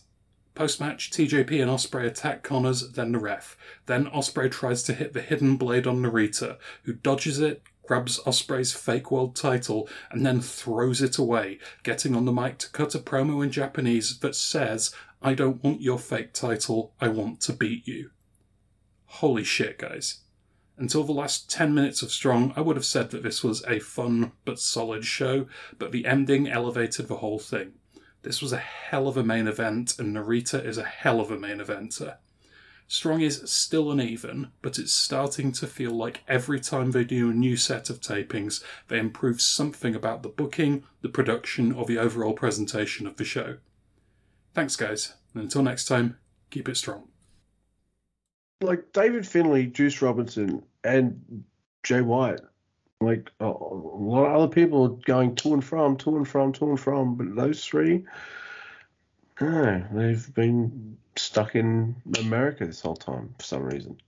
[0.55, 3.57] Post match, TJP and Osprey attack Connors, then the ref.
[3.87, 8.73] Then Osprey tries to hit the hidden blade on Narita, who dodges it, grabs Osprey's
[8.73, 13.01] fake world title, and then throws it away, getting on the mic to cut a
[13.01, 17.87] promo in Japanese that says, I don't want your fake title, I want to beat
[17.89, 18.11] you.
[19.07, 20.21] Holy shit, guys.
[20.77, 23.81] Until the last 10 minutes of Strong, I would have said that this was a
[23.81, 25.47] fun but solid show,
[25.79, 27.75] but the ending elevated the whole thing.
[28.25, 31.39] This was a hell of a main event, and Narita is a hell of a
[31.39, 32.17] main eventer.
[32.89, 37.35] Strong is still uneven, but it's starting to feel like every time they do a
[37.35, 42.33] new set of tapings, they improve something about the booking, the production, or the overall
[42.33, 43.59] presentation of the show.
[44.55, 46.17] Thanks, guys, and until next time,
[46.49, 47.09] keep it strong.
[48.63, 51.45] Like David Finlay, Juice Robinson, and
[51.83, 52.41] Jay White.
[53.01, 56.81] Like a lot of other people going to and from, to and from, to and
[56.81, 58.05] from, but those three,
[59.39, 63.99] they've been stuck in America this whole time for some reason.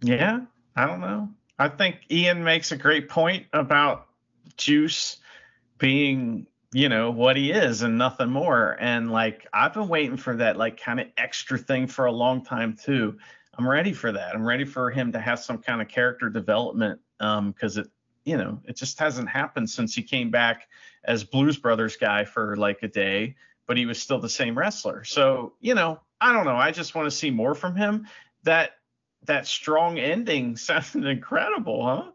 [0.00, 0.40] Yeah,
[0.76, 1.28] I don't know.
[1.58, 4.06] I think Ian makes a great point about
[4.56, 5.18] Juice
[5.78, 10.36] being you know what he is and nothing more and like i've been waiting for
[10.36, 13.18] that like kind of extra thing for a long time too
[13.60, 16.98] i'm ready for that i'm ready for him to have some kind of character development
[17.20, 17.86] um because it
[18.24, 20.66] you know it just hasn't happened since he came back
[21.04, 23.34] as blues brothers guy for like a day
[23.66, 26.94] but he was still the same wrestler so you know i don't know i just
[26.94, 28.06] want to see more from him
[28.44, 28.70] that
[29.24, 32.10] that strong ending sounded incredible huh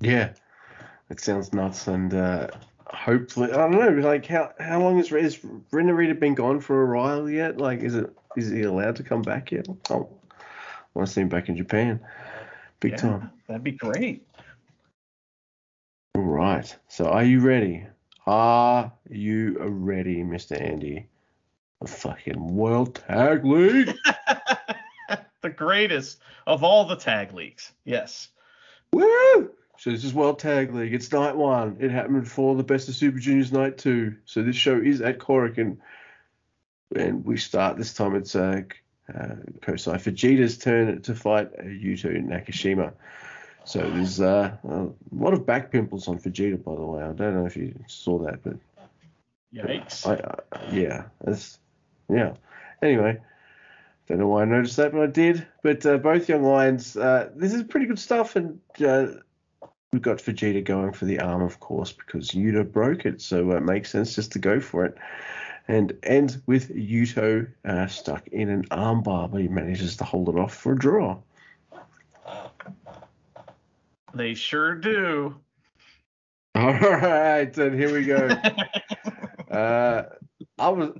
[0.00, 0.32] yeah
[1.10, 2.48] it sounds nuts and uh
[2.86, 4.08] hopefully, I don't know.
[4.08, 7.58] Like, how how long has is Ren Narita been gone for a while yet?
[7.58, 9.66] Like, is it is he allowed to come back yet?
[9.90, 10.08] Oh,
[10.96, 12.00] I want to see him back in Japan,
[12.80, 13.30] big yeah, time.
[13.46, 14.26] That'd be great.
[16.14, 16.74] All right.
[16.88, 17.86] So, are you ready?
[18.26, 21.06] Are you ready, Mister Andy?
[21.82, 23.94] The fucking World Tag League.
[25.42, 27.72] the greatest of all the tag leagues.
[27.84, 28.28] Yes.
[28.90, 29.50] Woo!
[29.78, 30.94] So this is World Tag League.
[30.94, 31.76] It's night one.
[31.78, 34.16] It happened before the Best of Super Juniors night two.
[34.24, 35.76] So this show is at Korakuen.
[36.94, 38.14] And we start this time.
[38.14, 38.62] It's uh,
[39.14, 42.92] uh, Kosei Fujita's turn to fight Yuto Nakashima.
[43.64, 47.02] So there's uh, a lot of back pimples on Fujita, by the way.
[47.02, 48.56] I don't know if you saw that, but
[49.52, 50.06] yikes.
[50.06, 51.58] I, uh, yeah, that's
[52.08, 52.34] yeah.
[52.80, 53.18] Anyway,
[54.06, 55.46] don't know why I noticed that, but I did.
[55.62, 59.06] But uh, both young lions, uh, this is pretty good stuff, and uh,
[59.92, 63.62] we've got Fujita going for the arm, of course, because Yuto broke it, so it
[63.62, 64.96] makes sense just to go for it.
[65.68, 70.36] And ends with Yuto uh, stuck in an armbar, but he manages to hold it
[70.36, 71.18] off for a draw.
[74.14, 75.36] They sure do.
[76.54, 78.16] All right, then here we go.
[79.50, 80.04] uh,
[80.58, 80.90] I was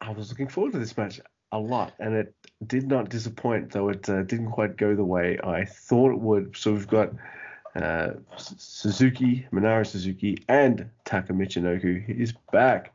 [0.00, 1.20] I was looking forward to this match
[1.52, 2.34] a lot, and it
[2.66, 6.56] did not disappoint, though it uh, didn't quite go the way I thought it would.
[6.56, 7.12] So we've got
[7.76, 12.92] uh, Suzuki, Minoru Suzuki, and Taka Michinoku is back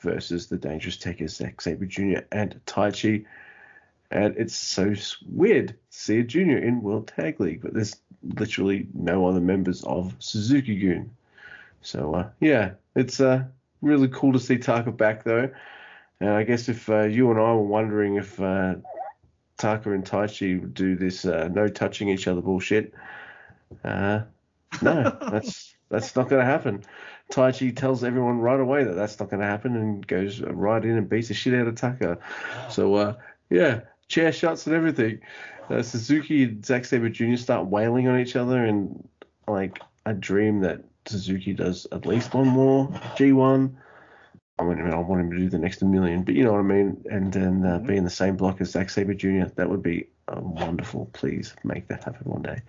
[0.00, 2.20] versus the Dangerous Tekkers, Zack Sabre Jr.
[2.32, 3.24] and Taichi.
[4.10, 4.94] And it's so
[5.28, 9.84] weird to see a junior in World Tag League, but there's literally no other members
[9.84, 11.10] of Suzuki Gun.
[11.82, 13.44] So uh, yeah, it's uh,
[13.82, 15.50] really cool to see Taka back though.
[16.20, 18.76] And I guess if uh, you and I were wondering if uh,
[19.56, 22.92] Taka and Taichi would do this uh, no touching each other bullshit,
[23.84, 24.22] uh,
[24.82, 26.84] no, that's that's not going to happen.
[27.30, 30.96] Taichi tells everyone right away that that's not going to happen and goes right in
[30.96, 32.18] and beats the shit out of Taka.
[32.70, 33.14] So uh,
[33.50, 35.20] yeah, chair shots and everything.
[35.68, 37.36] Uh, Suzuki and Zack Sabre Jr.
[37.36, 39.08] start wailing on each other, and
[39.46, 43.72] like I dream that Suzuki does at least one more G1.
[44.58, 46.62] I mean, I want him to do the next million, but you know what I
[46.62, 47.02] mean.
[47.10, 49.44] And then uh, be in the same block as Zack Sabre Jr.
[49.54, 51.08] That would be uh, wonderful.
[51.12, 52.60] Please make that happen one day.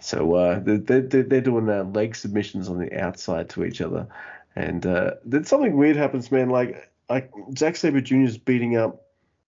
[0.00, 4.06] So uh, they're, they're, doing uh, leg submissions on the outside to each other,
[4.54, 6.50] and uh, then something weird happens, man.
[6.50, 8.16] Like like Zack Sabre Jr.
[8.16, 9.02] is beating up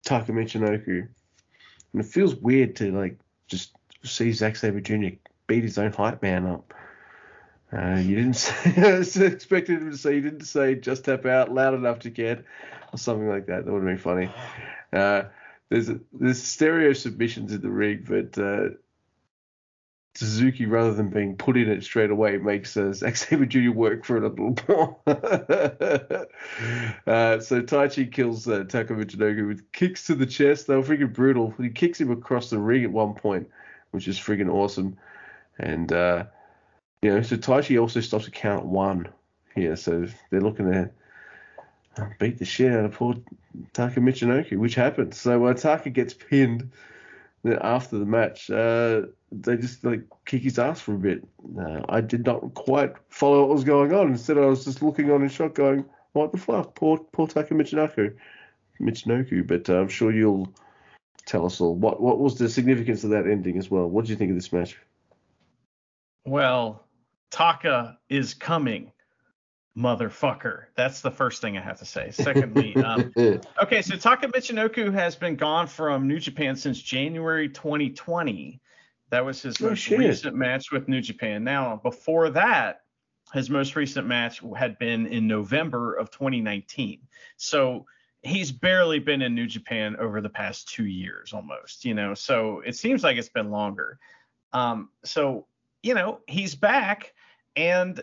[0.04, 1.08] Taka Michinoku,
[1.92, 5.16] and it feels weird to like just see Zack Sabre Jr.
[5.46, 6.74] beat his own hype man up.
[7.72, 8.34] Uh, you didn't
[9.04, 12.44] say, expected him to say, you didn't say just tap out loud enough to get,
[12.92, 13.64] or something like that.
[13.64, 14.30] That would have been funny.
[14.92, 15.24] Uh,
[15.68, 18.70] there's there's stereo submissions in the ring, but uh,
[20.14, 23.70] Suzuki, rather than being put in it straight away, makes uh, Sabre Jr.
[23.70, 24.96] work for a little more.
[25.06, 25.16] uh,
[27.40, 30.66] so Taichi kills uh, Taka Michinoku with kicks to the chest.
[30.66, 31.54] They were freaking brutal.
[31.58, 33.48] He kicks him across the ring at one point,
[33.92, 34.96] which is freaking awesome.
[35.58, 36.24] And uh,
[37.02, 39.08] you know, so Taichi also stops a count at one
[39.54, 40.90] here, so they're looking to
[42.18, 43.14] beat the shit out of poor
[43.72, 45.20] Taka Michinoku, which happens.
[45.20, 46.70] So uh, Taka gets pinned
[47.44, 48.50] after the match.
[48.50, 49.02] Uh,
[49.32, 51.26] they just like kick his ass for a bit.
[51.58, 54.08] Uh, I did not quite follow what was going on.
[54.08, 57.54] Instead, I was just looking on in shock, going, "What the fuck, poor poor Taka
[57.54, 58.14] Michinoku,
[58.80, 60.52] Michinoku." But uh, I'm sure you'll
[61.26, 63.88] tell us all what what was the significance of that ending as well.
[63.88, 64.76] What do you think of this match?
[66.26, 66.84] Well,
[67.30, 68.92] Taka is coming,
[69.76, 70.64] motherfucker.
[70.74, 72.10] That's the first thing I have to say.
[72.10, 73.12] Secondly, um,
[73.62, 78.60] okay, so Taka Michinoku has been gone from New Japan since January 2020.
[79.10, 79.98] That was his Oh, most shit.
[79.98, 81.44] recent match with New Japan.
[81.44, 82.82] Now, before that,
[83.32, 87.00] his most recent match had been in November of 2019.
[87.36, 87.86] So
[88.22, 92.14] he's barely been in New Japan over the past two years almost, you know.
[92.14, 93.98] So it seems like it's been longer.
[94.52, 95.46] Um, so,
[95.82, 97.14] you know, he's back
[97.56, 98.02] and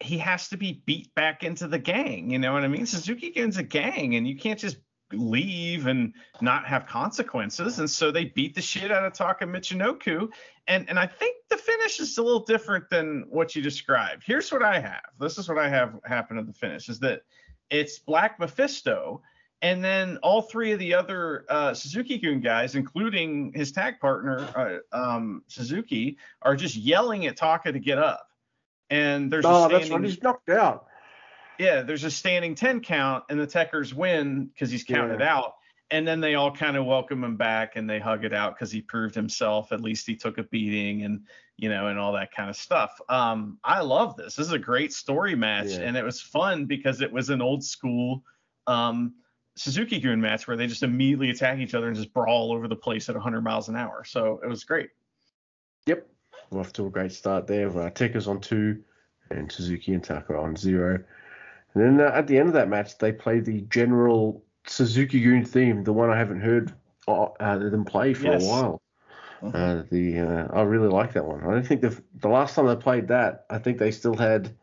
[0.00, 2.30] he has to be beat back into the gang.
[2.30, 2.86] You know what I mean?
[2.86, 4.76] Suzuki Gun's a gang, and you can't just
[5.12, 7.78] leave and not have consequences.
[7.78, 10.28] And so they beat the shit out of Taka Michinoku.
[10.66, 14.22] And and I think the finish is a little different than what you described.
[14.26, 15.10] Here's what I have.
[15.20, 17.22] This is what I have happen at the finish is that
[17.70, 19.22] it's Black Mephisto.
[19.62, 24.82] And then all three of the other uh, Suzuki Gun guys, including his tag partner
[24.92, 28.28] uh, um, Suzuki, are just yelling at Taka to get up.
[28.90, 30.04] And there's a oh, standing, that's right.
[30.04, 30.86] He's knocked out.
[31.58, 35.36] yeah, there's a standing 10 count, and the Tekkers win because he's counted Yeah.
[35.36, 35.54] out.
[35.90, 38.72] And then they all kind of welcome him back and they hug it out because
[38.72, 39.70] he proved himself.
[39.70, 41.24] At least he took a beating and,
[41.56, 42.98] you know, and all that kind of stuff.
[43.08, 44.34] Um, I love this.
[44.34, 45.68] This is a great story match.
[45.68, 45.80] Yeah.
[45.80, 48.24] And it was fun because it was an old school
[48.66, 49.14] um,
[49.56, 52.74] Suzuki Gun match where they just immediately attack each other and just brawl over the
[52.74, 54.02] place at 100 miles an hour.
[54.04, 54.88] So it was great.
[55.86, 56.08] Yep.
[56.54, 57.68] We're off to a great start there.
[57.68, 58.80] Uh, Tekkers on two,
[59.30, 61.02] and Suzuki and Taka on zero.
[61.74, 65.44] And then uh, at the end of that match, they play the general Suzuki Gun
[65.44, 66.72] theme, the one I haven't heard
[67.08, 68.44] uh, uh, them play for Yes.
[68.44, 68.82] a while.
[69.42, 69.54] Mhm.
[69.54, 71.42] Uh, the uh, I really like that one.
[71.42, 74.54] I don't think the the last time they played that, I think they still had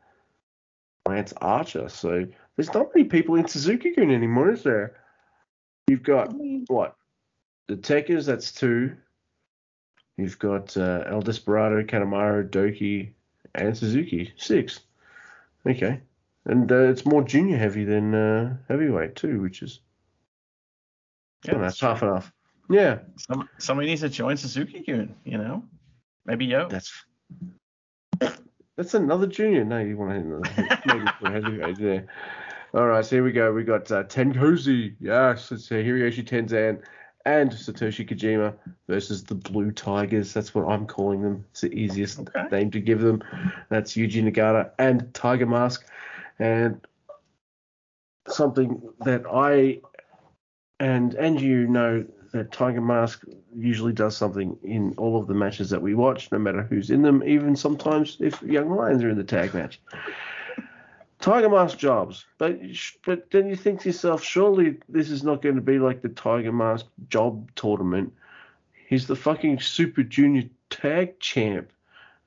[1.06, 1.90] Lance Archer.
[1.90, 4.96] So there's not many people in Suzuki Gun anymore, is there?
[5.88, 6.34] You've got
[6.68, 6.96] what?
[7.68, 8.96] The Tekkers, that's two.
[10.18, 13.12] You've got uh, El Desperado, Kanemaru, Douki,
[13.56, 14.34] and Suzuki.
[14.38, 14.82] Six.
[15.68, 16.00] Okay.
[16.46, 19.80] And uh, it's more junior heavy than uh, heavyweight too, which is
[21.46, 22.32] Yeah, oh, that's half half.
[22.70, 25.64] Yeah, Some, somebody needs to join Suzuki Gun, you know?
[26.26, 26.70] Maybe YOH.
[26.70, 26.94] that's
[28.78, 29.66] that's another junior.
[29.66, 32.08] No, you want another maybe put heavyweight there.
[32.74, 33.52] All right, so here we go.
[33.52, 34.96] We got uh, Tenkozi.
[35.02, 36.82] Yes, it's uh, Hiroyoshi Tenzan
[37.26, 38.54] and Satoshi Kojima
[38.88, 40.34] versus the Blue Tigers.
[40.34, 41.46] That's what I'm calling them.
[41.52, 42.48] It's the easiest Okay.
[42.52, 43.24] name to give them.
[43.70, 45.86] That's Yuji Nagata and Tiger Mask.
[46.40, 46.86] And
[48.28, 49.82] something that I
[50.80, 53.24] and and you know that Tiger Mask
[53.54, 57.02] usually does something in all of the matches that we watch, no matter who's in
[57.02, 59.82] them, even sometimes if Young Lions are in the tag match.
[61.22, 62.60] Tiger Mask jobs, but
[63.06, 66.10] but then you think to yourself, surely this is not going to be like the
[66.10, 68.14] Tiger Mask job tournament.
[68.88, 71.72] He's the fucking Super Junior Tag Champ.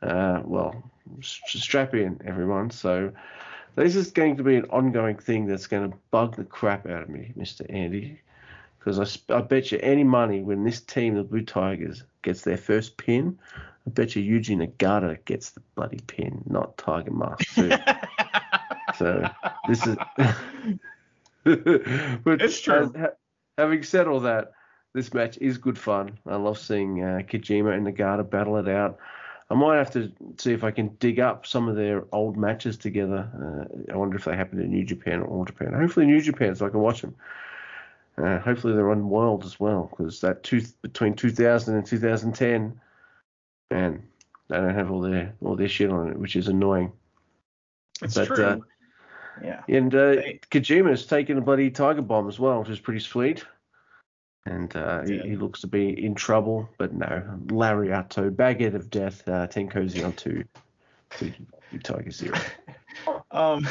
[0.01, 0.91] Uh, well,
[1.21, 2.71] strap in, everyone.
[2.71, 3.13] So
[3.75, 7.03] this is going to be an ongoing thing that's going to bug the crap out
[7.03, 7.67] of me, Mr.
[7.69, 8.21] Andy.
[8.79, 12.59] Because I, I bet you any money when this team, the Blue Tigers, gets their
[12.59, 13.39] first pin,
[13.87, 17.59] I bet you Yuji Nagata gets the bloody pin, not Tiger Mask.
[18.99, 19.29] so
[19.69, 19.97] this is.
[21.45, 22.93] but It's true.
[22.95, 23.17] uh, ha-
[23.59, 24.53] having said all that,
[24.95, 26.19] this match is good fun.
[26.27, 28.99] I love seeing uh, Kojima and Nagata battle it out.
[29.51, 32.79] I might have to see if I can dig up some of their old matches
[32.79, 33.29] together.
[33.89, 35.75] Uh, I wonder if they happen in New Japan or All Japan.
[35.75, 37.15] Hopefully New Japan, so I can watch them.
[38.17, 42.81] Uh, hopefully they're on World as well, because that two, between 2000 and 2010,
[43.71, 44.03] man,
[44.49, 46.93] they don't have all their all their shit on it, which is annoying.
[48.03, 48.65] It's But, true.
[49.43, 49.63] Yeah.
[49.69, 53.45] And uh, They- Kojima's taken a bloody tiger bomb as well, which is pretty sweet.
[54.47, 55.23] And uh, he, Yeah.
[55.23, 57.23] he looks to be in trouble, but no.
[57.47, 60.45] Lariato, baguette of death, uh, Tenkozy on two,
[61.11, 61.33] two,
[61.71, 62.39] two Tiger Zero.
[63.33, 63.67] Um,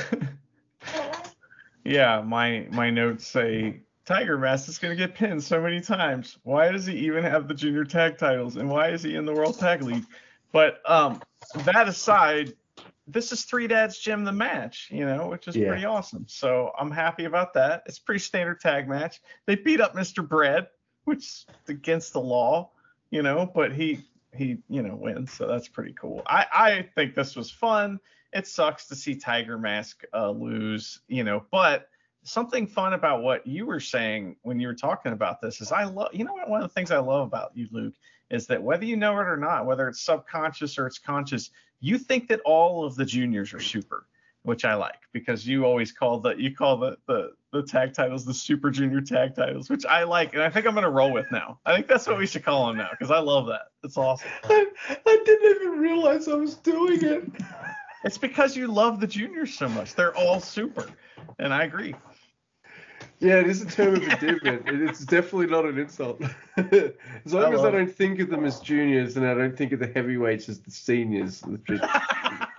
[1.86, 6.38] yeah, my my notes say Tiger Mask is gonna get pinned so many times.
[6.44, 9.34] Why does he even have the junior tag titles, and why is he in the
[9.34, 10.06] World Tag League?
[10.52, 11.22] But um,
[11.64, 12.54] that aside,
[13.08, 15.68] this is Three Dads Gym the match, you know, which is Yeah.
[15.68, 16.26] pretty awesome.
[16.28, 17.84] So I'm happy about that.
[17.86, 19.22] It's pretty standard tag match.
[19.46, 20.28] They beat up Mr.
[20.28, 20.68] Bread,
[21.06, 22.72] which is against the law,
[23.12, 24.06] you know, but he
[24.36, 26.24] he you know wins, so that's pretty cool.
[26.26, 28.00] I I think this was fun
[28.34, 31.88] it sucks to see Tiger Mask uh, lose, you know, but
[32.24, 35.84] something fun about what you were saying when you were talking about this is I
[35.84, 37.94] love, you know, what one of the things I love about you, Luke,
[38.34, 42.00] is that whether you know it or not, whether it's subconscious or it's conscious, you
[42.00, 44.08] think that all of the juniors are super,
[44.42, 48.26] which I like because you always call the you call the the the tag titles
[48.26, 51.32] the super junior tag titles, which I like, and I think I'm gonna roll with
[51.32, 51.60] now.
[51.64, 53.68] I think that's what we should call them now because I love that.
[53.84, 54.30] It's awesome.
[54.46, 57.24] I, I didn't even realize I was doing it.
[58.04, 59.94] It's because you love the juniors so much.
[59.94, 60.90] They're all super.
[61.38, 61.96] And I agree.
[63.24, 64.68] Yeah, it is a term of endearment.
[64.68, 66.22] It- It's definitely not an insult.
[66.58, 69.72] as long I as I don't think of them as juniors and I don't think
[69.72, 71.80] of the heavyweights as the seniors, which is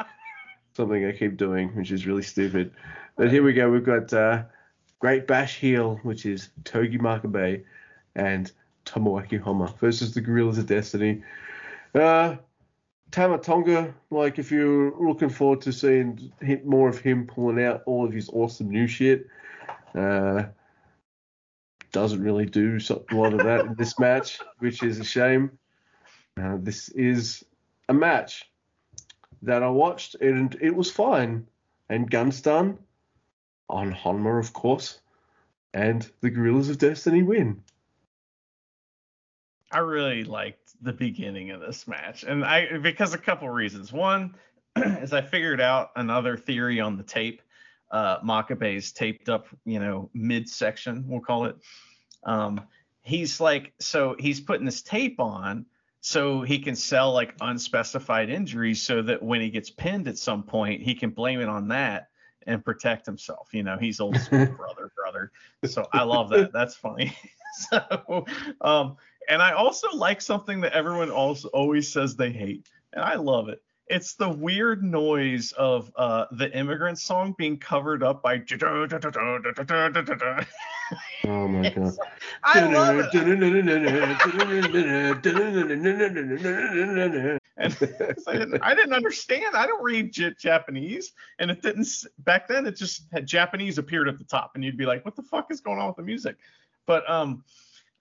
[0.73, 2.73] something I keep doing, which is really stupid.
[3.17, 3.71] But here we go.
[3.71, 4.45] We've got uh,
[5.01, 7.63] Great Bash Heel, which is Togi Makabe,
[8.15, 8.51] and
[8.87, 11.23] Tomoaki Honma versus the Gorillas of Destiny.
[11.95, 12.37] Uh,
[13.11, 16.33] Tama Tonga, like if you're looking forward to seeing
[16.65, 19.27] more of him pulling out all of his awesome new shit,
[19.95, 20.45] uh,
[21.93, 25.59] doesn't really do a lot of that in this match, which is a shame.
[26.41, 27.45] Uh, this is
[27.89, 28.51] a match
[29.43, 31.47] that I watched and it was fine.
[31.89, 32.79] And Gun Stun
[33.69, 35.01] on Honma, of course,
[35.73, 37.63] and the Gorillas of Destiny win.
[39.71, 42.25] I really liked the beginning of this match.
[42.25, 43.93] And I because a couple reasons.
[43.93, 44.35] One
[44.77, 47.43] is I figured out another theory on the tape.
[47.91, 51.57] Uh Makabe's taped up, you know, midsection, we'll call it.
[52.25, 52.61] Um
[53.03, 55.67] he's like so he's putting this tape on
[56.01, 60.43] so he can sell like unspecified injuries so that when he gets pinned at some
[60.43, 62.09] point he can blame it on that
[62.47, 63.49] and protect himself.
[63.53, 65.33] You know he's old school brother brother.
[65.67, 66.53] So i love that.
[66.53, 67.17] That's funny.
[67.71, 68.27] So
[68.63, 68.97] um
[69.29, 73.49] and i also like something that everyone also always says they hate and i love
[73.49, 78.39] it it's the weird noise of uh, the immigrant song being covered up by
[81.27, 81.97] Oh my god.
[82.43, 83.11] I love it.
[87.57, 87.73] And
[88.27, 89.55] I didn't, I didn't understand.
[89.55, 91.89] I don't read J- Japanese, and it didn't
[92.19, 92.67] back then.
[92.67, 95.51] It just had Japanese appeared at the top, and you'd be like, "What the fuck
[95.51, 96.37] is going on with the music?"
[96.87, 97.45] But um,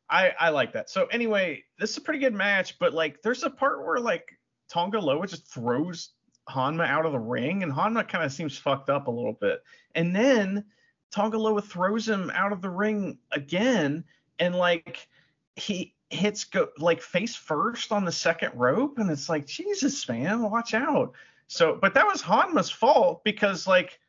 [0.10, 0.90] I I like that.
[0.90, 4.38] So anyway, this is a pretty good match, but like, there's a part where like
[4.74, 6.10] Tonga Loa just throws
[6.50, 9.64] Honma out of the ring, and Honma kind of seems fucked up a little bit,
[9.94, 10.66] and then
[11.12, 14.04] Tonga Loa throws him out of the ring again,
[14.40, 15.08] and like
[15.56, 20.44] he hits go like face first on the second rope and it's like jesus man
[20.44, 21.12] watch out
[21.48, 24.00] so but that was Honma's fault because like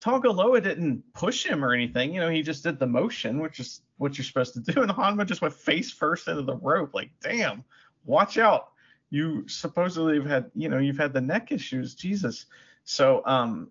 [0.00, 2.14] Tonga Loa didn't push him or anything.
[2.14, 4.82] You know, he just did the motion, which is what you're supposed to do.
[4.82, 6.94] And Honma just went face first into the rope.
[6.94, 7.64] Like, damn,
[8.04, 8.70] watch out.
[9.10, 11.94] You supposedly have had, you know, you've had the neck issues.
[11.94, 12.46] Jesus.
[12.84, 13.70] So, um,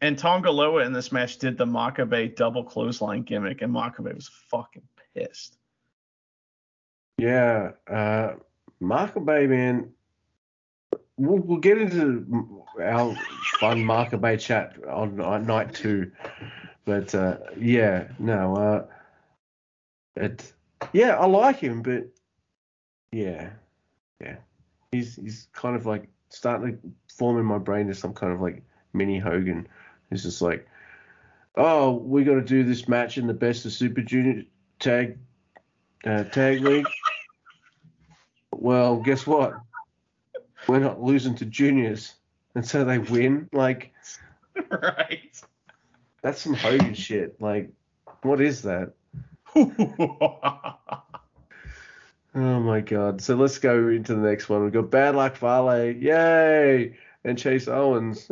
[0.00, 4.30] and Tonga Loa in this match did the Makabe double clothesline gimmick, and Makabe was
[4.50, 4.82] fucking
[5.14, 5.58] pissed.
[7.18, 8.34] Yeah, uh,
[8.80, 9.90] Makabe, man.
[11.18, 13.14] We'll, we'll get into our
[13.60, 16.12] fun Makabe chat on, on night two,
[16.86, 18.86] but uh, yeah, no, uh,
[20.16, 20.50] it,
[20.94, 22.08] yeah, I like him, but
[23.12, 23.50] yeah,
[24.18, 24.36] yeah,
[24.92, 28.40] he's he's kind of like starting to form in my brain as some kind of
[28.40, 28.62] like
[28.92, 29.68] mini Hogan.
[30.10, 30.66] He's just like,
[31.56, 34.44] oh, we got to do this match in the best of Super Junior
[34.78, 35.18] tag
[36.04, 36.86] uh, tag league.
[38.52, 39.54] Well, guess what?
[40.68, 42.12] We're not losing to juniors,
[42.54, 43.48] and so they win.
[43.54, 43.94] Like,
[44.70, 45.40] right.
[46.20, 47.40] that's some Hogan shit.
[47.40, 47.70] Like,
[48.20, 48.92] what is that?
[52.34, 53.20] Oh my god.
[53.20, 54.62] So let's go into the next one.
[54.62, 55.90] We've got Bad Luck Fale.
[55.90, 56.96] Yay!
[57.24, 58.26] And Chase Owens.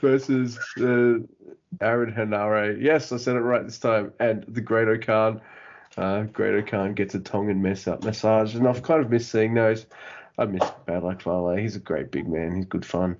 [0.00, 1.18] Versus uh,
[1.80, 2.82] Aaron Henare.
[2.82, 4.12] Yes, I said it right this time.
[4.18, 5.40] And the Great O'Khan.
[5.96, 8.56] Uh, Great O'Khan gets a Tongan mess up massage.
[8.56, 9.86] And I've kind of missed seeing those.
[10.36, 11.56] I miss Bad Luck Fale.
[11.56, 12.56] He's a great big man.
[12.56, 13.16] He's good fun.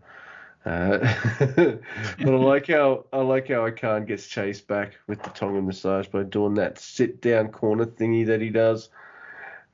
[0.64, 0.98] Uh,
[1.56, 1.80] but
[2.20, 6.24] I like how I like how O'Khan gets chased back with the Tongan massage by
[6.24, 8.90] doing that sit down corner thingy that he does,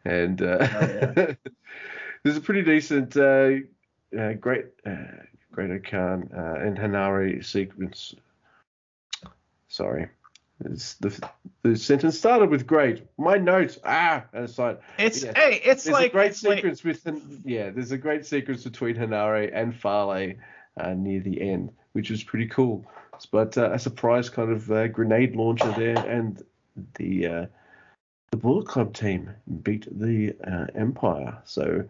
[0.04, 0.66] and uh, Oh,
[1.16, 1.32] yeah.
[2.22, 3.50] there's a pretty decent, uh,
[4.18, 4.92] uh, great, uh,
[5.52, 8.14] great O'Khan uh, and Henare sequence.
[9.68, 10.08] Sorry,
[10.66, 11.28] it's the
[11.62, 13.04] the sentence started with great.
[13.18, 14.78] My notes ah aside.
[14.98, 15.32] It's Yeah.
[15.34, 17.70] hey, it's There's like a great it's like- sequence with yeah.
[17.70, 20.34] There's a great sequence between Henare and Fale
[20.76, 22.84] near the end, which was pretty cool.
[23.30, 26.42] But uh, a surprise kind of uh, grenade launcher there, and
[26.94, 27.46] the uh,
[28.30, 29.30] the Bullet Club team
[29.62, 31.38] beat the uh, Empire.
[31.44, 31.84] So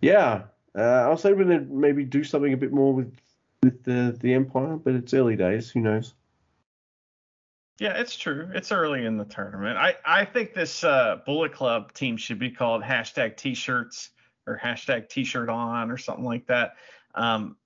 [0.00, 0.42] yeah,
[0.76, 3.14] uh, I was hoping to maybe do something a bit more with
[3.62, 5.70] with the the Empire, but it's early days.
[5.70, 6.14] Who knows?
[7.78, 8.48] Yeah, it's true.
[8.54, 9.76] It's early in the tournament.
[9.76, 14.08] I, I think this uh, Bullet Club team should be called hashtag T-shirts
[14.46, 16.76] or hashtag T-shirt on or something like that.
[17.14, 17.56] Um,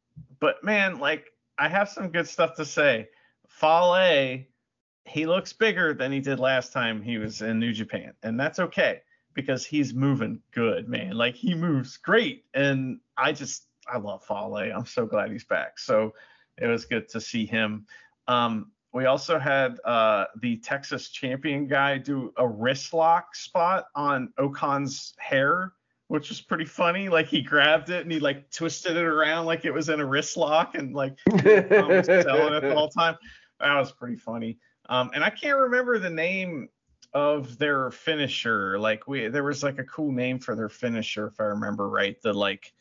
[0.41, 1.27] but man, like
[1.59, 3.09] I have some good stuff to say.
[3.49, 4.45] Fale,
[5.05, 8.59] he looks bigger than he did last time he was in New Japan, and that's
[8.59, 9.03] okay
[9.35, 11.13] because he's moving good, man.
[11.13, 14.73] Like he moves great, and I just I love Fale.
[14.75, 15.79] I'm so glad he's back.
[15.79, 16.15] So
[16.59, 17.87] it was good to see him.
[18.29, 24.33] Um, we also had uh, the Texas champion guy do a wrist lock spot on
[24.39, 25.73] O'Khan's hair,
[26.11, 27.09] which was pretty funny.
[27.09, 30.05] Like he grabbed it and he like twisted it around like it was in a
[30.05, 31.45] wrist lock and like selling
[32.01, 33.17] it the whole time.
[33.61, 34.59] That was pretty funny.
[34.89, 36.69] Um, and I can't remember the name
[37.15, 38.77] of their finisher.
[38.77, 42.21] Like we, there was like a cool name for their finisher if I remember right.
[42.23, 42.73] The like,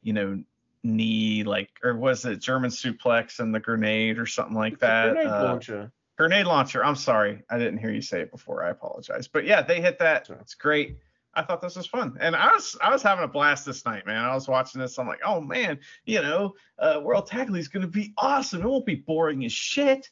[0.00, 0.42] you know,
[0.82, 5.12] knee like or was it German suplex and the grenade or something like that?
[5.12, 5.92] Grenade Uh, launcher.
[6.16, 6.82] Grenade launcher.
[6.82, 7.42] I'm sorry.
[7.50, 8.64] I didn't hear you say it before.
[8.64, 9.28] I apologize.
[9.28, 10.30] But yeah, they hit that.
[10.40, 10.96] It's great.
[11.38, 12.16] I thought this was fun.
[12.20, 14.24] And I was I was having a blast this night, man.
[14.24, 14.98] I was watching this.
[14.98, 18.62] I'm like, oh man, you know, uh, World Tag League is gonna be awesome.
[18.62, 20.08] It won't be boring as shit.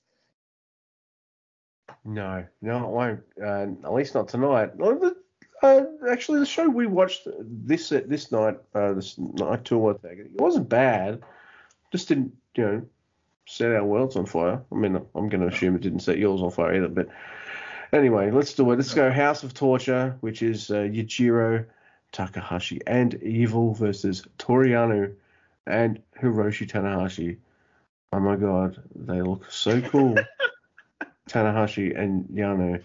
[2.05, 3.21] No, no, it won't.
[3.43, 4.71] Uh, at least not tonight.
[5.63, 10.21] Uh, actually, the show we watched this this night, uh, this night tour, I think,
[10.21, 11.23] it wasn't bad.
[11.91, 12.83] Just didn't, you know,
[13.47, 14.63] set our worlds on fire.
[14.71, 16.89] I mean, I'm going to assume it didn't set yours on fire either.
[16.89, 17.09] But
[17.93, 18.77] anyway, let's do it.
[18.77, 21.67] Let's go House of Torture, which is uh, Yujiro
[22.13, 25.15] Takahashi and Evil versus Toru Yano
[25.67, 27.39] and Hiroshi Tanahashi.
[28.13, 30.17] Oh my god, they look so cool.
[31.29, 32.83] Tanahashi and Yano.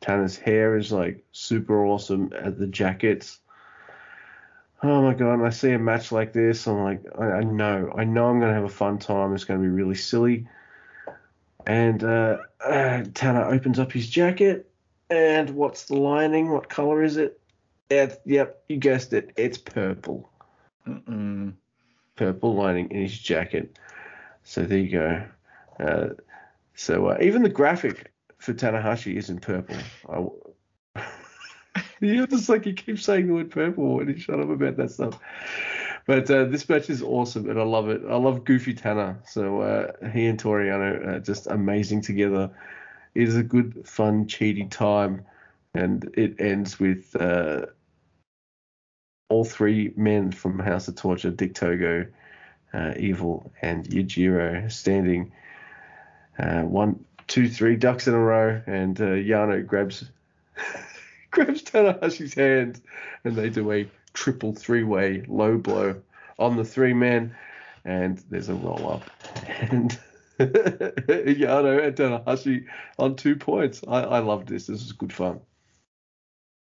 [0.00, 3.38] Tana's hair is like super awesome at the jackets.
[4.82, 7.92] Oh my god, and I see a match like this, I'm like, I, I know,
[7.96, 9.32] I know I'm gonna have a fun time.
[9.32, 10.48] It's gonna be really silly.
[11.66, 14.70] And uh, uh, Tana opens up his jacket,
[15.10, 16.50] and what's the lining?
[16.50, 17.40] What color is it?
[17.90, 19.32] It's, yep, you guessed it.
[19.36, 20.30] It's purple.
[20.86, 21.52] Mm-mm.
[22.16, 23.78] Purple lining in his jacket.
[24.44, 25.24] So there you go.
[25.78, 26.08] Uh,
[26.74, 29.76] so uh, even the graphic for Tanahashi is in purple.
[30.08, 31.02] I,
[32.00, 34.90] you're just like you keep saying the word purple and you shut up about that
[34.90, 35.18] stuff.
[36.06, 38.02] But uh, this match is awesome and I love it.
[38.08, 39.18] I love Goofy Tana.
[39.26, 42.50] So uh, he and Toru Yano are just amazing together.
[43.14, 45.24] It is a good, fun, cheaty time,
[45.74, 47.66] and it ends with uh,
[49.28, 52.06] all three men from House of Torture, Dick Togo,
[52.74, 55.32] uh, Evil and Yujiro standing
[56.38, 60.04] uh, one, two, three ducks in a row, and uh, Yano grabs
[61.30, 62.80] grabs Tanahashi's hand,
[63.24, 66.00] and they do a triple three-way low blow
[66.38, 67.34] on the three men,
[67.84, 69.10] and there's a roll up,
[69.46, 69.98] and
[70.38, 72.66] Yano and Tanahashi
[72.98, 73.82] on two points.
[73.86, 74.66] I, I loved this.
[74.66, 75.40] This was good fun.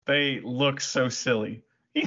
[0.06, 1.62] They look so silly.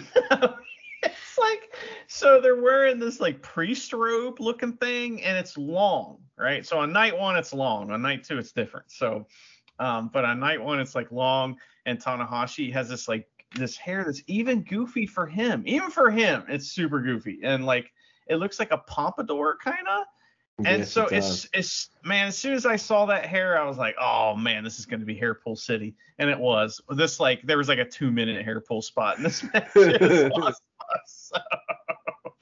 [1.04, 1.76] It's like
[2.08, 6.66] so they're wearing this like priest robe looking thing, and it's long, right?
[6.66, 7.91] So on night one it's long.
[7.91, 8.91] On night two it's different.
[8.91, 9.28] So,
[9.80, 13.28] um, but on night one it's like long, and Tanahashi has this like
[13.58, 15.64] this hair that's even goofy for him.
[15.66, 17.92] Even for him, it's super goofy, and like
[18.28, 20.06] it looks like a pompadour kind of.
[20.66, 23.66] And Yes, so it it's it's man, as soon as I saw that hair, I
[23.66, 26.82] was like, oh man, this is gonna be hair pull city, and it was.
[26.90, 29.70] This like there was like a two minute hair pull spot in this match.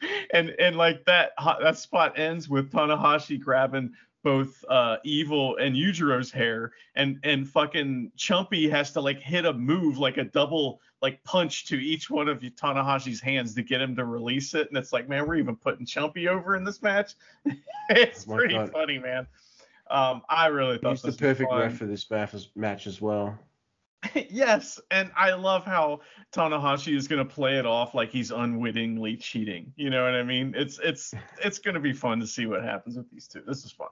[0.34, 1.32] And and like that
[1.62, 3.94] that spot ends with Tanahashi grabbing
[4.26, 9.54] both uh Evil and Yujiro's hair, and and fucking Chumpy has to like hit a
[9.54, 13.96] move like a double like punch to each one of Tanahashi's hands to get him
[13.96, 17.14] to release it, and it's like, man, we're even putting Chumpy over in this match.
[17.90, 18.72] it's Oh pretty God.
[18.72, 19.28] funny, man.
[19.92, 22.88] Um, I really thought He's the this was the perfect ref for this match- match
[22.88, 23.38] as well.
[24.30, 26.02] yes, and I love how
[26.34, 29.72] Tanahashi is gonna play it off like he's unwittingly cheating.
[29.76, 30.56] You know what I mean?
[30.58, 33.44] It's it's it's gonna be fun to see what happens with these two.
[33.46, 33.90] This is fun.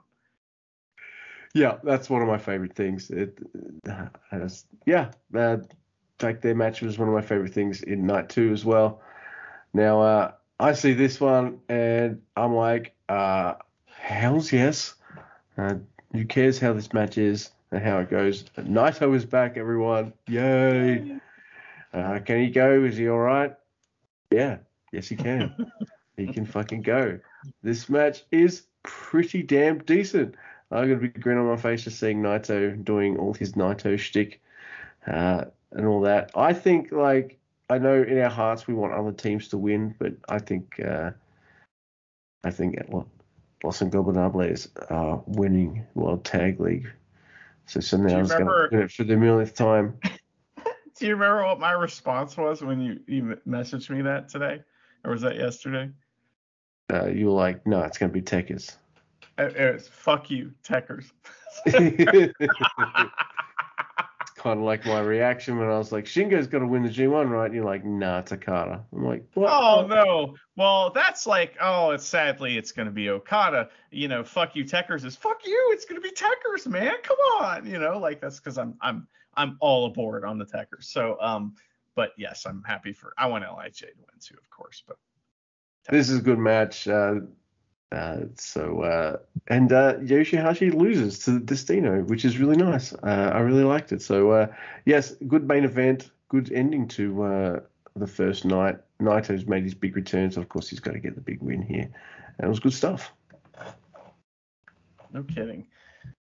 [1.54, 3.12] Yeah, that's one of my favorite things.
[3.12, 3.38] It,
[3.88, 4.08] I
[4.86, 5.58] yeah, uh,
[6.22, 9.02] like their match was one of my favorite things in night two as well.
[9.74, 13.56] Now, uh, I see this one and I'm like, uh,
[13.86, 14.96] hells yes.
[15.58, 15.76] Uh,
[16.12, 18.46] who cares how this match is and how it goes?
[18.58, 20.14] Naito is back, everyone.
[20.28, 21.20] Yay.
[21.94, 22.84] Uh, can he go?
[22.84, 23.56] Is he all right?
[24.32, 24.58] Yeah,
[24.92, 25.72] yes, he can.
[26.18, 27.20] he can fucking go.
[27.62, 30.36] This match is pretty damn decent.
[30.74, 33.98] I got a big grin on my face just seeing Naito doing all his Naito
[33.98, 34.42] shtick
[35.06, 36.32] uh, and all that.
[36.36, 37.40] I think, like,
[37.70, 41.12] I know in our hearts we want other teams to win, but I think, uh,
[42.44, 43.08] I think well,
[43.64, 46.90] Los Ingobernables are winning World Tag League.
[47.66, 49.98] So, so you now it's going to for the millionth time.
[51.00, 54.62] Do you remember what my response was when you, you messaged me that today?
[55.04, 55.90] Or was that yesterday?
[56.92, 58.76] Uh, you were like, no, it's going to be Tekkers.
[59.38, 61.12] It, it fuck you, Tekkers.
[64.44, 67.30] kind of like my reaction when I was like, Shingo's got to win the G1,
[67.30, 67.46] right?
[67.46, 68.84] And you're like, nah, it's Okada.
[68.92, 69.50] I'm like, what?
[69.50, 70.36] Oh no.
[70.58, 73.70] Well, that's like, oh, it's sadly it's gonna be Okada.
[73.92, 75.70] You know, fuck you, Tekkers is fuck you.
[75.74, 76.94] It's gonna be Tekkers, man.
[77.04, 77.66] Come on.
[77.66, 80.84] You know, like that's because I'm I'm I'm all aboard on the Tekkers.
[80.84, 81.56] So um,
[81.96, 83.14] but yes, I'm happy for.
[83.18, 84.84] I want Lij to win too, of course.
[84.86, 84.98] But
[85.90, 86.88] This is a good match.
[86.88, 87.22] Uh,
[87.94, 89.18] uh, so uh,
[89.48, 92.94] and uh, Yoshihashi loses to Destino, which is really nice.
[92.94, 94.02] Uh, I really liked it.
[94.02, 94.48] So uh,
[94.86, 97.60] yes, good main event, good ending to uh,
[97.96, 98.78] the first night.
[99.00, 101.62] Naito's made his big return, so of course he's got to get the big win
[101.62, 101.90] here.
[102.38, 103.14] And it was good stuff.
[105.12, 105.68] no kidding.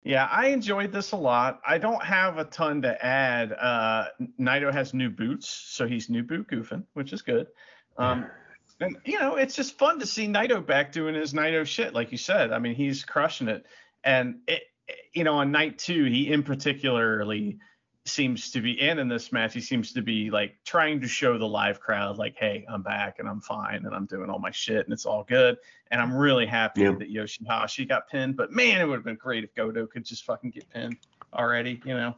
[0.04, 1.60] Yeah, I enjoyed this a lot.
[1.66, 3.52] I don't have a ton to add.
[3.52, 4.06] Uh,
[4.40, 7.48] Naito has new boots, so he's new boot goofing, which is good.
[7.98, 8.26] Um,
[8.80, 12.12] and you know, it's just fun to see Naito back doing his Naito shit, like
[12.12, 12.52] you said.
[12.52, 13.66] I mean, he's crushing it.
[14.04, 14.62] And it,
[15.12, 17.58] you know, on night two, he in particularly
[18.04, 21.36] seems to be, and in this match, he seems to be like trying to show
[21.36, 24.50] the live crowd, like, hey, I'm back and I'm fine and I'm doing all my
[24.50, 25.56] shit and it's all good.
[25.90, 26.92] And I'm really happy Yeah.
[26.92, 28.36] that Yoshihashi got pinned.
[28.36, 30.96] But man, it would have been great if Goto could just fucking get pinned
[31.34, 32.16] already, you know.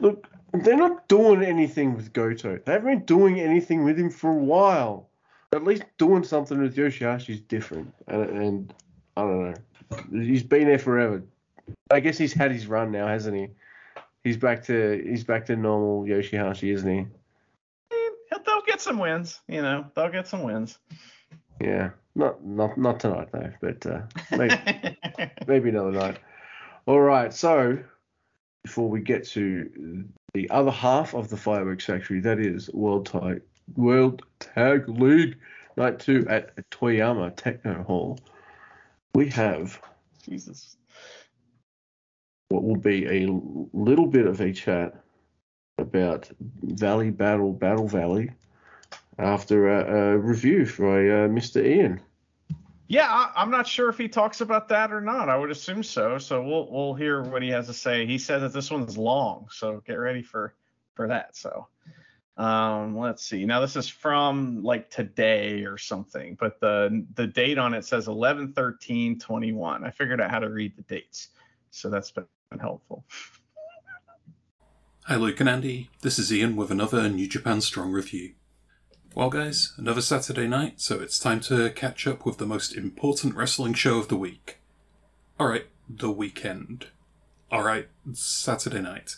[0.00, 2.58] Look, they're not doing anything with Goto.
[2.64, 5.08] They haven't been doing anything with him for a while.
[5.52, 7.94] At least doing something with Yoshihashi is different.
[8.08, 8.74] And, and
[9.16, 9.54] I don't know.
[10.22, 11.22] He's been there forever.
[11.90, 13.48] I guess he's had his run now, hasn't he?
[14.24, 17.06] He's back to he's back to normal Yoshihashi, isn't he?
[18.44, 19.86] They'll get some wins, you know.
[19.94, 20.78] They'll get some wins.
[21.60, 21.90] Yeah.
[22.14, 24.54] Not not not tonight though, but uh, maybe
[25.46, 26.18] maybe another night.
[26.86, 27.32] All right.
[27.32, 27.78] So
[28.64, 33.42] before we get to the other half of the fireworks factory, that is World Tag
[33.76, 35.36] World Tag League
[35.76, 38.18] Night Two at Toyama Techno Hall,
[39.14, 39.80] we have
[40.24, 40.76] Jesus.
[42.48, 43.28] what will be a
[43.72, 44.94] little bit of a chat
[45.78, 46.30] about
[46.62, 48.30] Valley Battle Battle Valley
[49.18, 51.64] after a, a review by uh, Mr.
[51.64, 52.00] Ian.
[52.86, 55.28] Yeah, I, I'm not sure if he talks about that or not.
[55.28, 56.18] I would assume so.
[56.18, 58.06] So we'll we'll hear what he has to say.
[58.06, 60.54] He said that this one's long, so get ready for
[60.94, 61.34] for that.
[61.36, 61.66] So
[62.36, 63.46] Um, let's see.
[63.46, 68.08] Now this is from like today or something, but the the date on it says
[68.08, 69.84] 11 13 21.
[69.84, 71.28] I figured out how to read the dates.
[71.70, 72.26] So that's been
[72.60, 73.04] helpful.
[75.04, 78.34] Hi Luke and Andy, this is Ian with another New Japan Strong review.
[79.16, 83.36] Well guys, another Saturday night, so it's time to catch up with the most important
[83.36, 84.58] wrestling show of the week.
[85.38, 86.88] Alright, the weekend.
[87.52, 89.14] Alright, Saturday night.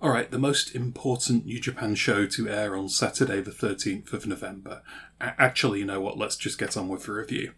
[0.00, 4.82] Alright, the most important New Japan show to air on Saturday, the 13th of November.
[5.20, 7.50] A- actually, you know what, let's just get on with the review.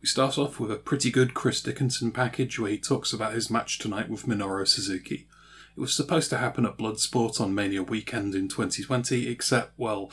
[0.00, 3.50] We start off with a pretty good Chris Dickinson package where he talks about his
[3.50, 5.28] match tonight with Minoru Suzuki.
[5.76, 10.10] It was supposed to happen at Bloodsport on Mania weekend in 2020, except, well,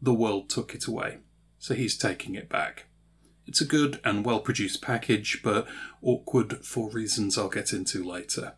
[0.00, 1.18] the world took it away.
[1.58, 2.86] So he's taking it back.
[3.46, 5.66] It's a good and well produced package, but
[6.02, 8.54] awkward for reasons I'll get into later.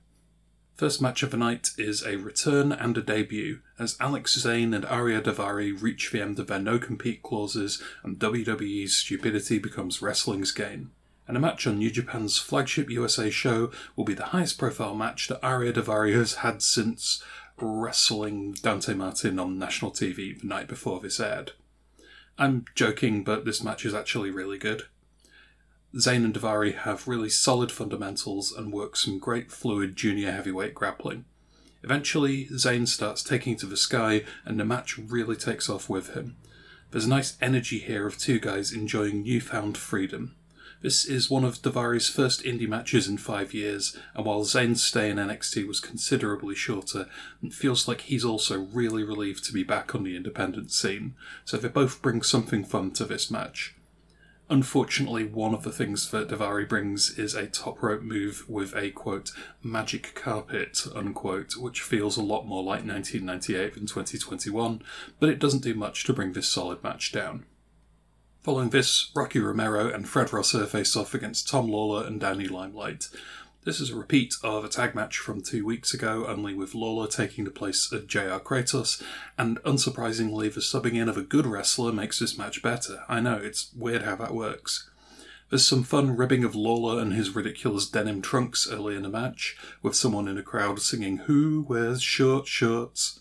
[0.79, 4.87] First match of the night is a return and a debut as Alex Zayne and
[4.87, 10.53] Arya Daivari reach the end of their no compete clauses and WWE's stupidity becomes wrestling's
[10.53, 10.93] game.
[11.27, 15.27] And a match on New Japan's flagship USA show will be the highest profile match
[15.27, 17.23] that Arya Daivari has had since
[17.61, 21.53] wrestling Dante Martin on national TV the night before this aired.
[22.39, 24.85] I'm joking, but this match is actually really good.
[25.99, 31.25] Zayne and Daivari have really solid fundamentals and work some great fluid junior heavyweight grappling.
[31.83, 36.37] Eventually, Zayne starts taking to the sky, and the match really takes off with him.
[36.91, 40.37] There's a nice energy here of two guys enjoying newfound freedom.
[40.81, 45.11] This is one of Daivari's first indie matches in five years, and while Zayne's stay
[45.11, 47.09] in NXT was considerably shorter,
[47.43, 51.57] it feels like he's also really relieved to be back on the independent scene, so
[51.57, 53.75] they both bring something fun to this match.
[54.49, 58.93] Unfortunately, one of the things that Davari brings is a top rope move with a
[58.93, 59.33] quote
[59.65, 64.81] magic carpet unquote, which feels a lot more like 1998 than 2021,
[65.19, 67.47] but it doesn't do much to bring this solid match down.
[68.49, 73.11] Following this, Rocky Romero and Fred Rosser face off against Tom Lawlor and Danny Limelight.
[73.65, 77.09] This is a repeat of a tag match from two weeks ago, only with Lawlor
[77.09, 79.03] taking the place of JR Kratos,
[79.37, 83.05] and unsurprisingly, the subbing in of a good wrestler makes this match better.
[83.07, 84.89] I know, it's weird how that works.
[85.51, 89.59] There's some fun ribbing of Lawlor and his ridiculous denim trunks early in the match,
[89.83, 93.21] with someone in a crowd singing Who Wears Short Shorts?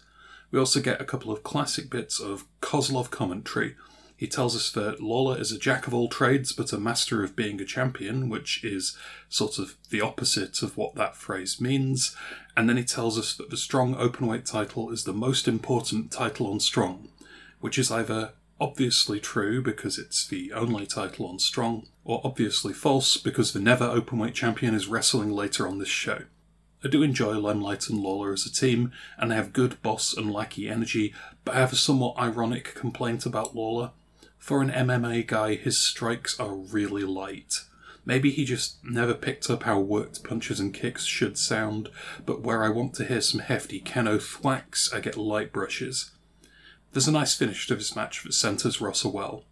[0.51, 3.75] We also get a couple of classic bits of Koslov commentary,
[4.17, 7.35] he tells us that Lawlor is a jack of all trades but a master of
[7.35, 8.97] being a champion, which is
[9.29, 12.17] sort of the opposite of what that phrase means.
[12.57, 16.47] And then he tells us that the Strong Openweight title is the most important title
[16.47, 17.09] on Strong,
[17.59, 23.17] which is either obviously true because it's the only title on Strong, or obviously false
[23.17, 26.23] because the never Openweight champion is wrestling later on this show.
[26.83, 30.31] I do enjoy Limelight and Lawlor as a team, and they have good boss and
[30.31, 31.13] lackey energy,
[31.43, 33.91] but I have a somewhat ironic complaint about Lawlor.
[34.47, 37.65] For an MMA guy, his strikes are really light.
[38.05, 41.89] Maybe he just never picked up how worked punches and kicks should sound,
[42.25, 46.11] but where I want to hear some hefty Keno thwacks, I get light brushes.
[46.93, 49.43] There's a nice finish to this match that centres Rosser well.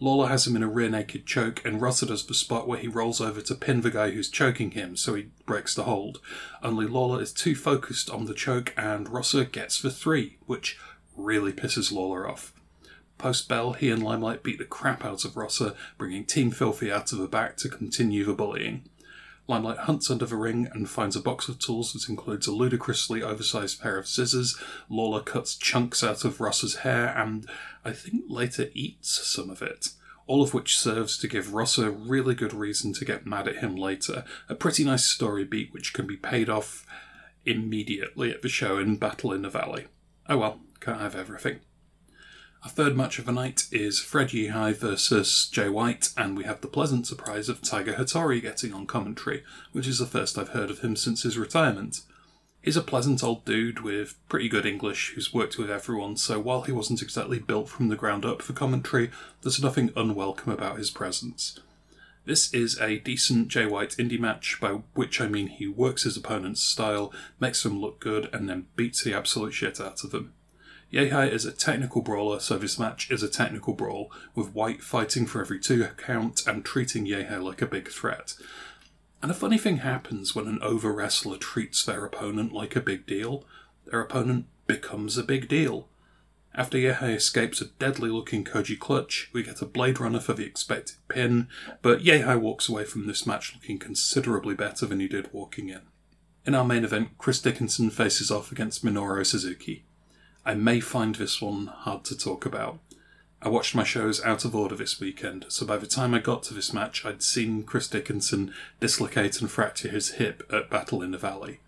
[0.00, 2.88] Lawlor has him in a rear naked choke, and Rosser does the spot where he
[2.88, 6.18] rolls over to pin the guy who's choking him, so he breaks the hold.
[6.60, 10.76] Only Lawlor is too focused on the choke, and Rosser gets the three, which
[11.16, 12.52] really pisses Lawlor off.
[13.20, 17.12] Post bell, he and Limelight beat the crap out of Rosser, bringing Team Filthy out
[17.12, 18.88] of the back to continue the bullying.
[19.46, 23.22] Limelight hunts under the ring and finds a box of tools that includes a ludicrously
[23.22, 24.58] oversized pair of scissors.
[24.88, 27.46] Lawlor cuts chunks out of Rosser's hair and,
[27.84, 29.88] I think, later eats some of it.
[30.26, 33.76] All of which serves to give Rosser really good reason to get mad at him
[33.76, 34.24] later.
[34.48, 36.86] A pretty nice story beat which can be paid off
[37.44, 39.88] immediately at the show in Battle in the Valley.
[40.26, 41.60] Oh well, can't have everything.
[42.62, 46.60] Our third match of the night is Fred Yehi versus Jay White, and we have
[46.60, 50.70] the pleasant surprise of Tiger Hattori getting on commentary, which is the first I've heard
[50.70, 52.02] of him since his retirement.
[52.60, 56.60] He's a pleasant old dude with pretty good English who's worked with everyone, so while
[56.60, 59.10] he wasn't exactly built from the ground up for commentary,
[59.40, 61.58] there's nothing unwelcome about his presence.
[62.26, 66.18] This is a decent Jay White indie match, by which I mean he works his
[66.18, 67.10] opponent's style,
[67.40, 70.34] makes them look good, and then beats the absolute shit out of them.
[70.92, 75.24] Yehi is a technical brawler, so this match is a technical brawl, with White fighting
[75.24, 78.34] for every two count and treating Yehi like a big threat.
[79.22, 83.06] And a funny thing happens when an over wrestler treats their opponent like a big
[83.06, 83.44] deal.
[83.84, 85.88] Their opponent becomes a big deal.
[86.54, 90.44] After Yehi escapes a deadly looking Koji clutch, we get a Blade Runner for the
[90.44, 91.46] expected pin,
[91.82, 95.82] but Yehi walks away from this match looking considerably better than he did walking in.
[96.44, 99.84] In our main event, Chris Dickinson faces off against Minoru Suzuki.
[100.44, 102.78] I may find this one hard to talk about.
[103.42, 106.42] I watched my shows out of order this weekend, so by the time I got
[106.44, 111.10] to this match, I'd seen Chris Dickinson dislocate and fracture his hip at Battle in
[111.10, 111.60] the Valley.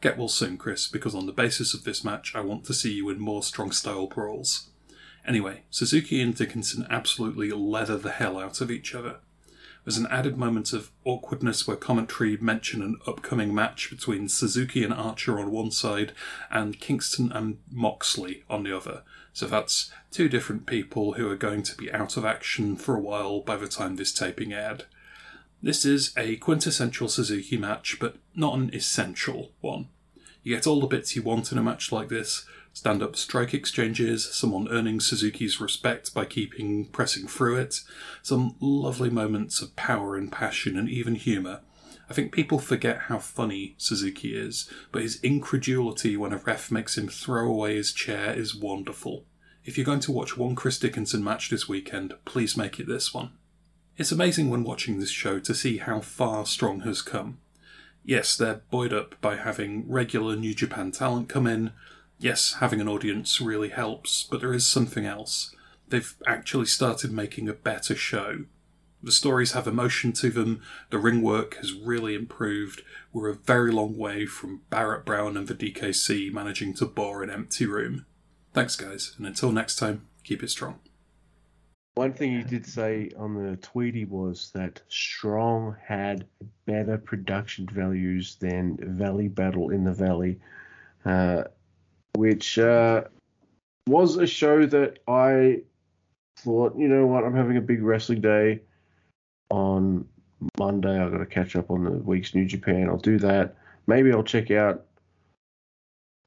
[0.00, 2.92] Get well soon, Chris, because on the basis of this match, I want to see
[2.92, 4.68] you in more strong style brawls.
[5.26, 9.16] Anyway, Suzuki and Dickinson absolutely leather the hell out of each other.
[9.88, 14.92] There's an added moment of awkwardness where commentary mention an upcoming match between Suzuki and
[14.92, 16.12] Archer on one side
[16.50, 19.00] and Kingston and Moxley on the other.
[19.32, 23.00] So that's two different people who are going to be out of action for a
[23.00, 24.84] while by the time this taping aired.
[25.62, 29.88] This is a quintessential Suzuki match, but not an essential one.
[30.42, 32.44] You get all the bits you want in a match like this
[32.78, 37.80] stand up strike exchanges, someone earning Suzuki's respect by keeping pressing through it,
[38.22, 41.60] some lovely moments of power and passion and even humour.
[42.08, 46.96] I think people forget how funny Suzuki is, but his incredulity when a ref makes
[46.96, 49.24] him throw away his chair is wonderful.
[49.64, 53.12] If you're going to watch one Chris Dickinson match this weekend, please make it this
[53.12, 53.32] one.
[53.96, 57.38] It's amazing when watching this show to see how far Strong has come.
[58.04, 61.72] Yes, they're buoyed up by having regular New Japan talent come in.
[62.18, 65.54] Yes, having an audience really helps, but there is something else.
[65.88, 68.44] They've actually started making a better show.
[69.02, 72.82] The stories have emotion to them, the ring work has really improved.
[73.12, 77.30] We're a very long way from Barrett Brown and the DKC managing to bore an
[77.30, 78.06] empty room.
[78.52, 80.80] Thanks, guys, and until next time, keep it strong.
[81.94, 86.26] One thing he did say on the Tweety was that Strong had
[86.64, 90.38] better production values than Valley Battle in the Valley,
[91.04, 91.44] uh,
[92.14, 93.04] which uh,
[93.86, 95.62] was a show that I
[96.38, 98.60] thought, you know what, I'm having a big wrestling day
[99.50, 100.06] on
[100.58, 100.98] Monday.
[100.98, 102.88] I've got to catch up on the week's New Japan.
[102.88, 103.56] I'll do that.
[103.86, 104.84] Maybe I'll check out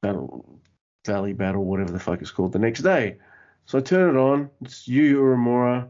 [0.02, 0.60] Battle,
[1.06, 3.16] Valley Battle, whatever the fuck it's called, the next day.
[3.66, 4.50] So I turn it on.
[4.62, 5.88] It's Yu Uemura.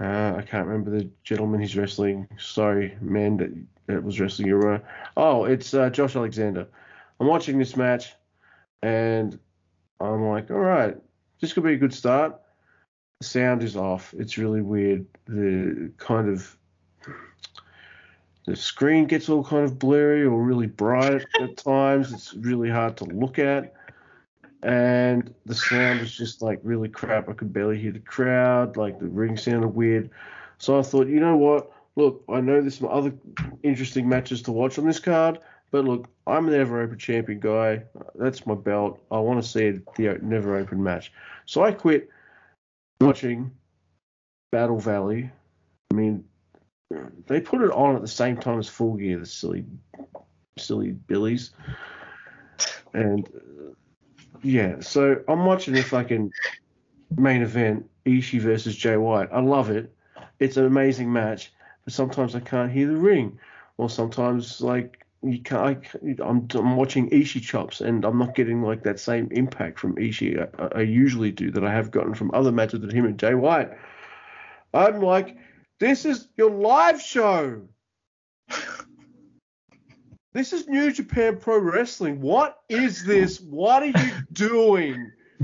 [0.00, 2.28] Uh, I can't remember the gentleman he's wrestling.
[2.38, 3.52] Sorry, man, that,
[3.86, 4.82] that was wrestling Uemura.
[5.16, 6.66] Oh, it's uh, Josh Alexander.
[7.20, 8.14] I'm watching this match,
[8.82, 9.38] and
[10.00, 10.96] I'm like, all right,
[11.40, 12.40] this could be a good start.
[13.20, 14.14] The sound is off.
[14.16, 15.06] It's really weird.
[15.26, 16.56] The kind of
[18.46, 22.12] the screen gets all kind of blurry or really bright at times.
[22.12, 23.74] It's really hard to look at
[24.62, 27.28] and the sound is just like really crap.
[27.28, 28.76] I could barely hear the crowd.
[28.76, 30.10] Like the ring sounded weird.
[30.58, 31.70] So I thought, you know what?
[31.96, 33.12] Look, I know there's some other
[33.62, 35.38] interesting matches to watch on this card,
[35.70, 37.82] but look, I'm an Never Open champion guy.
[38.14, 39.00] That's my belt.
[39.10, 41.12] I want to see the Never Open match.
[41.46, 42.08] So I quit
[43.00, 43.50] watching
[44.50, 45.30] Battle Valley.
[45.90, 46.24] I mean,
[47.26, 49.64] they put it on at the same time as Full Gear, the silly,
[50.58, 51.50] silly billies.
[52.94, 53.28] And
[54.42, 56.32] yeah, so I'm watching the fucking
[57.16, 59.28] main event, Ishii versus Jay White.
[59.32, 59.94] I love it.
[60.40, 61.52] It's an amazing match,
[61.84, 63.38] but sometimes I can't hear the ring,
[63.76, 65.84] or sometimes like you can't.
[65.94, 69.96] I, I'm I'm watching Ishii chops, and I'm not getting like that same impact from
[69.96, 73.18] Ishii I, I usually do that I have gotten from other matches with him and
[73.18, 73.70] Jay White.
[74.74, 75.36] I'm like,
[75.80, 77.62] this is your live show.
[80.34, 82.20] This is New Japan Pro Wrestling.
[82.20, 83.40] What is this?
[83.40, 85.10] What are you doing?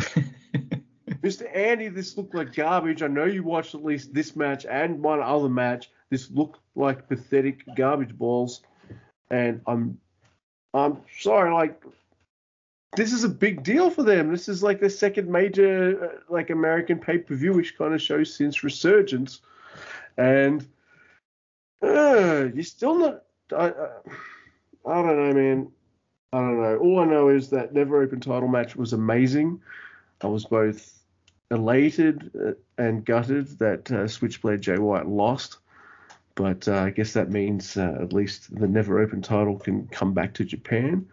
[1.08, 1.48] Mr.
[1.56, 3.02] Andy, this looked like garbage.
[3.02, 5.90] I know you watched at least this match and one other match.
[6.10, 8.62] This looked like pathetic garbage balls.
[9.34, 9.98] And I'm
[10.74, 11.82] I'm sorry, like
[12.96, 14.30] this is a big deal for them.
[14.30, 19.40] This is like the second major uh, like American pay-per-view-ish kind of show since Resurgence.
[20.16, 20.64] And
[21.82, 23.72] uh, you're still not uh,
[24.86, 25.72] I don't know, man.
[26.32, 26.76] I don't know.
[26.78, 29.60] All I know is that Never Open title match was amazing.
[30.20, 30.96] I was both
[31.50, 35.58] elated uh, and gutted that uh, Switchblade Jay White lost,
[36.34, 40.12] but uh, I guess that means uh, at least the Never Open title can come
[40.12, 41.06] back to Japan.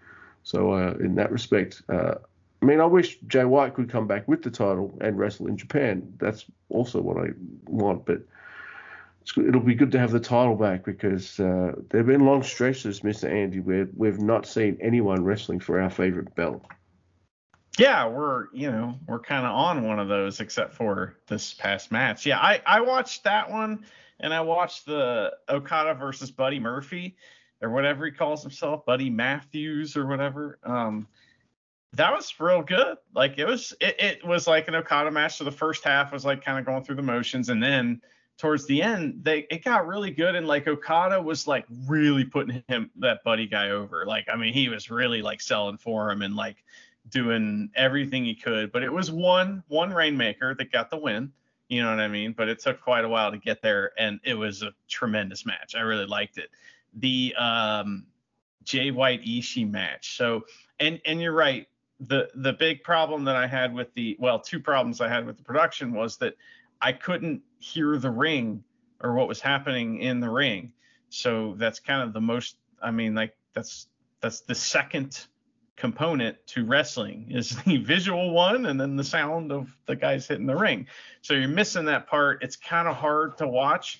[0.43, 2.15] So uh, in that respect, uh,
[2.61, 5.57] I mean, I wish Jay White could come back with the title and wrestle in
[5.57, 6.13] Japan.
[6.17, 7.29] That's also what I
[7.65, 8.21] want, but
[9.37, 13.01] it'll be good to have the title back because uh, there have been long stretches,
[13.01, 13.29] Mr.
[13.29, 16.63] Andy, where we've not seen anyone wrestling for our favorite belt.
[17.77, 21.91] Yeah, we're you know we're kind of on one of those, except for this past
[21.91, 22.25] match.
[22.25, 23.85] Yeah, I I watched that one,
[24.21, 27.15] and I watched the Okada versus Buddy Murphy,
[27.61, 30.59] or whatever he calls himself, Buddy Matthews or whatever.
[30.63, 31.07] Um,
[31.93, 32.97] that was real good.
[33.13, 35.37] Like it was, it, it was like an Okada match.
[35.37, 38.01] So the first half was like kind of going through the motions, and then
[38.41, 42.63] towards the end, they it got really good and like Okada was like really putting
[42.67, 44.03] him that buddy guy over.
[44.05, 46.63] Like I mean, he was really like selling for him and like
[47.09, 48.71] doing everything he could.
[48.71, 51.31] But it was one one rainmaker that got the win.
[51.71, 52.33] You know what I mean?
[52.33, 55.73] But it took quite a while to get there, and it was a tremendous match.
[55.73, 56.49] I really liked it.
[56.95, 58.07] The um,
[58.65, 60.17] Jay White Ishii match.
[60.17, 60.43] So,
[60.81, 61.69] and and you're right.
[62.01, 65.37] The the big problem that I had with the well, two problems I had with
[65.37, 66.35] the production was that
[66.81, 68.65] I couldn't hear the ring
[68.99, 70.73] or what was happening in the ring.
[71.07, 72.57] So that's kind of the most.
[72.81, 73.87] I mean, like that's
[74.19, 75.25] that's the second
[75.81, 80.45] component to wrestling is the visual one and then the sound of the guys hitting
[80.45, 80.85] the ring.
[81.21, 82.43] So you're missing that part.
[82.43, 83.97] It's kind of hard to watch.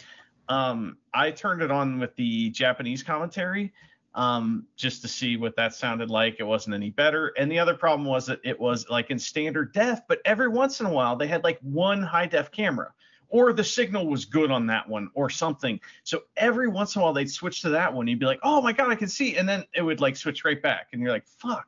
[0.48, 3.74] Um, I turned it on with the Japanese commentary
[4.14, 6.36] um, just to see what that sounded like.
[6.38, 7.34] It wasn't any better.
[7.36, 10.82] And the other problem was that it was like in standard def, but every once
[10.82, 12.94] in a while they had like one high def camera
[13.32, 15.80] or the signal was good on that one or something.
[16.04, 18.08] So every once in a while they'd switch to that one.
[18.08, 19.38] You'd be like, oh my God, I can see.
[19.38, 20.90] And then it would like switch right back.
[20.92, 21.66] And you're like, fuck.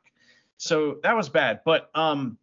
[0.58, 1.60] So that was bad.
[1.64, 2.38] But um,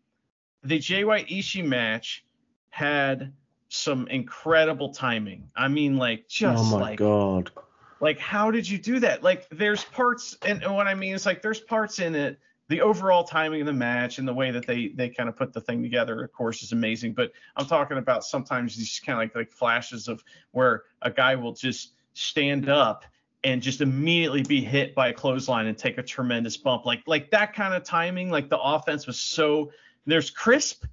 [0.64, 2.26] the JY Ishii match
[2.72, 3.32] had
[3.70, 5.50] some incredible timing.
[5.56, 7.52] I mean, like just oh my like god.
[8.00, 9.24] like how did you do that?
[9.24, 12.40] Like there's parts and, and what I mean is like there's parts in it
[12.72, 15.52] the overall timing of the match and the way that they they kind of put
[15.52, 17.14] the thing together, of course, is amazing.
[17.14, 21.36] But I'm talking about sometimes these kind of like like flashes of where a guy
[21.36, 23.04] will just stand up
[23.44, 26.86] and just immediately be hit by a clothesline and take a tremendous bump.
[26.86, 29.74] Like like that kind of timing, like the offense was so
[30.06, 30.86] there's crisp,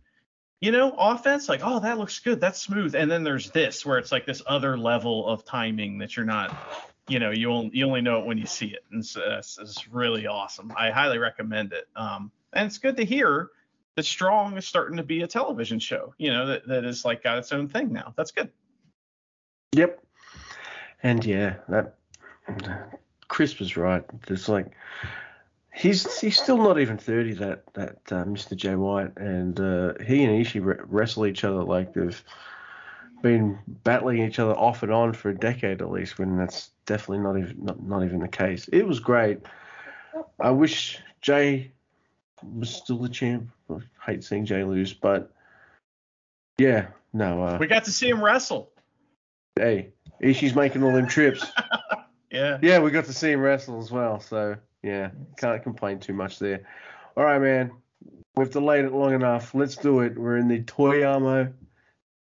[0.60, 2.96] you know, offense, like, oh, that looks good, that's smooth.
[2.96, 6.50] And then there's this where it's like this other level of timing that you're not
[7.08, 9.88] you know you only you only know it when you see it and so it's,
[9.90, 13.48] really awesome i highly recommend it um and it's good to hear
[13.96, 17.22] that strong is starting to be a television show you know that, that is like
[17.22, 18.50] got its own thing now that's good
[19.72, 20.02] Yep.
[21.02, 21.94] And yeah, that
[23.28, 24.04] Chris was right.
[24.28, 24.72] It's like
[25.72, 27.34] he's he's still not even thirty.
[27.34, 28.56] That that uh, Mr.
[28.56, 32.24] Jay White and uh, he and Ishii re- wrestle each other like they've
[33.22, 36.18] been battling each other off and on for a decade at least.
[36.18, 38.68] When that's definitely not even not, not even the case.
[38.72, 39.40] It was great.
[40.40, 41.72] I wish Jay
[42.42, 43.50] was still the champ.
[43.70, 45.32] I hate seeing Jay lose, but
[46.58, 47.42] yeah, no.
[47.42, 48.70] Uh, we got to see him wrestle
[49.58, 49.90] hey,
[50.22, 51.44] Ishii's making all them trips.
[52.30, 56.12] yeah Yeah, we got to see him wrestle as well, so yeah, can't complain too
[56.12, 56.66] much there.
[57.16, 57.72] All right, man,
[58.36, 59.54] we've delayed it long enough.
[59.54, 60.16] Let's do it.
[60.16, 61.52] We're in the Toyama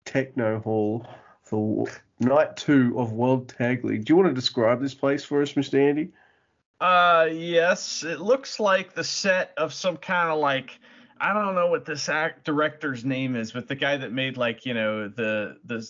[0.05, 1.05] Techno Hall
[1.43, 1.87] for
[2.19, 4.05] night two of World Tag League.
[4.05, 5.79] Do you want to describe this place for us, Mr.
[5.79, 6.11] Andy?
[6.79, 10.79] Uh, yes, it looks like the set of some kind of like
[11.19, 14.65] I don't know what this act director's name is, but the guy that made like
[14.65, 15.87] you know the the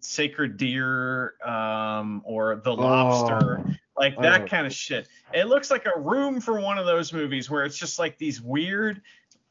[0.00, 3.64] Sacred Deer um, or The Lobster,
[3.96, 4.46] like that Oh.
[4.46, 5.08] kind of shit.
[5.34, 8.40] It looks like a room for one of those movies where it's just like these
[8.40, 9.00] weird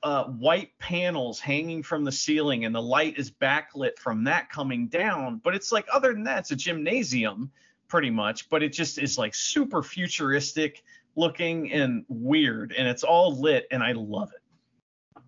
[0.06, 4.88] uh, white panels hanging from the ceiling, and the light is backlit from that coming
[4.88, 5.42] down.
[5.44, 7.52] But it's like other than that, it's a gymnasium
[7.88, 10.84] pretty much, but it just is like super futuristic
[11.16, 15.24] looking and weird, and it's all lit, and I love it.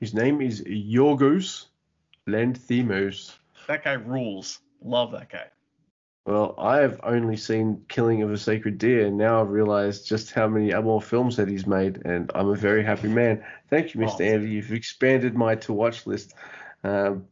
[0.00, 1.66] His name is Yorgos
[2.26, 3.34] Lanthimos.
[3.68, 4.60] That guy rules.
[4.80, 5.48] Love that guy.
[6.24, 10.30] Well, I have only seen Killing of a Sacred Deer, and now I've realized just
[10.30, 13.44] how many more films that he's made, and I'm a very happy man.
[13.70, 14.20] Thank you, Mr.
[14.20, 14.24] Oh.
[14.34, 14.50] Andy.
[14.50, 16.34] You've expanded my to watch list.
[16.84, 17.26] Um,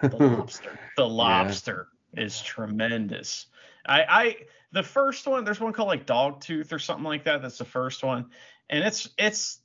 [0.00, 0.78] The lobster.
[0.96, 3.46] The lobster is tremendous.
[3.84, 4.36] I, I
[4.72, 7.42] the first one, there's one called like Dogtooth or something like that.
[7.42, 8.26] That's the first one.
[8.68, 9.58] And it's it's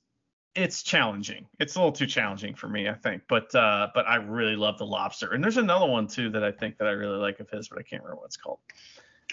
[0.56, 1.45] it's challenging.
[1.60, 3.23] It's a little too challenging for me, I think.
[3.27, 5.34] But uh but I really love the lobster.
[5.34, 7.80] And there's another one too that I think that I really like of his, but
[7.80, 8.60] I can't remember what it's called.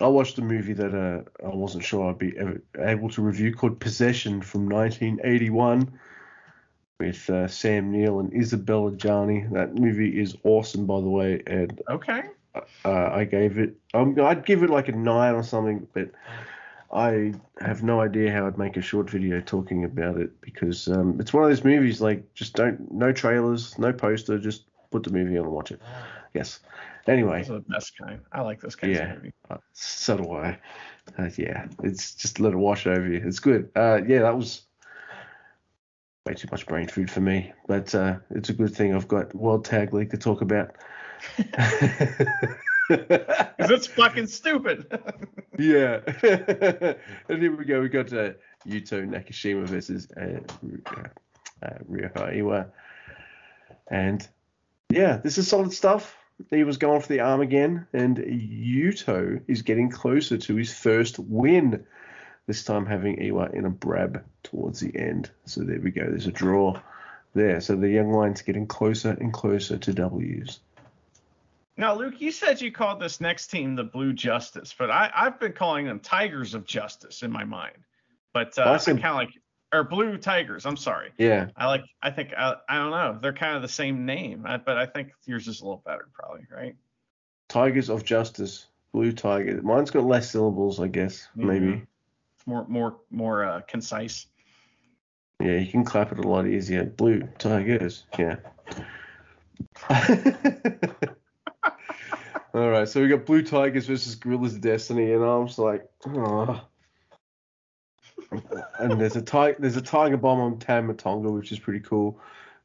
[0.01, 3.55] I watched a movie that uh, I wasn't sure I'd be ever able to review
[3.55, 5.99] called Possession from 1981
[6.99, 9.53] with uh, Sam Neill and Isabelle Adjani.
[9.53, 12.23] That movie is awesome, by the way, and Okay.
[12.55, 13.74] uh, I gave it.
[13.93, 16.11] Um, I'd give it like a nine or something, but
[16.93, 21.19] I have no idea how I'd make a short video talking about it because um,
[21.20, 25.10] it's one of those movies like just don't no trailers, no poster, just put the
[25.10, 25.81] movie on and watch it.
[26.35, 26.60] Yes.
[27.06, 28.20] Anyway, Those are the best kind.
[28.31, 29.12] I like this kind Yeah.
[29.12, 29.32] of movie.
[29.51, 30.59] uh, so do I.
[31.19, 33.23] Uh, yeah, it's just let it wash over you.
[33.24, 33.70] It's good.
[33.74, 34.62] Uh, yeah, that was
[36.27, 39.35] way too much brain food for me, but uh, it's a good thing I've got
[39.35, 40.77] World Tag League to talk about.
[42.97, 44.86] Because it's fucking stupid.
[45.59, 46.01] yeah.
[47.28, 47.81] and here we go.
[47.81, 48.32] We got uh,
[48.66, 50.40] Yuto Nakashima versus uh,
[50.86, 51.09] uh,
[51.62, 52.70] uh, Ryohei Oiwa.
[53.89, 54.27] And
[54.90, 56.16] yeah, this is solid stuff.
[56.51, 61.19] He was going for the arm again, and Yuto is getting closer to his first
[61.19, 61.85] win.
[62.47, 65.31] This time having Oiwa in a crab towards the end.
[65.47, 66.02] So there we go.
[66.02, 66.81] There's a draw
[67.35, 67.60] there.
[67.60, 70.59] So the young line's getting closer and closer to W's.
[71.77, 75.40] Now, Luke, you said you called this next team the Blue Justice, but I, I've
[75.40, 77.77] been calling them Tigers of Justice in my mind.
[78.35, 79.31] But uh, kind of like,
[79.73, 80.66] or Blue Tigers.
[80.66, 81.12] I'm sorry.
[81.16, 81.49] Yeah.
[81.57, 81.85] I like.
[82.03, 82.35] I think.
[82.36, 83.19] I, I don't know.
[83.20, 86.09] They're kind of the same name, I- but I think yours is a little better,
[86.12, 86.77] probably, right?
[87.49, 88.66] Tigers of Justice.
[88.93, 89.62] Blue Tiger.
[89.62, 91.27] Mine's got less syllables, I guess.
[91.35, 91.82] Maybe.
[92.36, 94.27] It's more, more, more uh, concise.
[95.40, 96.85] Yeah, you can clap it a lot easier.
[96.85, 98.05] Blue Tigers.
[98.19, 98.36] Yeah.
[102.55, 106.61] All right, so we got Blue Tigers versus Guerrillas Destiny, and I'm just like, oh.
[108.79, 112.20] and there's a tiger, there's a tiger bomb on Tama Tonga, which is pretty cool.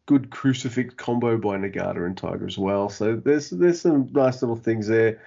[0.06, 2.90] Good crucifix combo by Nagata and Tiger as well.
[2.90, 5.22] So there's there's some nice little things there.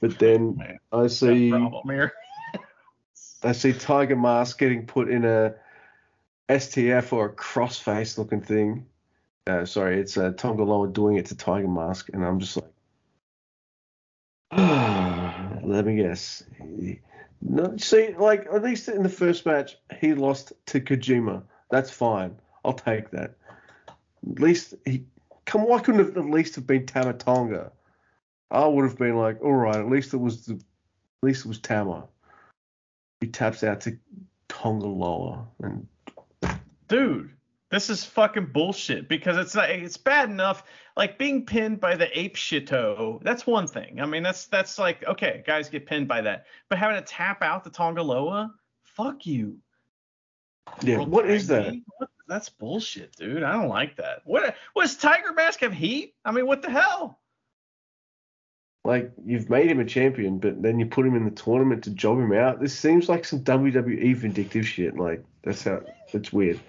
[0.00, 1.52] But then Man, I see.
[3.42, 5.54] I see Tiger Mask getting put in a
[6.48, 8.86] STF or a crossface looking thing.
[9.46, 12.73] Uh, sorry, it's uh, Tonga Loa doing it to Tiger Mask, and I'm just like,
[15.64, 16.44] let me guess.
[17.42, 21.42] No, see, like at least in the first match, he lost to Kojima.
[21.70, 22.36] That's fine.
[22.64, 23.36] I'll take that.
[23.88, 25.04] At least he.
[25.44, 27.70] Come, why couldn't at least have been Tama Tonga?
[28.50, 30.60] I would have been like, all right, at least it was the, at
[31.22, 32.08] least it was Tama
[33.24, 33.96] he taps out to
[34.48, 35.86] Tonga Loa and
[36.88, 37.33] dude
[37.74, 40.62] this is fucking bullshit because it's like it's bad enough.
[40.96, 44.00] Like being pinned by the ape shito that's one thing.
[44.00, 46.46] I mean that's that's like okay guys get pinned by that.
[46.68, 49.58] But having to tap out the Tonga Loa fuck you.
[50.82, 51.74] Yeah, World what is that?
[51.98, 53.42] What- that's bullshit dude.
[53.42, 54.22] I don't like that.
[54.24, 56.14] What was tiger mask have heat?
[56.24, 57.18] I mean what the hell?
[58.84, 61.90] Like you've made him a champion, but then you put him in the tournament to
[61.90, 62.60] job him out.
[62.60, 64.96] This seems like some WWE vindictive shit.
[64.96, 65.82] Like that's how
[66.12, 66.60] it's weird.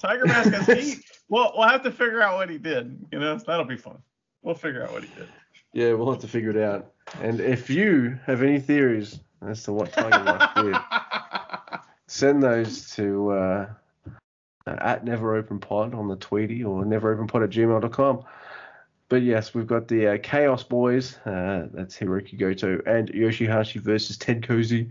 [0.00, 3.36] Tiger mask has heat well we'll have to figure out what he did you know
[3.36, 3.98] that'll be fun
[4.42, 5.28] we'll figure out what he did
[5.76, 6.92] Yeah, we'll have to figure it out.
[7.20, 10.76] And if you have any theories as to what Tiger Mask did,
[12.06, 13.68] send those to uh,
[14.66, 18.24] at Never Open Pod on the Tweety or neveropenpod at gmail.com.
[19.10, 21.18] But yes, we've got the uh, Chaos Boys.
[21.26, 24.90] Uh, that's Hiroki Goto and Yoshihashi versus TenCozy.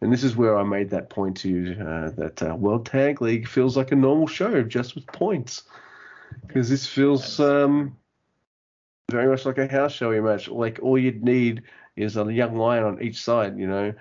[0.00, 3.22] And this is where I made that point to you uh, that uh, World Tag
[3.22, 5.62] League feels like a normal show just with points.
[6.46, 7.96] Because this feels um,
[9.10, 10.48] very much like a house showy match.
[10.48, 11.62] Like all you'd need
[11.96, 13.94] is a young lion on each side, you know.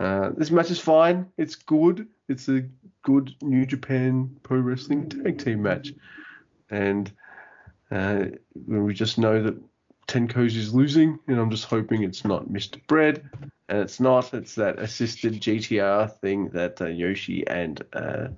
[0.00, 1.26] Uh, this match is fine.
[1.36, 2.08] It's good.
[2.28, 2.64] It's a
[3.02, 5.92] good New Japan Pro Wrestling tag team match.
[6.70, 7.10] And
[7.90, 8.26] uh,
[8.66, 9.56] we just know that
[10.06, 12.84] Tenko's is losing, and I'm just hoping it's not Mr.
[12.86, 13.28] Bread.
[13.68, 14.32] And it's not.
[14.32, 18.28] It's that assisted GTR thing that uh, Yoshi and uh,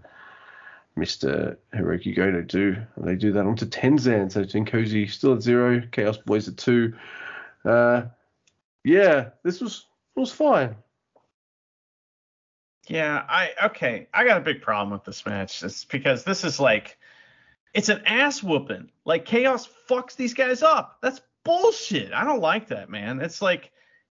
[0.96, 1.56] Mr.
[1.74, 2.76] Hiroki Goto do.
[2.96, 4.30] They do that onto Tenzan.
[4.30, 6.94] So TenCozy still at zero, Chaos Boys at two.
[7.64, 8.02] Uh,
[8.84, 9.86] yeah, this was
[10.16, 10.76] was fine.
[12.88, 14.08] Yeah, I okay.
[14.12, 15.62] I got a big problem with this match.
[15.62, 16.98] It's because this is like
[17.72, 18.90] it's an ass whooping.
[19.04, 20.98] Like chaos fucks these guys up.
[21.00, 22.12] That's bullshit.
[22.12, 23.20] I don't like that, man.
[23.20, 23.70] It's like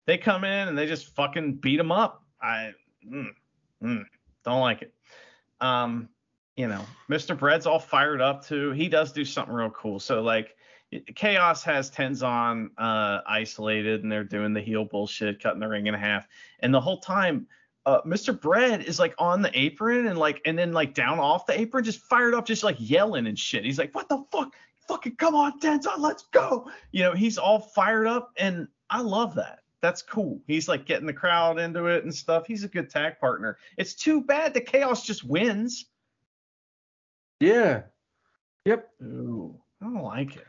[0.07, 2.23] they come in and they just fucking beat them up.
[2.41, 2.71] I
[3.07, 3.29] mm,
[3.83, 4.03] mm,
[4.43, 4.93] don't like it.
[5.61, 6.09] Um,
[6.55, 7.37] you know, Mr.
[7.37, 8.71] Bread's all fired up too.
[8.71, 9.99] He does do something real cool.
[9.99, 10.55] So like
[11.15, 15.93] Chaos has Tenzan uh, isolated and they're doing the heel bullshit, cutting the ring in
[15.93, 16.25] half.
[16.61, 17.45] And the whole time
[17.85, 18.39] uh, Mr.
[18.39, 21.83] Bread is like on the apron and like and then like down off the apron,
[21.83, 23.63] just fired up, just like yelling and shit.
[23.63, 24.53] He's like, "What the fuck?
[24.89, 29.35] Fucking come on, Tenzan, let's go!" You know, he's all fired up, and I love
[29.35, 29.59] that.
[29.81, 30.41] That's cool.
[30.47, 32.47] He's like getting the crowd into it and stuff.
[32.47, 33.57] He's a good tag partner.
[33.77, 35.85] It's too bad the Chaos just wins.
[37.39, 37.83] Yeah.
[38.65, 38.89] Yep.
[39.03, 40.45] Ooh, I don't like it.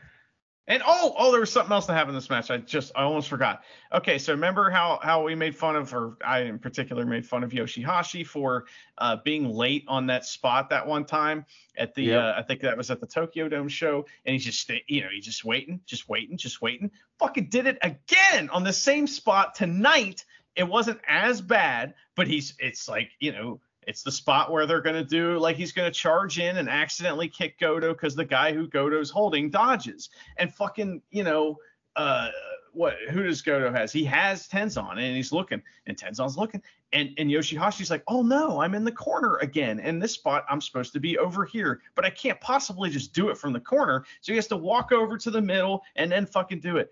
[0.69, 2.51] And oh, oh, there was something else that happened in this match.
[2.51, 3.63] I just, I almost forgot.
[3.91, 7.43] Okay, so remember how how we made fun of, or I in particular made fun
[7.43, 8.65] of Yoshihashi for
[8.99, 12.23] uh, being late on that spot that one time at the, Yep.
[12.23, 15.07] uh, I think that was at the Tokyo Dome show, and he's just, you know,
[15.11, 16.91] he's just waiting, just waiting, just waiting.
[17.17, 20.23] Fucking did it again on the same spot tonight.
[20.55, 24.81] It wasn't as bad, but he's, it's like, you know, it's the spot where they're
[24.81, 28.25] going to do like he's going to charge in and accidentally kick Goto because the
[28.25, 31.57] guy who Goto's holding dodges and fucking you know
[31.95, 32.29] uh
[32.71, 36.61] what who does Goto has he has Tenzan and he's looking and Tenzan's looking
[36.93, 40.61] and and Yoshihashi's like oh no I'm in the corner again and this spot I'm
[40.61, 44.05] supposed to be over here but I can't possibly just do it from the corner
[44.21, 46.91] so he has to walk over to the middle and then fucking do it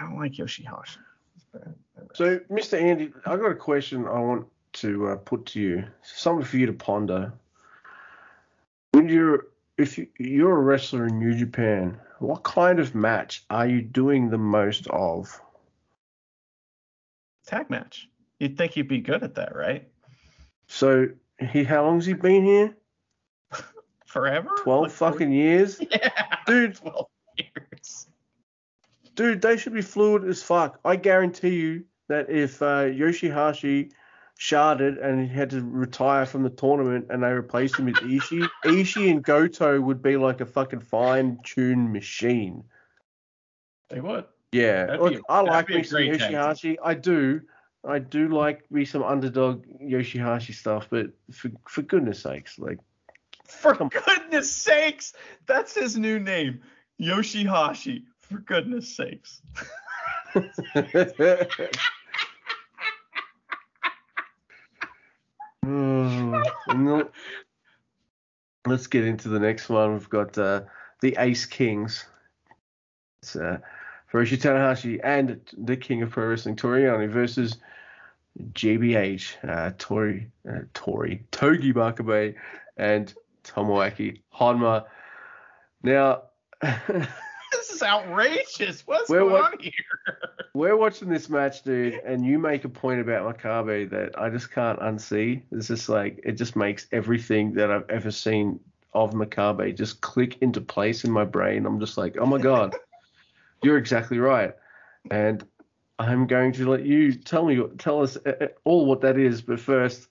[0.00, 0.96] I don't like Yoshihashi.
[2.14, 2.80] So, Mr.
[2.80, 6.66] Andy, I got a question I want to uh, put to you, something for you
[6.66, 7.32] to ponder.
[8.92, 9.46] When you're
[9.78, 14.28] if you, you're a wrestler in New Japan, what kind of match are you doing
[14.28, 15.40] the most of?
[17.46, 18.08] Tag match.
[18.38, 19.88] You'd think you'd be good at that, right?
[20.66, 22.76] So he, how long's he been here?
[24.06, 24.50] Forever?
[24.62, 26.10] Twelve Like, fucking years, Yeah.
[26.46, 26.76] dude.
[26.76, 27.06] 12
[27.38, 28.06] years.
[29.14, 30.78] Dude, they should be fluid as fuck.
[30.84, 33.92] I guarantee you that if uh, Yoshihashi
[34.40, 38.48] sharded and he had to retire from the tournament and they replaced him with Ishii,
[38.64, 42.64] Ishii and Goto would be like a fucking fine-tuned machine.
[43.90, 44.24] They would.
[44.52, 46.38] Yeah, That'd look, a- I like me some great tag team.
[46.38, 46.76] Yoshihashi.
[46.82, 47.42] I do.
[47.86, 52.78] I do like me some underdog Yoshihashi stuff, but for for goodness sakes, like
[53.46, 55.12] For Come- goodness sakes,
[55.46, 56.60] that's his new name,
[57.00, 58.04] Yoshihashi.
[58.18, 59.40] For goodness sakes.
[68.66, 69.92] Let's get into the next one.
[69.94, 70.62] We've got uh,
[71.00, 72.04] the Ace Kings.
[73.22, 73.58] It's uh,
[74.12, 77.56] Hiroshi Tanahashi and the King of Pro Wrestling, Toru Yano, versus
[78.52, 82.34] GBH, uh, Tori, uh, Tori, Togi Makabe,
[82.76, 83.12] and
[83.44, 84.84] Tomoaki Honma.
[85.82, 86.22] Now,
[87.52, 88.86] This is outrageous.
[88.86, 89.72] What's Where going what- on here?
[90.54, 94.50] we're watching this match, dude, and you make a point about Makabe that I just
[94.50, 95.42] can't unsee.
[95.52, 98.60] It's just like it just makes everything that I've ever seen
[98.92, 101.66] of Makabe just click into place in my brain.
[101.66, 102.74] I'm just like, oh my god,
[103.62, 104.54] you're exactly right,
[105.10, 105.44] and
[105.98, 109.42] I'm going to let you tell me, tell us uh, uh, all what that is.
[109.42, 110.08] But first,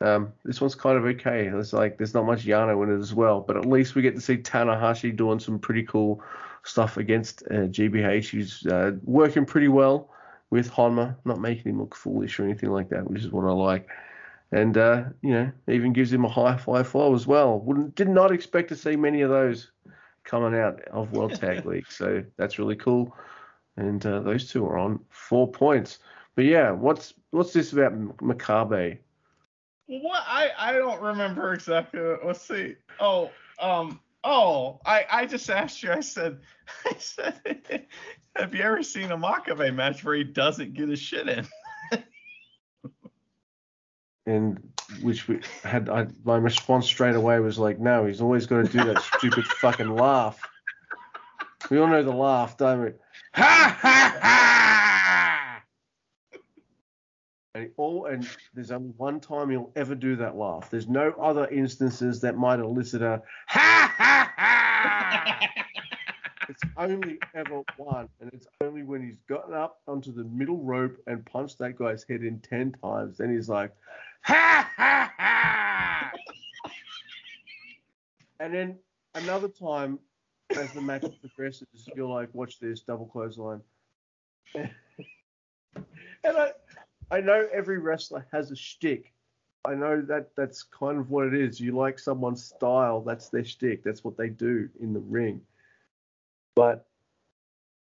[0.00, 1.46] um, this one's kind of okay.
[1.46, 4.14] It's like there's not much Yano in it as well, but at least we get
[4.14, 6.22] to see Tanahashi doing some pretty cool
[6.64, 8.30] stuff against uh, GBH.
[8.30, 10.10] He's uh, working pretty well
[10.50, 13.52] with Honma, not making him look foolish or anything like that, which is what I
[13.52, 13.88] like.
[14.50, 17.60] And uh, you know, even gives him a high five flow as well.
[17.60, 19.70] Wouldn't did not expect to see many of those
[20.24, 23.16] coming out of World Tag League, so that's really cool.
[23.76, 25.98] And uh, those two are on four points.
[26.36, 28.98] But yeah, what's what's this about Makabe?
[29.86, 32.00] What I I don't remember exactly.
[32.24, 32.76] Let's see.
[33.00, 33.30] Oh,
[33.60, 35.92] um, oh, I I just asked you.
[35.92, 36.40] I said,
[36.86, 37.86] I said,
[38.36, 41.46] have you ever seen a Makabe match where he doesn't get his shit in?
[44.26, 44.72] and
[45.02, 48.72] which we had I, my response straight away was like, no, he's always got to
[48.72, 50.40] do that stupid fucking laugh.
[51.70, 52.90] We all know the laugh, don't we?
[53.34, 54.83] Ha ha ha!
[57.54, 60.70] And all and there's only one time he'll ever do that laugh.
[60.70, 65.48] There's no other instances that might elicit a ha ha ha.
[66.48, 70.96] It's only ever one, and it's only when he's gotten up onto the middle rope
[71.06, 73.18] and punched that guy's head in ten times.
[73.18, 73.72] Then he's like,
[74.22, 76.10] ha ha ha.
[78.40, 78.78] and then
[79.14, 79.98] another time,
[80.56, 83.60] as the match progresses, you're like, watch this double clothesline.
[84.54, 84.70] and
[86.24, 86.50] I,
[87.10, 89.12] I know every wrestler has a shtick.
[89.64, 91.60] I know that that's kind of what it is.
[91.60, 93.82] You like someone's style, that's their shtick.
[93.82, 95.40] That's what they do in the ring.
[96.54, 96.86] But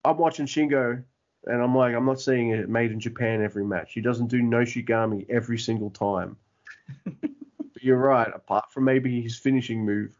[0.04, 1.02] I'm watching Shingo,
[1.44, 3.92] and I'm like, I'm not seeing it made in Japan every match.
[3.92, 6.36] He doesn't do Noshigami every single time.
[7.04, 8.30] but you're right.
[8.34, 10.16] Apart from maybe his finishing move,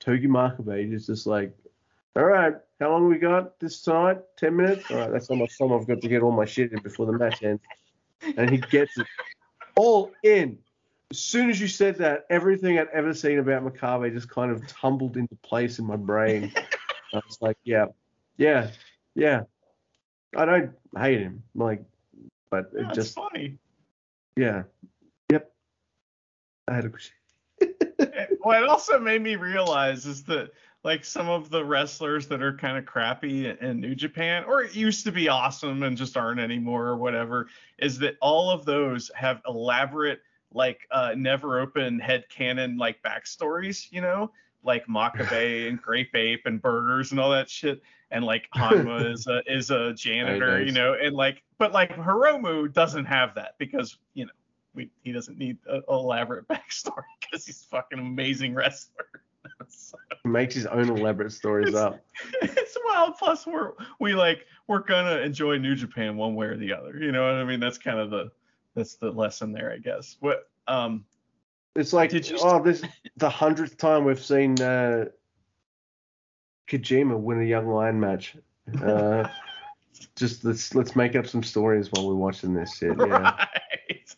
[0.00, 1.56] Togi Makabe is just like,
[2.16, 4.18] all right, how long we got this tonight?
[4.38, 4.90] Ten minutes.
[4.90, 7.04] All right, that's how much time I've got to get all my shit in before
[7.04, 7.60] the match ends.
[8.36, 9.06] And he gets it
[9.76, 10.58] all in.
[11.10, 14.66] As soon as you said that, everything I'd ever seen about Makabe just kind of
[14.66, 16.52] tumbled into place in my brain.
[17.14, 17.86] I was like, yeah,
[18.36, 18.70] yeah,
[19.14, 19.42] yeah.
[20.36, 21.82] I don't hate him, like,
[22.50, 23.56] but it That's just, funny.
[24.36, 24.64] yeah,
[25.30, 25.52] yep.
[26.68, 26.88] I had a.
[26.88, 27.12] It-
[28.42, 30.50] what it also made me realize is that
[30.86, 34.76] like some of the wrestlers that are kind of crappy in- New Japan or it
[34.76, 39.10] used to be awesome and just aren't anymore or whatever is that all of those
[39.16, 40.20] have elaborate
[40.52, 44.30] like uh never open head canon like backstories, you know?
[44.62, 47.82] Like Makabe and Grape Ape and Burgers and all that shit.
[48.12, 52.72] And like Honma is a is a janitor, you know, and like but like Hiromu
[52.72, 54.32] doesn't have that because, you know,
[54.72, 59.06] we, he doesn't need an elaborate backstory because he's a fucking amazing wrestler.
[59.68, 62.04] So, He makes his own elaborate stories up.
[62.42, 63.16] it's wild.
[63.18, 66.96] Plus, we're we like we're gonna enjoy New Japan one way or the other.
[66.98, 67.60] You know what I mean?
[67.60, 68.30] That's kind of the
[68.74, 70.16] that's the lesson there, I guess.
[70.20, 71.04] What um
[71.74, 72.82] It's like, you- oh, this
[73.16, 75.06] the hundredth time we've seen uh,
[76.68, 78.36] Kojima win a Young Lion match.
[78.82, 79.28] Uh,
[80.16, 82.96] just let's let's make up some stories while we're watching this shit.
[82.98, 83.06] Yeah.
[83.06, 84.16] right.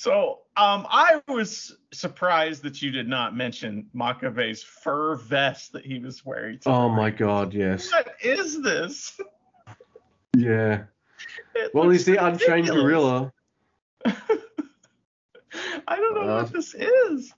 [0.00, 5.98] So um, I was surprised that you did not mention Makabe's fur vest that he
[5.98, 6.58] was wearing.
[6.64, 7.92] Oh my god, yes.
[7.92, 9.20] What is this?
[10.34, 10.84] Yeah.
[11.54, 13.30] It Well, he's the unchained gorilla.
[14.06, 14.16] I
[15.88, 17.34] don't know Uh, what this is.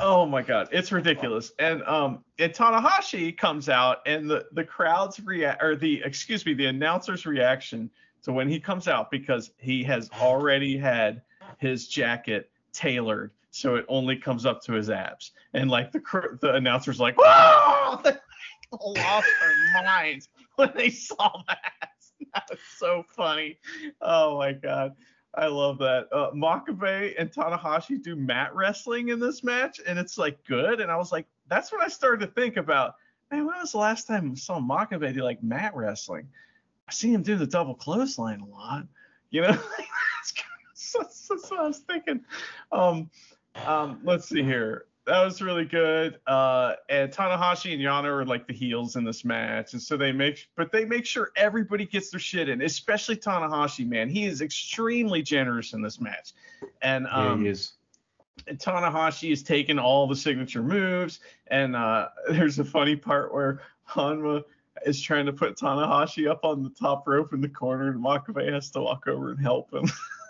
[0.00, 1.52] Oh my god, it's ridiculous.
[1.58, 6.54] And um and Tanahashi comes out and the the crowd's react or the excuse me,
[6.54, 7.90] the announcer's reaction
[8.22, 11.20] to when he comes out because he has already had
[11.58, 15.32] his jacket tailored so it only comes up to his abs.
[15.52, 16.00] And like the
[16.40, 17.16] the announcer's like!
[18.72, 19.28] They lost
[19.74, 21.58] their minds when they saw that.
[22.34, 23.58] That was so funny.
[24.00, 24.92] Oh my god.
[25.34, 26.08] I love that.
[26.10, 30.80] Uh, Makabe and Tanahashi do mat wrestling in this match, and it's like good.
[30.80, 32.94] And I was like, that's when I started to think about,
[33.30, 36.28] man, when was the last time I saw Makabe do like mat wrestling?
[36.88, 38.86] I see him do the double clothesline a lot,
[39.28, 39.58] you know.
[40.98, 42.20] that's, that's, what I was thinking.
[42.70, 43.10] Um,
[43.66, 44.86] um, let's see here.
[45.04, 46.20] That was really good.
[46.28, 50.12] Uh, and Tanahashi and Yano are like the heels in this match, and so they
[50.12, 53.86] make, but they make sure everybody gets their shit in, especially Tanahashi.
[53.86, 56.34] Man, he is extremely generous in this match,
[56.82, 57.72] and Yeah, um, he is.
[58.46, 61.18] and Tanahashi is taking all the signature moves.
[61.48, 64.44] And uh, there's a funny part where Honma
[64.86, 68.52] is trying to put Tanahashi up on the top rope in the corner, and Makabe
[68.52, 69.84] has to walk over and help him.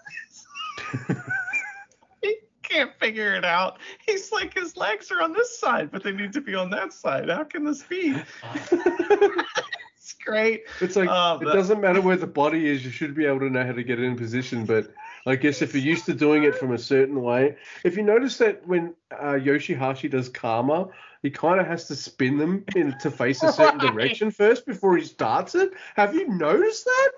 [2.23, 3.79] he can't figure it out.
[4.07, 6.93] He's like, his legs are on this side, but they need to be on that
[6.93, 7.29] side.
[7.29, 8.15] How can this be?
[8.73, 10.65] it's great.
[10.81, 12.85] It's like Uh, it doesn't matter where the body is.
[12.85, 14.65] You should be able to know how to get it in position.
[14.65, 14.93] But
[15.27, 18.39] I guess if you're used to doing it from a certain way, if you notice
[18.39, 20.89] that when uh, Yoshihashi does karma,
[21.23, 23.93] he kind of has to spin them in, to face a certain Right.
[23.95, 25.73] direction first before he starts it.
[25.95, 27.11] Have you noticed that?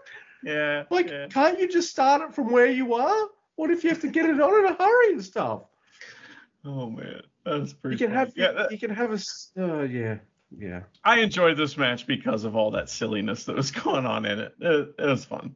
[0.42, 0.84] Yeah.
[0.90, 1.26] Like, yeah.
[1.30, 3.28] can't you just start it from where you are?
[3.56, 5.62] What if you have to get it on in a hurry and stuff?
[6.64, 7.94] Oh man, that's pretty.
[7.96, 8.18] You can funny.
[8.18, 9.18] have Yeah, that- you can have a
[9.62, 10.16] uh, yeah
[10.56, 10.80] yeah.
[11.04, 14.54] I enjoyed this match because of all that silliness that was going on in it.
[14.60, 15.54] It, it was fun.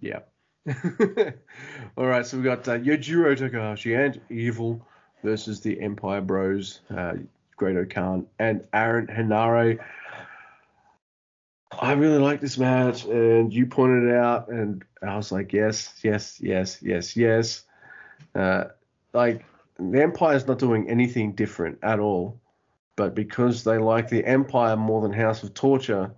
[0.00, 0.20] Yeah.
[1.96, 4.86] All right, so we got uh, Yujiro Takahashi and Evil
[5.24, 7.14] versus the Empire Bros, uh,
[7.56, 9.78] Great Khan and Aaron Henare.
[11.80, 15.94] I really like this match, and you pointed it out, and I was like, yes,
[16.02, 17.64] yes, yes, yes, yes.
[18.34, 18.64] Uh,
[19.14, 19.46] like
[19.78, 22.38] the Empire is not doing anything different at all,
[22.96, 26.12] but because they like the Empire more than House of Torture,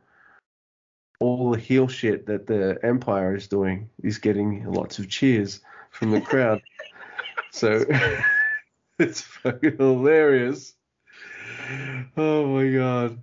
[1.21, 5.61] all the heel shit that the Empire is doing is getting lots of cheers
[5.91, 6.61] from the crowd.
[7.53, 7.85] so
[8.99, 10.75] it's fucking hilarious.
[12.17, 13.23] Oh my god.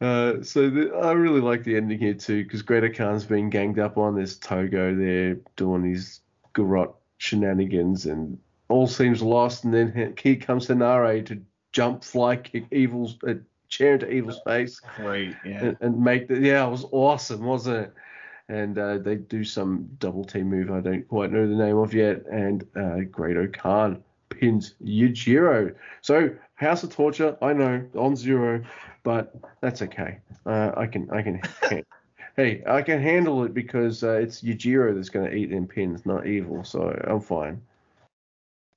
[0.00, 3.98] Uh, so the, I really like the ending here too, because Great-O-Khan's being ganged up
[3.98, 4.14] on.
[4.14, 6.20] There's Togo there doing his
[6.54, 9.64] garrot shenanigans, and all seems lost.
[9.64, 13.34] And then he- here comes Henare to jump, fly kick Evil's uh,
[13.68, 15.36] chair into Evil's face Great.
[15.44, 15.64] Yeah.
[15.64, 17.94] and, and make the yeah, it was awesome, wasn't it?
[18.48, 21.94] And uh, they do some double team move I don't quite know the name of
[21.94, 25.74] yet, and uh, Great Khan pins Yujiro.
[26.00, 26.30] So
[26.60, 28.62] House of Torture, I know on zero,
[29.02, 30.18] but that's okay.
[30.44, 31.40] Uh, I can I can
[32.36, 36.04] hey I can handle it because uh, it's Yujiro that's going to eat them pins,
[36.04, 36.62] not Evil.
[36.62, 37.62] So I'm fine.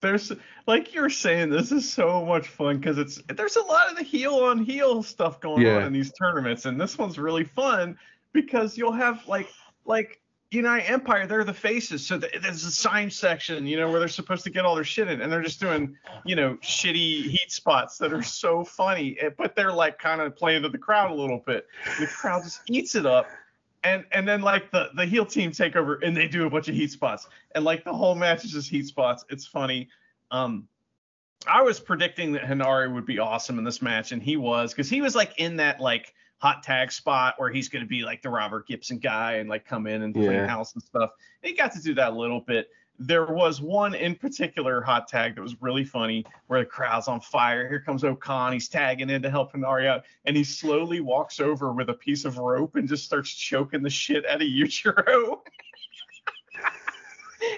[0.01, 0.31] There's
[0.65, 4.03] like you're saying, this is so much fun because it's there's a lot of the
[4.03, 5.79] heel on heel stuff going Yeah.
[5.79, 7.97] on in these tournaments, and this one's really fun
[8.31, 9.49] because you'll have like
[9.85, 10.21] like
[10.53, 14.07] United Empire, they're the faces, so th- there's a sign section, you know, where they're
[14.07, 17.51] supposed to get all their shit in, and they're just doing, you know, shitty heat
[17.51, 21.11] spots that are so funny, eh, but they're like kind of playing to the crowd
[21.11, 21.67] a little bit.
[21.99, 23.27] The crowd just eats it up.
[23.85, 26.69] And, and then like the, the heel team take over and they do a bunch
[26.69, 29.25] of heat spots and like the whole match is just heat spots.
[29.29, 29.89] It's funny.
[30.31, 30.69] Um,
[31.47, 34.89] I was predicting that Henare would be awesome in this match, and he was because
[34.89, 36.13] he was like in that like
[36.43, 39.65] hot tag spot where he's going to be like the Robert Gibson guy and like
[39.65, 40.45] come in and clean Yeah.
[40.45, 41.11] house and stuff.
[41.41, 42.67] And he got to do that a little bit.
[42.99, 47.21] There was one in particular hot tag that was really funny where the crowd's on
[47.21, 47.69] fire.
[47.69, 48.51] Here comes O'Khan.
[48.51, 52.25] He's tagging in to help Henare out, and he slowly walks over with a piece
[52.25, 55.39] of rope and just starts choking the shit out of Yujiro.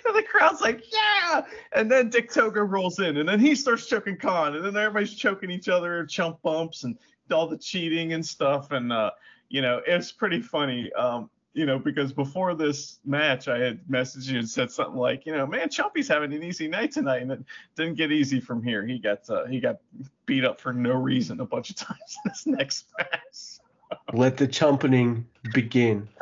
[0.08, 1.46] And the crowd's like, yeah.
[1.74, 5.14] And then Dick Togo rolls in, and then he starts choking Khan, and then everybody's
[5.14, 6.98] choking each other, chump bumps, and
[7.32, 8.72] all the cheating and stuff.
[8.72, 9.12] And uh,
[9.50, 10.92] you know, it's pretty funny.
[10.94, 15.26] Um, you know, because before this match, I had messaged you and said something like,
[15.26, 17.40] you know, man, Chumpy's having an easy night tonight, and it
[17.78, 18.86] didn't get easy from here.
[18.86, 19.78] He got uh, he got
[20.26, 23.60] beat up for no reason a bunch of times in this next match.
[24.14, 26.10] Let the chumpening begin.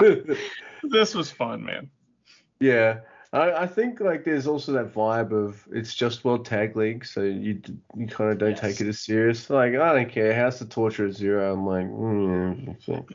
[0.84, 1.90] This was fun, man.
[2.58, 3.00] Yeah.
[3.32, 7.22] I, I think like there's also that vibe of it's just World Tag League, so
[7.22, 7.62] you
[7.96, 8.60] you kind of don't Yes.
[8.60, 9.48] take it as serious.
[9.48, 10.34] Like I don't care.
[10.34, 11.52] House of Torture at zero.
[11.52, 13.06] I'm like, mm,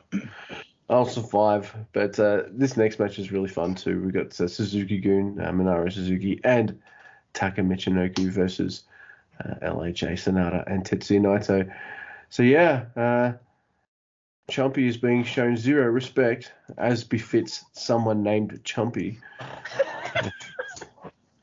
[0.90, 1.72] I'll survive.
[1.92, 4.02] But uh, this next match is really fun too.
[4.02, 6.80] We got uh, Suzuki Gun, uh, Minoru Suzuki, and
[7.32, 8.82] Taka Michinoku versus
[9.44, 11.72] uh, LIJ Sanada and Tetsuya Naito.
[12.30, 13.32] So yeah, uh,
[14.50, 19.18] Chumpy is being shown zero respect, as befits someone named Chumpy.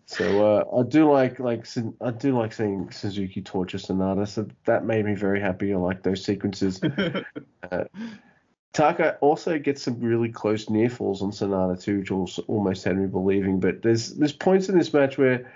[0.07, 1.67] So uh, I do like like
[2.01, 4.25] I do like seeing Suzuki torture Sanada.
[4.25, 5.73] So that made me very happy.
[5.73, 6.79] I like those sequences.
[8.73, 12.97] Taka also gets some really close near falls on Sanada too, which also almost had
[12.97, 13.59] me believing.
[13.59, 15.51] But there's there's points in this match where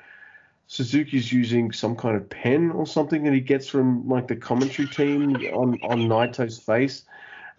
[0.68, 4.88] Suzuki's using some kind of pen or something that he gets from like the commentary
[4.88, 7.06] team on on Naito's face,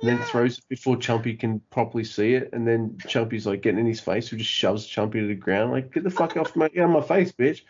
[0.00, 3.80] and then throws it before Chumpy can properly see it, and then Chumpy's like getting
[3.80, 6.56] in his face, who just shoves Chumpy to the ground, like get the fuck off
[6.56, 7.62] my out of my face, bitch.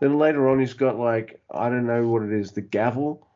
[0.00, 3.26] Then later on, he's got like I don't know what it is, the gavel.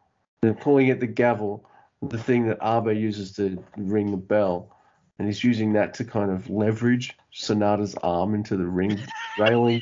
[0.43, 1.69] They're calling it the gavel,
[2.03, 4.77] the thing that Abe uses to ring the bell,
[5.19, 9.01] and he's using that to kind of leverage Sanada's arm into the ring
[9.39, 9.81] railing,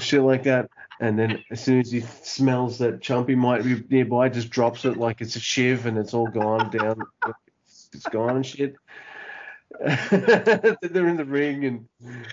[0.00, 0.68] shit like that.
[1.00, 4.96] And then as soon as he smells that Chumpy might be nearby, just drops it
[4.96, 7.02] like it's a shiv and it's all gone down.
[7.92, 8.76] It's gone and shit.
[9.80, 11.88] They're in the ring and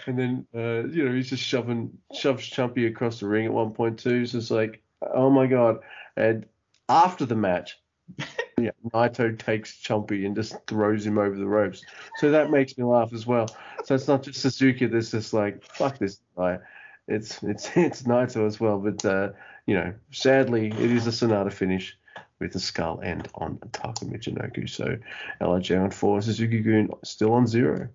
[0.05, 3.71] and then uh, you know he's just shoving shoves Chumpy across the ring at one
[3.71, 4.25] point too.
[4.25, 5.79] So it's like oh my god.
[6.17, 6.45] And
[6.89, 7.79] after the match,
[8.59, 11.83] yeah, Naito takes Chumpy and just throws him over the ropes.
[12.17, 13.47] So that makes me laugh as well.
[13.85, 16.59] So it's not just Suzuki that's just like fuck this guy.
[17.07, 18.79] It's it's it's Naito as well.
[18.79, 19.29] But uh,
[19.65, 21.97] you know, sadly, it is a Sanada finish
[22.39, 24.69] with the skull end on Taka Michinoku.
[24.69, 24.97] So
[25.41, 27.89] LIJ on four, Suzuki Gun still on zero.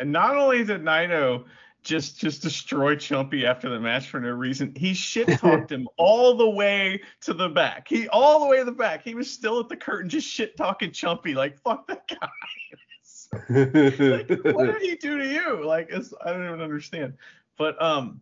[0.00, 1.44] And not only did Naito
[1.82, 6.36] just just destroy Chumpy after the match for no reason, he shit talked him all
[6.36, 7.88] the way to the back.
[7.88, 9.02] He all the way to the back.
[9.02, 12.28] He was still at the curtain just shit talking Chumpy like fuck that guy.
[13.50, 15.64] like, what did he do to you?
[15.64, 17.14] Like it's, I don't even understand.
[17.56, 18.20] But um,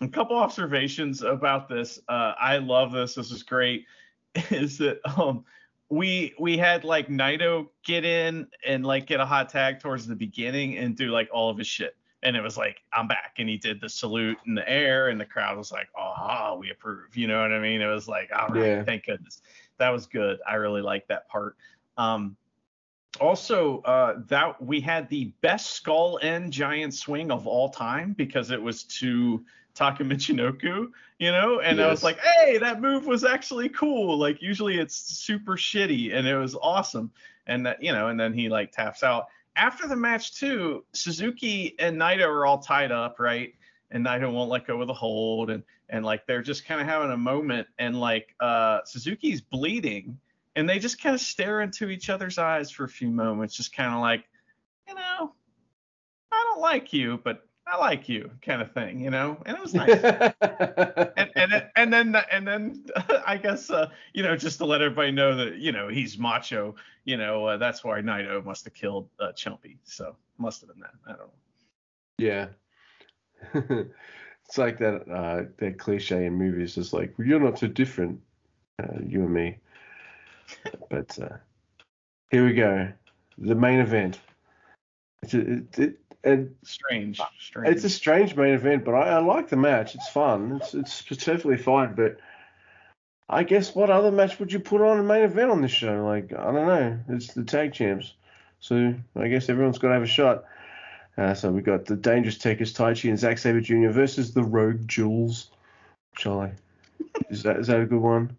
[0.00, 2.00] a couple observations about this.
[2.08, 3.14] Uh, I love this.
[3.14, 3.86] This is great.
[4.50, 5.44] Is that um
[5.88, 10.16] we we had like Naito get in and like get a hot tag towards the
[10.16, 11.96] beginning and do like all of his shit.
[12.24, 13.34] And it was like, I'm back.
[13.38, 16.70] And he did the salute in the air, and the crowd was like, oh, we
[16.70, 17.16] approve.
[17.16, 17.80] You know what I mean?
[17.82, 18.84] It was like, all right, Yeah.
[18.84, 19.42] thank goodness.
[19.78, 20.38] That was good.
[20.48, 21.56] I really liked that part.
[21.98, 22.36] Um,
[23.20, 28.50] also, uh, that we had the best skull end giant swing of all time because
[28.52, 29.44] it was to
[29.74, 34.18] Taka Michinoku, you know, and I was like, hey, that move was actually cool.
[34.18, 37.10] Like usually it's super shitty, and it was awesome.
[37.46, 39.26] And that, you know, and then he like taps out.
[39.56, 43.54] After the match too, Suzuki and Naito are all tied up, right?
[43.90, 46.86] And Naito won't let go of the hold, and and like they're just kind of
[46.86, 50.18] having a moment, and like uh, Suzuki's bleeding,
[50.56, 53.74] and they just kind of stare into each other's eyes for a few moments, just
[53.74, 54.24] kind of like,
[54.88, 55.32] you know,
[56.32, 59.40] I don't like you, but I like you, kind of thing, you know.
[59.46, 59.90] And it was nice.
[61.16, 62.84] and and then- and then and then
[63.26, 66.74] I guess uh, you know just to let everybody know that you know he's macho.
[67.04, 69.76] You know uh, that's why Naito must have killed uh, Chumpy.
[69.84, 70.94] So must have been that.
[71.06, 71.32] I don't know.
[72.18, 72.48] Yeah.
[74.46, 76.76] it's like that uh, that cliche in movies.
[76.76, 78.20] is like you're not so different,
[78.82, 79.58] uh, you and me.
[80.90, 81.36] but uh,
[82.30, 82.88] here we go,
[83.38, 84.18] the main event.
[85.22, 87.74] It's a, it, it, and Strange, strange.
[87.74, 89.94] it's a strange main event, but I, I like the match.
[89.94, 90.60] It's fun.
[90.62, 91.94] It's it's perfectly fine.
[91.94, 92.18] But
[93.28, 96.04] I guess what other match would you put on a main event on this show?
[96.04, 96.98] Like I don't know.
[97.10, 98.14] It's the tag champs,
[98.60, 100.44] so I guess everyone's got to have a shot.
[101.18, 103.90] Uh, so we got the Dangerous Tekkers Taichi and Zack Sabre Jr.
[103.90, 105.50] versus the Rogue Jules.
[106.16, 106.52] Shall I?
[107.30, 108.36] Is that is that a good one?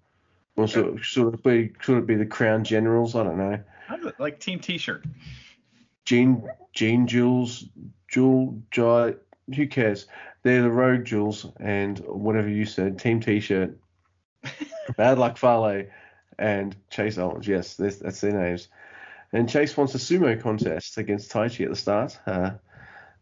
[0.55, 3.15] Or should, should it be should it be the Crown Generals?
[3.15, 3.59] I don't know.
[3.87, 5.03] How does it- like team T-shirt.
[6.05, 7.65] Gene Gene Jules,
[8.07, 9.15] Jewel Jai,
[9.55, 10.07] who cares?
[10.43, 13.77] They're the Rogue Jules and whatever you said, Team T-shirt,
[14.97, 15.85] Bad Luck Fale,
[16.37, 17.47] and Chase Owens.
[17.47, 18.67] Yes, that's, that's their names.
[19.31, 22.51] And Chase wants a sumo contest against Taichi at the start, uh,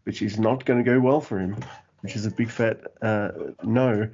[0.03, 1.57] which is not going to go well for him,
[2.01, 3.31] which is a big fat uh,
[3.63, 4.09] no.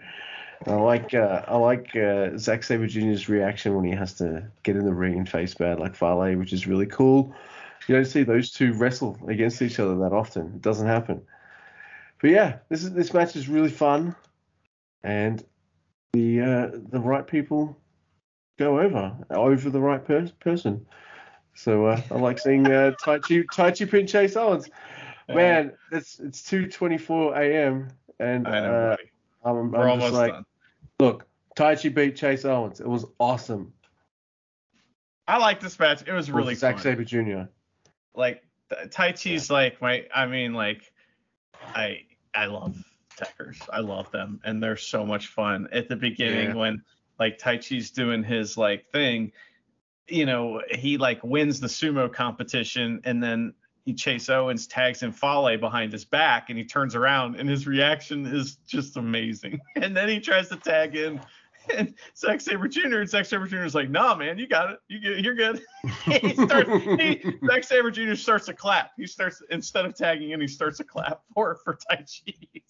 [0.66, 4.76] I like uh, I like uh, Zack Sabre Jr.'s reaction when he has to get
[4.76, 7.36] in the ring and face Bad Luck Fale, which is really cool.
[7.88, 10.48] You don't see those two wrestle against each other that often.
[10.56, 11.22] It doesn't happen.
[12.22, 14.16] But yeah, this is this match is really fun,
[15.04, 15.44] and
[16.14, 17.78] the uh, the right people
[18.58, 20.86] go over over the right per- person.
[21.54, 24.70] So uh, I like seeing uh, Taichi Taichi pin Chase Owens.
[25.28, 27.90] man, it's it's two twenty four a.m.
[28.20, 28.96] and I know, uh,
[29.44, 30.46] I'm, We're I'm just almost like, done.
[31.00, 32.80] look, Taichi beat Chase Owens.
[32.80, 33.74] It was awesome.
[35.28, 36.04] I like this match.
[36.08, 36.80] It was really Zack.
[36.80, 37.50] Sabre Jr.
[38.18, 38.44] like
[38.88, 40.92] Taichi's like my I mean like
[41.74, 42.02] I
[42.36, 42.84] I love
[43.18, 43.62] Tekkers.
[43.72, 45.68] I love them and they're so much fun.
[45.72, 46.56] At the beginning Yeah.
[46.56, 46.84] when
[47.20, 49.32] like Taichi's doing his like thing,
[50.08, 53.54] you know, he like wins the sumo competition and then
[53.86, 57.66] he Chase Owens tags in Fale behind his back and he turns around and his
[57.66, 59.60] reaction is just amazing.
[59.78, 61.22] And then he tries to tag in
[61.76, 63.00] and Zack Sabre Jr.
[63.00, 63.64] and Zack Sabre Jr.
[63.64, 64.80] is like, nah, man, you got it.
[64.88, 65.62] You get, you're good.
[66.06, 68.16] he starts, he, Zack Sabre Jr.
[68.16, 68.92] starts to clap.
[68.98, 72.62] He starts instead of tagging in, he starts to clap for for Taichi.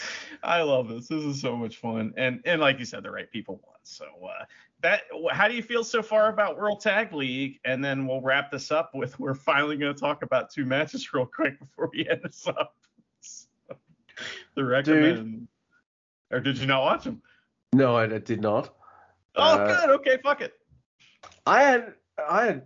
[0.42, 1.08] I love this.
[1.08, 3.76] This is so much fun, and and like you said, the right people won.
[3.82, 4.44] So uh,
[4.82, 7.58] that, how do you feel so far about World Tag League?
[7.64, 11.12] And then we'll wrap this up with we're finally going to talk about two matches
[11.12, 12.76] real quick before we end this up.
[13.20, 13.76] So,
[14.54, 15.48] the recommend,
[16.30, 17.22] or did you not watch them?
[17.72, 18.74] No, I, I did not.
[19.36, 19.90] Oh, Uh, good.
[20.00, 20.54] Okay, fuck it.
[21.46, 21.94] I had
[22.28, 22.62] I had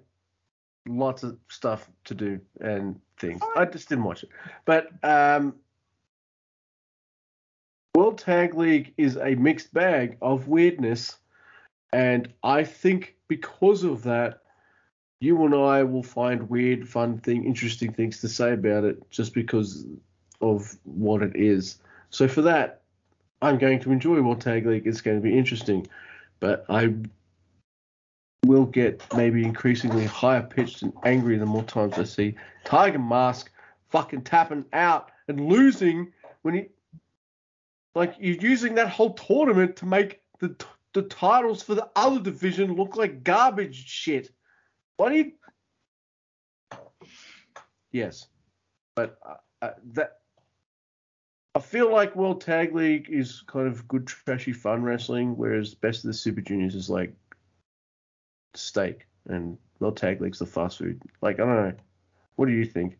[0.86, 3.40] lots of stuff to do and things.
[3.56, 4.30] I just didn't watch it.
[4.64, 5.54] But um,
[7.94, 11.16] World Tag League is a mixed bag of weirdness,
[11.92, 14.42] and I think because of that,
[15.20, 19.34] you and I will find weird, fun thing, interesting things to say about it, just
[19.34, 19.86] because
[20.40, 21.78] of what it is.
[22.10, 22.81] So for that,
[23.42, 24.86] I'm going to enjoy World Tag League.
[24.86, 25.86] It's going to be interesting,
[26.38, 26.94] but I
[28.46, 33.50] will get maybe increasingly higher pitched and angry the more times I see Tiger Mask
[33.90, 36.12] fucking tapping out and losing
[36.42, 36.66] when he
[37.94, 40.56] like you're using that whole tournament to make the
[40.94, 44.30] the titles for the other division look like garbage shit.
[44.96, 45.32] Why do you?
[47.90, 48.26] Yes,
[48.94, 50.21] but uh, uh, that
[51.54, 56.04] I feel like World Tag League is kind of good, trashy, fun wrestling, whereas Best
[56.04, 57.14] of the Super Juniors is like
[58.54, 61.02] steak, and World Tag League's the fast food.
[61.20, 61.74] Like I don't know.
[62.36, 62.98] What do you think?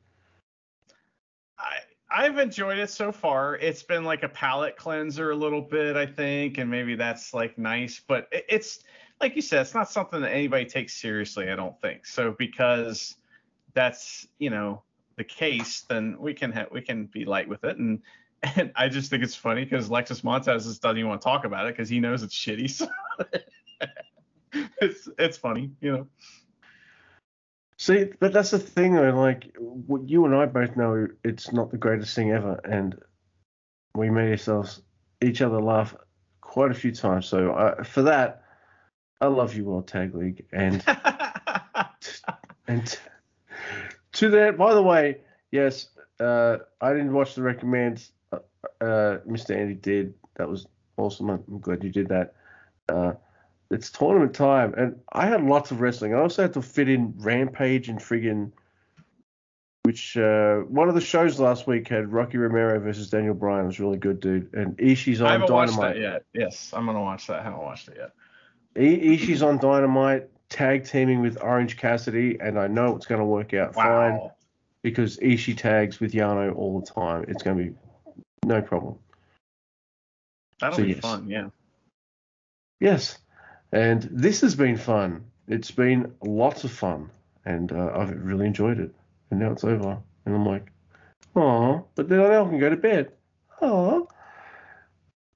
[1.58, 1.76] I
[2.10, 3.56] I've enjoyed it so far.
[3.56, 7.56] It's been like a palate cleanser a little bit, I think, and maybe that's like
[7.56, 8.02] nice.
[8.06, 8.84] But it- it's
[9.18, 11.48] like you said, it's not something that anybody takes seriously.
[11.50, 13.16] I don't think so because
[13.72, 14.82] that's you know
[15.16, 15.82] the case.
[15.88, 18.02] Then we can ha- we can be light with it, and
[18.42, 21.44] and I just think it's funny because Lexus Montez just doesn't even want to talk
[21.44, 22.70] about it because he knows it's shitty.
[22.70, 22.88] So
[24.80, 26.06] it's it's funny, you know.
[27.78, 29.10] See, but that's the thing though.
[29.10, 32.96] Like, what you and I both know, it's not the greatest thing ever, and
[33.94, 34.82] we made ourselves
[35.20, 35.94] each other laugh
[36.40, 37.26] quite a few times.
[37.26, 38.44] So I, for that,
[39.20, 40.82] I love you, World Tag League, and
[42.68, 42.98] and
[44.12, 44.56] to that.
[44.56, 45.18] By the way,
[45.50, 45.88] yes,
[46.20, 48.12] uh, I didn't watch the recommends.
[48.80, 49.56] Uh, Mr.
[49.56, 50.14] Andy did.
[50.36, 50.66] That was
[50.96, 51.30] awesome.
[51.30, 52.34] I'm glad you did that.
[52.88, 53.12] Uh,
[53.70, 56.14] it's tournament time, and I had lots of wrestling.
[56.14, 58.52] I also had to fit in Rampage and friggin'
[59.84, 63.64] which uh, one of the shows last week had Rocky Romero versus Daniel Bryan.
[63.64, 64.52] It was really good, dude.
[64.54, 65.94] And Ishii's on I haven't watched Dynamite.
[65.96, 66.24] that yet.
[66.32, 67.40] Yes, I'm gonna watch that.
[67.40, 68.12] I haven't watched it yet.
[68.76, 68.80] I-
[69.16, 73.54] Ishii's on Dynamite, tag teaming with Orange Cassidy, and I know it's going to work
[73.54, 74.30] out fine
[74.82, 77.24] because Ishii tags with Yano all the time.
[77.28, 77.76] It's going to be
[78.44, 78.96] no problem.
[80.60, 81.00] That'll So, be yes.
[81.00, 81.28] fun.
[81.28, 81.48] Yeah.
[82.80, 83.18] Yes,
[83.72, 85.24] and this has been fun.
[85.48, 87.10] It's been lots of fun,
[87.44, 88.94] and uh, I've really enjoyed it.
[89.30, 90.70] And now it's over, and I'm like,
[91.36, 93.12] oh, but then I can go to bed.
[93.60, 94.08] Oh,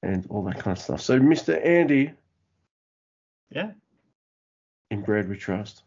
[0.02, 1.00] and all that kind of stuff.
[1.00, 1.64] So, Mr.
[1.64, 2.12] Andy,
[3.50, 3.70] Yeah.
[4.90, 5.82] in Bread We Trust.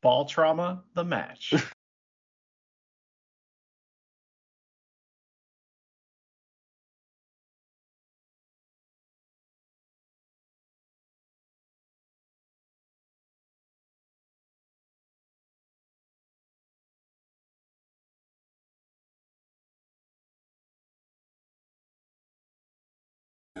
[0.00, 1.54] Ball trauma, the match.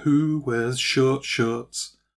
[0.04, 1.98] Who wears short shorts